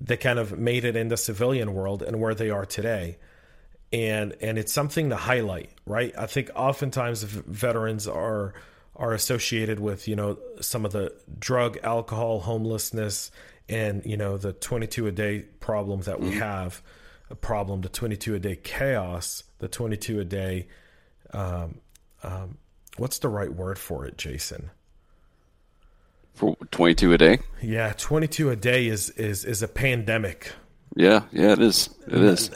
they 0.00 0.16
kind 0.16 0.38
of 0.38 0.58
made 0.58 0.84
it 0.84 0.96
in 0.96 1.08
the 1.08 1.16
civilian 1.16 1.74
world 1.74 2.02
and 2.02 2.20
where 2.20 2.34
they 2.34 2.50
are 2.50 2.66
today. 2.66 3.18
And 3.92 4.36
and 4.40 4.56
it's 4.56 4.72
something 4.72 5.10
to 5.10 5.16
highlight, 5.16 5.70
right? 5.84 6.14
I 6.16 6.26
think 6.26 6.50
oftentimes 6.54 7.22
veterans 7.24 8.06
are 8.06 8.54
are 8.94 9.12
associated 9.14 9.80
with 9.80 10.06
you 10.06 10.14
know 10.14 10.38
some 10.60 10.84
of 10.84 10.92
the 10.92 11.12
drug, 11.38 11.78
alcohol, 11.82 12.40
homelessness, 12.40 13.32
and 13.68 14.02
you 14.06 14.16
know 14.16 14.36
the 14.36 14.52
22 14.52 15.08
a 15.08 15.12
day 15.12 15.40
problem 15.58 16.02
that 16.02 16.20
we 16.20 16.30
mm-hmm. 16.30 16.38
have, 16.38 16.82
a 17.30 17.34
problem, 17.34 17.80
the 17.80 17.88
22 17.88 18.36
a 18.36 18.38
day 18.38 18.56
chaos, 18.56 19.42
the 19.58 19.68
22 19.68 20.20
a 20.20 20.24
day. 20.24 20.68
Um, 21.32 21.80
um, 22.22 22.58
what's 23.00 23.18
the 23.18 23.28
right 23.28 23.52
word 23.52 23.78
for 23.78 24.04
it, 24.04 24.18
Jason? 24.18 24.70
For 26.34 26.54
22 26.70 27.14
a 27.14 27.18
day? 27.18 27.38
Yeah, 27.62 27.94
22 27.96 28.50
a 28.50 28.56
day 28.56 28.86
is 28.86 29.10
is 29.10 29.44
is 29.44 29.62
a 29.62 29.68
pandemic 29.68 30.52
yeah, 30.96 31.22
yeah, 31.30 31.52
it 31.52 31.60
is. 31.60 31.88
It 32.08 32.14
is. 32.14 32.50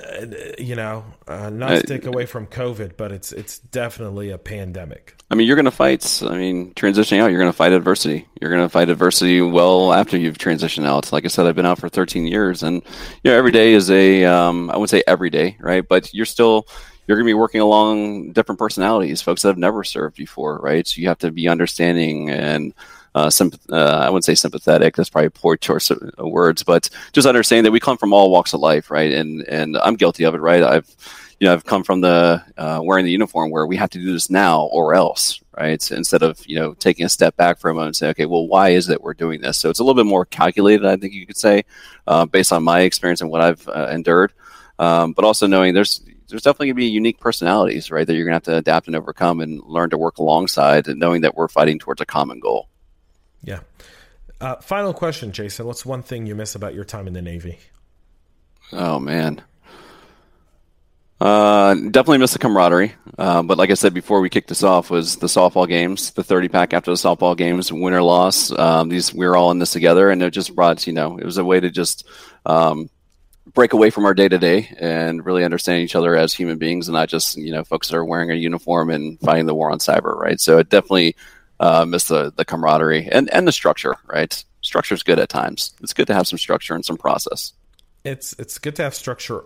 You 0.59 0.75
know, 0.75 1.05
uh, 1.29 1.51
not 1.51 1.81
to 1.81 1.83
take 1.87 2.05
away 2.05 2.27
from 2.27 2.49
COVID, 2.49 2.97
but 2.97 3.13
it's 3.13 3.31
it's 3.31 3.61
definitely 3.61 4.31
a 4.31 4.39
pandemic. 4.39 5.17
I 5.31 5.37
mean, 5.37 5.47
you're 5.47 5.55
going 5.55 5.67
to 5.67 5.71
fight. 5.71 6.21
I 6.23 6.37
mean, 6.37 6.75
transitioning 6.75 7.21
out, 7.21 7.31
you're 7.31 7.39
going 7.39 7.53
to 7.53 7.57
fight 7.57 7.73
adversity. 7.73 8.27
You're 8.41 8.51
going 8.51 8.65
to 8.65 8.69
fight 8.69 8.89
adversity 8.89 9.41
well 9.41 9.93
after 9.93 10.19
you've 10.19 10.39
transitioned 10.39 10.85
out. 10.85 11.13
Like 11.13 11.25
I 11.25 11.29
said, 11.29 11.47
I've 11.47 11.55
been 11.55 11.67
out 11.67 11.79
for 11.79 11.89
13 11.89 12.27
years, 12.27 12.65
and 12.65 12.83
you 13.23 13.31
know, 13.31 13.37
every 13.37 13.53
day 13.53 13.73
is 13.73 13.89
a. 13.89 14.25
Um, 14.25 14.69
I 14.71 14.77
wouldn't 14.77 14.91
say 14.91 15.05
every 15.07 15.31
day, 15.31 15.57
right? 15.61 15.87
But 15.87 16.13
you're 16.13 16.27
still 16.27 16.67
you're 17.07 17.17
going 17.17 17.27
to 17.27 17.31
be 17.31 17.35
working 17.35 17.61
along 17.61 18.33
different 18.33 18.59
personalities, 18.59 19.23
folks 19.23 19.43
that 19.43 19.49
have 19.49 19.59
never 19.59 19.85
served 19.85 20.17
before, 20.17 20.59
right? 20.59 20.87
So 20.87 21.01
you 21.01 21.09
have 21.09 21.19
to 21.19 21.31
be 21.31 21.49
understanding 21.49 22.31
and 22.31 22.75
uh, 23.15 23.31
uh, 23.71 23.77
I 23.77 24.11
wouldn't 24.11 24.25
say 24.25 24.35
sympathetic. 24.35 24.97
That's 24.97 25.09
probably 25.09 25.29
a 25.29 25.31
poor 25.31 25.57
choice 25.57 25.91
of 25.91 26.01
words, 26.19 26.65
but 26.65 26.91
just 27.13 27.29
understanding 27.29 27.65
that 27.65 27.71
we 27.71 27.79
come 27.79 27.97
from 27.97 28.13
all 28.13 28.31
walks 28.31 28.53
of 28.55 28.61
life, 28.61 28.91
right? 28.91 29.13
And 29.13 29.47
and 29.49 29.77
I'm 29.77 29.95
guilty 29.95 30.25
of 30.25 30.35
it, 30.35 30.41
right? 30.41 30.63
I've 30.63 30.89
you 31.39 31.47
know 31.47 31.53
I've 31.53 31.65
come 31.65 31.85
from 31.85 32.01
the 32.01 32.43
uh, 32.57 32.81
wearing 32.83 33.05
the 33.05 33.13
uniform 33.13 33.51
where 33.51 33.67
we 33.67 33.77
have 33.77 33.91
to 33.91 33.99
do 33.99 34.13
this 34.13 34.31
now 34.31 34.63
or 34.63 34.95
else, 34.95 35.41
right? 35.57 35.81
So 35.81 35.95
instead 35.95 36.25
of 36.25 36.45
you 36.49 36.57
know 36.57 36.75
taking 36.75 37.07
a 37.07 37.09
step 37.09 37.37
back 37.37 37.61
for 37.61 37.71
a 37.71 37.75
moment 37.75 37.89
and 37.89 37.97
say, 37.97 38.09
okay, 38.09 38.27
well, 38.27 38.49
why 38.49 38.71
is 38.71 38.89
it 38.89 39.01
we're 39.01 39.15
doing 39.15 39.41
this? 39.41 39.59
So 39.59 39.71
it's 39.71 39.79
a 39.79 39.85
little 39.85 40.03
bit 40.03 40.09
more 40.09 40.25
calculated, 40.25 40.85
I 40.85 40.97
think 40.97 41.15
you 41.15 41.25
could 41.25 41.37
say, 41.37 41.65
uh, 42.09 42.27
based 42.27 42.53
on 42.53 42.65
my 42.65 42.81
experience 42.81 43.21
and 43.21 43.31
what 43.31 43.43
I've 43.43 43.69
uh, 43.69 43.91
endured. 43.93 44.33
Um, 44.81 45.13
but 45.13 45.25
also 45.25 45.47
knowing 45.47 45.73
there's 45.73 46.03
there's 46.29 46.43
definitely 46.43 46.69
going 46.69 46.77
to 46.77 46.81
be 46.81 46.87
unique 46.87 47.21
personalities, 47.21 47.91
right? 47.91 48.07
That 48.07 48.15
you're 48.15 48.25
going 48.25 48.33
to 48.33 48.37
have 48.37 48.55
to 48.55 48.57
adapt 48.57 48.87
and 48.87 48.97
overcome 48.97 49.41
and 49.41 49.63
learn 49.65 49.91
to 49.91 49.99
work 49.99 50.19
alongside, 50.19 50.89
and 50.89 50.99
knowing 50.99 51.23
that 51.23 51.35
we're 51.35 51.49
fighting 51.49 51.79
towards 51.79 52.01
a 52.01 52.07
common 52.07 52.41
goal. 52.41 52.69
Yeah. 53.43 53.61
Uh, 54.41 54.57
final 54.57 54.93
question, 54.93 55.33
Jason. 55.33 55.67
What's 55.67 55.87
one 55.87 56.03
thing 56.03 56.27
you 56.27 56.35
miss 56.35 56.55
about 56.55 56.75
your 56.75 56.85
time 56.85 57.07
in 57.07 57.13
the 57.13 57.23
Navy? 57.23 57.59
Oh 58.73 58.99
man. 58.99 59.43
Uh, 61.21 61.75
definitely 61.75 62.19
miss 62.19 62.33
the 62.33 62.39
camaraderie. 62.39 62.93
Uh, 63.17 63.43
but 63.43 63.57
like 63.57 63.71
I 63.71 63.75
said 63.75 63.95
before, 63.95 64.21
we 64.21 64.29
kicked 64.29 64.49
this 64.49 64.63
off 64.63 64.91
was 64.91 65.17
the 65.17 65.29
softball 65.29 65.69
games, 65.69 66.11
the 66.11 66.25
30 66.25 66.49
pack 66.49 66.75
after 66.75 66.91
the 66.91 66.97
softball 66.97 67.37
games, 67.37 67.73
win 67.73 67.95
or 67.95 68.03
loss. 68.03 68.51
Um, 68.51 68.89
these 68.89 69.15
we 69.15 69.27
were 69.27 69.37
all 69.37 69.51
in 69.51 69.59
this 69.59 69.73
together, 69.73 70.11
and 70.11 70.23
it 70.23 70.31
just 70.33 70.55
brought 70.55 70.87
you 70.87 70.93
know 70.93 71.17
it 71.17 71.25
was 71.25 71.39
a 71.39 71.45
way 71.45 71.61
to 71.61 71.71
just 71.71 72.07
um, 72.45 72.91
break 73.53 73.73
away 73.73 73.91
from 73.91 74.05
our 74.05 74.15
day 74.15 74.29
to 74.29 74.39
day 74.39 74.75
and 74.79 75.25
really 75.25 75.45
understand 75.45 75.83
each 75.83 75.95
other 75.95 76.17
as 76.17 76.33
human 76.33 76.59
beings, 76.59 76.89
and 76.89 76.95
not 76.95 77.09
just 77.09 77.37
you 77.37 77.53
know 77.53 77.65
folks 77.65 77.89
that 77.89 77.97
are 77.97 78.05
wearing 78.05 78.31
a 78.31 78.35
uniform 78.35 78.91
and 78.91 79.19
fighting 79.21 79.47
the 79.47 79.55
war 79.55 79.71
on 79.71 79.79
cyber, 79.79 80.17
right? 80.17 80.41
So 80.41 80.59
it 80.59 80.71
definitely 80.71 81.17
uh, 81.61 81.85
miss 81.85 82.09
the 82.09 82.33
the 82.35 82.45
camaraderie 82.45 83.09
and 83.11 83.31
and 83.31 83.47
the 83.47 83.53
structure. 83.53 83.97
Right, 84.07 84.45
structure 84.61 84.95
is 84.95 85.03
good 85.03 85.19
at 85.19 85.29
times. 85.29 85.75
It's 85.83 85.93
good 85.93 86.07
to 86.07 86.15
have 86.15 86.27
some 86.27 86.39
structure 86.39 86.75
and 86.75 86.85
some 86.85 86.97
process. 86.97 87.53
It's 88.05 88.35
it's 88.39 88.59
good 88.59 88.77
to 88.77 88.83
have 88.83 88.95
structure 88.95 89.45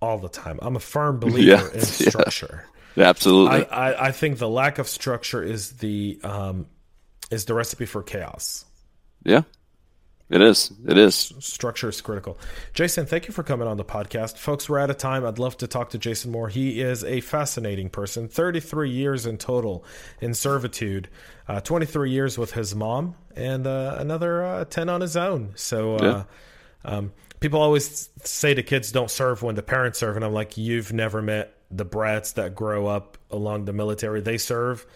all 0.00 0.18
the 0.18 0.28
time. 0.28 0.58
I'm 0.60 0.76
a 0.76 0.80
firm 0.80 1.18
believer 1.20 1.40
yeah, 1.40 1.72
in 1.72 1.80
structure. 1.80 2.66
Yeah, 2.96 3.08
absolutely. 3.08 3.66
I, 3.66 3.90
I, 3.90 4.08
I, 4.08 4.12
think 4.12 4.36
the 4.36 4.48
lack 4.48 4.78
of 4.78 4.86
structure 4.86 5.42
is 5.42 5.72
the 5.72 6.20
um, 6.22 6.66
is 7.30 7.46
the 7.46 7.54
recipe 7.54 7.86
for 7.86 8.02
chaos. 8.02 8.66
Yeah, 9.24 9.42
it 10.28 10.40
is. 10.40 10.72
It 10.86 10.96
is. 10.96 11.32
Structure 11.40 11.88
is 11.88 12.00
critical. 12.00 12.38
Jason, 12.72 13.06
thank 13.06 13.28
you 13.28 13.34
for 13.34 13.42
coming 13.42 13.68
on 13.68 13.76
the 13.76 13.84
podcast. 13.84 14.38
Folks, 14.38 14.68
we're 14.68 14.78
out 14.78 14.90
of 14.90 14.96
time. 14.96 15.26
I'd 15.26 15.38
love 15.38 15.56
to 15.58 15.66
talk 15.66 15.90
to 15.90 15.98
Jason 15.98 16.30
more. 16.30 16.48
He 16.48 16.80
is 16.80 17.04
a 17.04 17.20
fascinating 17.20 17.90
person. 17.90 18.28
33 18.28 18.90
years 18.90 19.26
in 19.26 19.36
total 19.36 19.84
in 20.20 20.32
servitude, 20.34 21.08
uh, 21.48 21.60
23 21.60 22.10
years 22.10 22.38
with 22.38 22.52
his 22.52 22.74
mom, 22.74 23.14
and 23.36 23.66
uh, 23.66 23.96
another 23.98 24.44
uh, 24.44 24.64
10 24.64 24.88
on 24.88 25.00
his 25.00 25.16
own. 25.16 25.52
So, 25.54 25.96
uh, 25.96 26.24
yeah. 26.84 26.90
um, 26.90 27.12
people 27.40 27.60
always 27.60 28.08
say 28.22 28.54
to 28.54 28.62
kids, 28.62 28.90
don't 28.90 29.10
serve 29.10 29.42
when 29.42 29.54
the 29.54 29.62
parents 29.62 29.98
serve. 29.98 30.16
And 30.16 30.24
I'm 30.24 30.32
like, 30.32 30.56
you've 30.56 30.92
never 30.92 31.20
met 31.20 31.54
the 31.70 31.84
brats 31.84 32.32
that 32.32 32.54
grow 32.54 32.86
up 32.86 33.18
along 33.30 33.66
the 33.66 33.72
military. 33.72 34.20
They 34.20 34.38
serve 34.38 34.86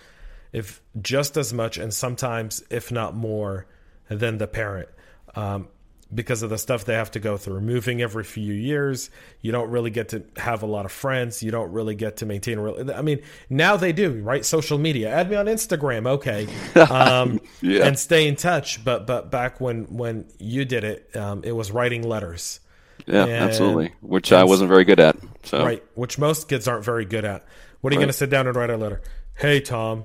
if 0.52 0.80
just 1.02 1.36
as 1.36 1.52
much 1.52 1.76
and 1.76 1.92
sometimes, 1.92 2.62
if 2.70 2.90
not 2.90 3.14
more, 3.14 3.66
than 4.08 4.38
the 4.38 4.46
parent 4.46 4.88
um, 5.36 5.68
because 6.14 6.42
of 6.42 6.50
the 6.50 6.58
stuff 6.58 6.84
they 6.84 6.94
have 6.94 7.10
to 7.12 7.20
go 7.20 7.36
through. 7.36 7.60
Moving 7.60 8.00
every 8.00 8.24
few 8.24 8.52
years, 8.52 9.10
you 9.40 9.52
don't 9.52 9.70
really 9.70 9.90
get 9.90 10.10
to 10.10 10.24
have 10.36 10.62
a 10.62 10.66
lot 10.66 10.84
of 10.84 10.92
friends. 10.92 11.42
You 11.42 11.50
don't 11.50 11.72
really 11.72 11.94
get 11.94 12.18
to 12.18 12.26
maintain. 12.26 12.58
Real, 12.58 12.90
I 12.94 13.02
mean, 13.02 13.22
now 13.50 13.76
they 13.76 13.92
do, 13.92 14.22
right? 14.22 14.44
Social 14.44 14.78
media. 14.78 15.10
Add 15.10 15.30
me 15.30 15.36
on 15.36 15.46
Instagram, 15.46 16.06
okay, 16.06 16.46
um, 16.80 17.40
yeah. 17.60 17.86
and 17.86 17.98
stay 17.98 18.28
in 18.28 18.36
touch. 18.36 18.84
But 18.84 19.06
but 19.06 19.30
back 19.30 19.60
when 19.60 19.84
when 19.96 20.26
you 20.38 20.64
did 20.64 20.84
it, 20.84 21.14
um, 21.16 21.42
it 21.44 21.52
was 21.52 21.70
writing 21.70 22.02
letters. 22.02 22.60
Yeah, 23.06 23.24
and, 23.24 23.32
absolutely. 23.32 23.92
Which 24.00 24.32
I 24.32 24.44
wasn't 24.44 24.68
very 24.68 24.84
good 24.84 25.00
at. 25.00 25.16
So 25.44 25.64
right, 25.64 25.82
which 25.94 26.18
most 26.18 26.48
kids 26.48 26.66
aren't 26.66 26.84
very 26.84 27.04
good 27.04 27.24
at. 27.24 27.46
What 27.80 27.92
are 27.92 27.94
you 27.94 28.00
right. 28.00 28.04
going 28.04 28.12
to 28.12 28.18
sit 28.18 28.30
down 28.30 28.46
and 28.46 28.56
write 28.56 28.70
a 28.70 28.76
letter? 28.76 29.02
Hey 29.34 29.60
Tom, 29.60 30.04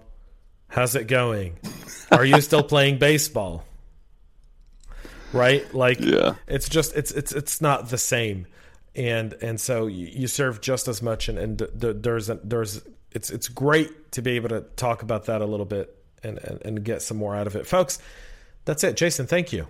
how's 0.67 0.95
it 0.95 1.07
going? 1.07 1.57
Are 2.11 2.25
you 2.25 2.41
still 2.41 2.63
playing 2.63 2.99
baseball? 2.99 3.65
Right? 5.33 5.73
Like, 5.73 5.99
yeah, 5.99 6.35
it's 6.47 6.69
just 6.69 6.95
it's 6.95 7.11
it's 7.11 7.31
it's 7.31 7.61
not 7.61 7.89
the 7.89 7.97
same, 7.97 8.47
and 8.95 9.33
and 9.41 9.59
so 9.59 9.87
you, 9.87 10.27
serve 10.27 10.61
just 10.61 10.87
as 10.87 11.01
much, 11.01 11.29
and 11.29 11.37
and 11.37 11.57
there's 11.57 12.29
a, 12.29 12.35
there's 12.43 12.81
it's 13.11 13.29
it's 13.29 13.47
great 13.47 14.11
to 14.13 14.21
be 14.21 14.31
able 14.31 14.49
to 14.49 14.61
talk 14.75 15.03
about 15.03 15.25
that 15.25 15.41
a 15.41 15.45
little 15.45 15.65
bit 15.65 15.95
and, 16.23 16.37
and 16.39 16.61
and 16.63 16.83
get 16.83 17.01
some 17.01 17.17
more 17.17 17.35
out 17.35 17.47
of 17.47 17.55
it, 17.55 17.67
folks. 17.67 17.99
That's 18.65 18.83
it, 18.83 18.95
Jason. 18.95 19.27
Thank 19.27 19.51
you. 19.53 19.67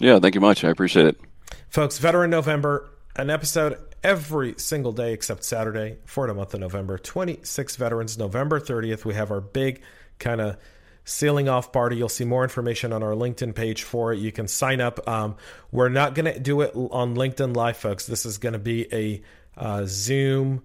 Yeah, 0.00 0.18
thank 0.18 0.34
you 0.34 0.40
much. 0.40 0.64
I 0.64 0.70
appreciate 0.70 1.06
it, 1.06 1.20
folks. 1.68 1.98
Veteran 1.98 2.30
November, 2.30 2.90
an 3.16 3.30
episode 3.30 3.78
every 4.02 4.54
single 4.56 4.92
day 4.92 5.12
except 5.12 5.44
Saturday 5.44 5.98
for 6.04 6.26
the 6.26 6.34
month 6.34 6.54
of 6.54 6.60
November. 6.60 6.98
Twenty 6.98 7.38
six 7.42 7.76
veterans. 7.76 8.18
November 8.18 8.58
thirtieth, 8.58 9.04
we 9.04 9.14
have 9.14 9.30
our 9.30 9.40
big 9.40 9.82
kind 10.18 10.40
of 10.40 10.56
sealing 11.04 11.48
off 11.48 11.72
party. 11.72 11.96
You'll 11.96 12.08
see 12.08 12.24
more 12.24 12.42
information 12.42 12.92
on 12.92 13.02
our 13.02 13.12
LinkedIn 13.12 13.54
page 13.54 13.82
for 13.82 14.12
it. 14.12 14.18
You 14.18 14.32
can 14.32 14.48
sign 14.48 14.80
up. 14.80 15.06
Um, 15.08 15.36
we're 15.70 15.88
not 15.88 16.14
going 16.14 16.32
to 16.32 16.38
do 16.38 16.60
it 16.60 16.72
on 16.74 17.16
LinkedIn 17.16 17.56
Live, 17.56 17.76
folks. 17.76 18.06
This 18.06 18.24
is 18.24 18.38
going 18.38 18.52
to 18.52 18.58
be 18.58 18.86
a 18.92 19.22
uh, 19.56 19.84
Zoom 19.86 20.62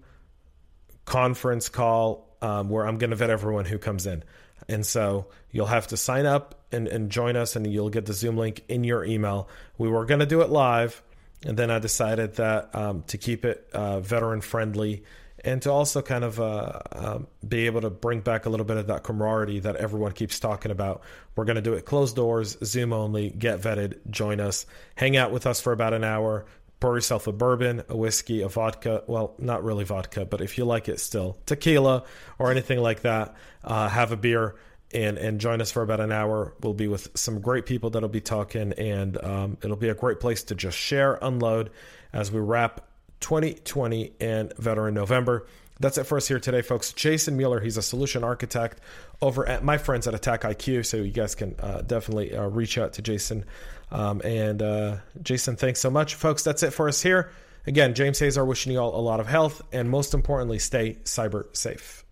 conference 1.04 1.68
call 1.68 2.36
um, 2.40 2.68
where 2.68 2.86
I'm 2.86 2.98
going 2.98 3.10
to 3.10 3.16
vet 3.16 3.30
everyone 3.30 3.64
who 3.64 3.78
comes 3.78 4.06
in. 4.06 4.22
And 4.68 4.84
so 4.84 5.26
you'll 5.50 5.66
have 5.66 5.86
to 5.88 5.96
sign 5.96 6.26
up 6.26 6.66
and, 6.70 6.86
and 6.88 7.10
join 7.10 7.36
us, 7.36 7.56
and 7.56 7.66
you'll 7.66 7.90
get 7.90 8.06
the 8.06 8.12
Zoom 8.12 8.36
link 8.36 8.62
in 8.68 8.84
your 8.84 9.04
email. 9.04 9.48
We 9.78 9.88
were 9.88 10.04
going 10.04 10.20
to 10.20 10.26
do 10.26 10.42
it 10.42 10.50
live, 10.50 11.02
and 11.44 11.56
then 11.56 11.70
I 11.70 11.78
decided 11.78 12.34
that 12.34 12.74
um, 12.74 13.02
to 13.08 13.18
keep 13.18 13.44
it 13.44 13.68
uh, 13.72 14.00
veteran 14.00 14.42
friendly 14.42 15.04
and 15.44 15.62
to 15.62 15.70
also 15.70 16.02
kind 16.02 16.24
of 16.24 16.40
uh, 16.40 16.80
uh, 16.92 17.18
be 17.46 17.66
able 17.66 17.80
to 17.80 17.90
bring 17.90 18.20
back 18.20 18.46
a 18.46 18.50
little 18.50 18.66
bit 18.66 18.76
of 18.76 18.88
that 18.88 19.02
camaraderie 19.02 19.60
that 19.60 19.76
everyone 19.76 20.12
keeps 20.12 20.40
talking 20.40 20.70
about. 20.70 21.02
We're 21.36 21.44
going 21.44 21.56
to 21.56 21.62
do 21.62 21.74
it 21.74 21.84
closed 21.84 22.16
doors, 22.16 22.56
Zoom 22.64 22.92
only. 22.92 23.30
Get 23.30 23.60
vetted, 23.60 23.98
join 24.10 24.40
us, 24.40 24.66
hang 24.94 25.16
out 25.16 25.32
with 25.32 25.46
us 25.46 25.60
for 25.60 25.72
about 25.72 25.94
an 25.94 26.04
hour. 26.04 26.46
Pour 26.80 26.94
yourself 26.94 27.26
a 27.26 27.32
bourbon, 27.32 27.82
a 27.88 27.96
whiskey, 27.96 28.42
a 28.42 28.48
vodka. 28.48 29.02
Well, 29.08 29.34
not 29.38 29.64
really 29.64 29.84
vodka, 29.84 30.24
but 30.24 30.40
if 30.40 30.58
you 30.58 30.64
like 30.64 30.88
it 30.88 31.00
still, 31.00 31.36
tequila 31.44 32.04
or 32.38 32.52
anything 32.52 32.78
like 32.80 33.00
that. 33.00 33.34
Uh, 33.64 33.88
have 33.88 34.12
a 34.12 34.16
beer 34.16 34.54
and 34.92 35.18
and 35.18 35.40
join 35.40 35.60
us 35.60 35.70
for 35.70 35.82
about 35.82 36.00
an 36.00 36.12
hour. 36.12 36.54
We'll 36.60 36.74
be 36.74 36.88
with 36.88 37.10
some 37.14 37.40
great 37.40 37.66
people 37.66 37.90
that'll 37.90 38.08
be 38.08 38.20
talking, 38.20 38.72
and 38.74 39.22
um, 39.22 39.58
it'll 39.62 39.76
be 39.76 39.88
a 39.88 39.94
great 39.94 40.20
place 40.20 40.44
to 40.44 40.54
just 40.54 40.78
share, 40.78 41.18
unload 41.20 41.70
as 42.12 42.32
we 42.32 42.40
wrap 42.40 42.87
2020 43.20 44.12
and 44.20 44.52
Veteran 44.56 44.94
November. 44.94 45.46
That's 45.80 45.96
it 45.96 46.04
for 46.04 46.16
us 46.16 46.26
here 46.26 46.40
today, 46.40 46.62
folks. 46.62 46.92
Jason 46.92 47.36
Mueller, 47.36 47.60
he's 47.60 47.76
a 47.76 47.82
solution 47.82 48.24
architect 48.24 48.80
over 49.22 49.48
at 49.48 49.62
my 49.62 49.78
friends 49.78 50.08
at 50.08 50.14
AttackIQ. 50.14 50.84
So 50.84 50.96
you 50.96 51.12
guys 51.12 51.34
can 51.34 51.54
uh, 51.60 51.82
definitely 51.82 52.34
uh, 52.34 52.46
reach 52.46 52.78
out 52.78 52.94
to 52.94 53.02
Jason. 53.02 53.44
Um, 53.90 54.20
and 54.24 54.60
uh, 54.60 54.96
Jason, 55.22 55.56
thanks 55.56 55.80
so 55.80 55.90
much, 55.90 56.16
folks. 56.16 56.42
That's 56.42 56.62
it 56.62 56.72
for 56.72 56.88
us 56.88 57.02
here. 57.02 57.30
Again, 57.66 57.94
James 57.94 58.20
Azar 58.20 58.44
wishing 58.44 58.72
you 58.72 58.78
all 58.78 58.98
a 58.98 59.00
lot 59.00 59.20
of 59.20 59.26
health 59.26 59.62
and 59.72 59.88
most 59.88 60.14
importantly, 60.14 60.58
stay 60.58 60.94
cyber 61.04 61.54
safe. 61.56 62.04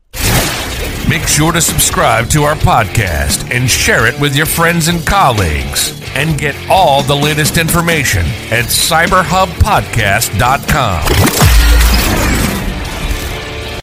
Make 1.09 1.29
sure 1.29 1.53
to 1.53 1.61
subscribe 1.61 2.29
to 2.31 2.43
our 2.43 2.57
podcast 2.57 3.49
and 3.55 3.71
share 3.71 4.07
it 4.07 4.21
with 4.21 4.35
your 4.35 4.47
friends 4.47 4.89
and 4.89 5.07
colleagues. 5.07 5.93
And 6.17 6.37
get 6.39 6.57
all 6.69 7.03
the 7.03 7.15
latest 7.15 7.59
information 7.59 8.27
at 8.51 8.65
cyberhubpodcast.com. 8.65 11.56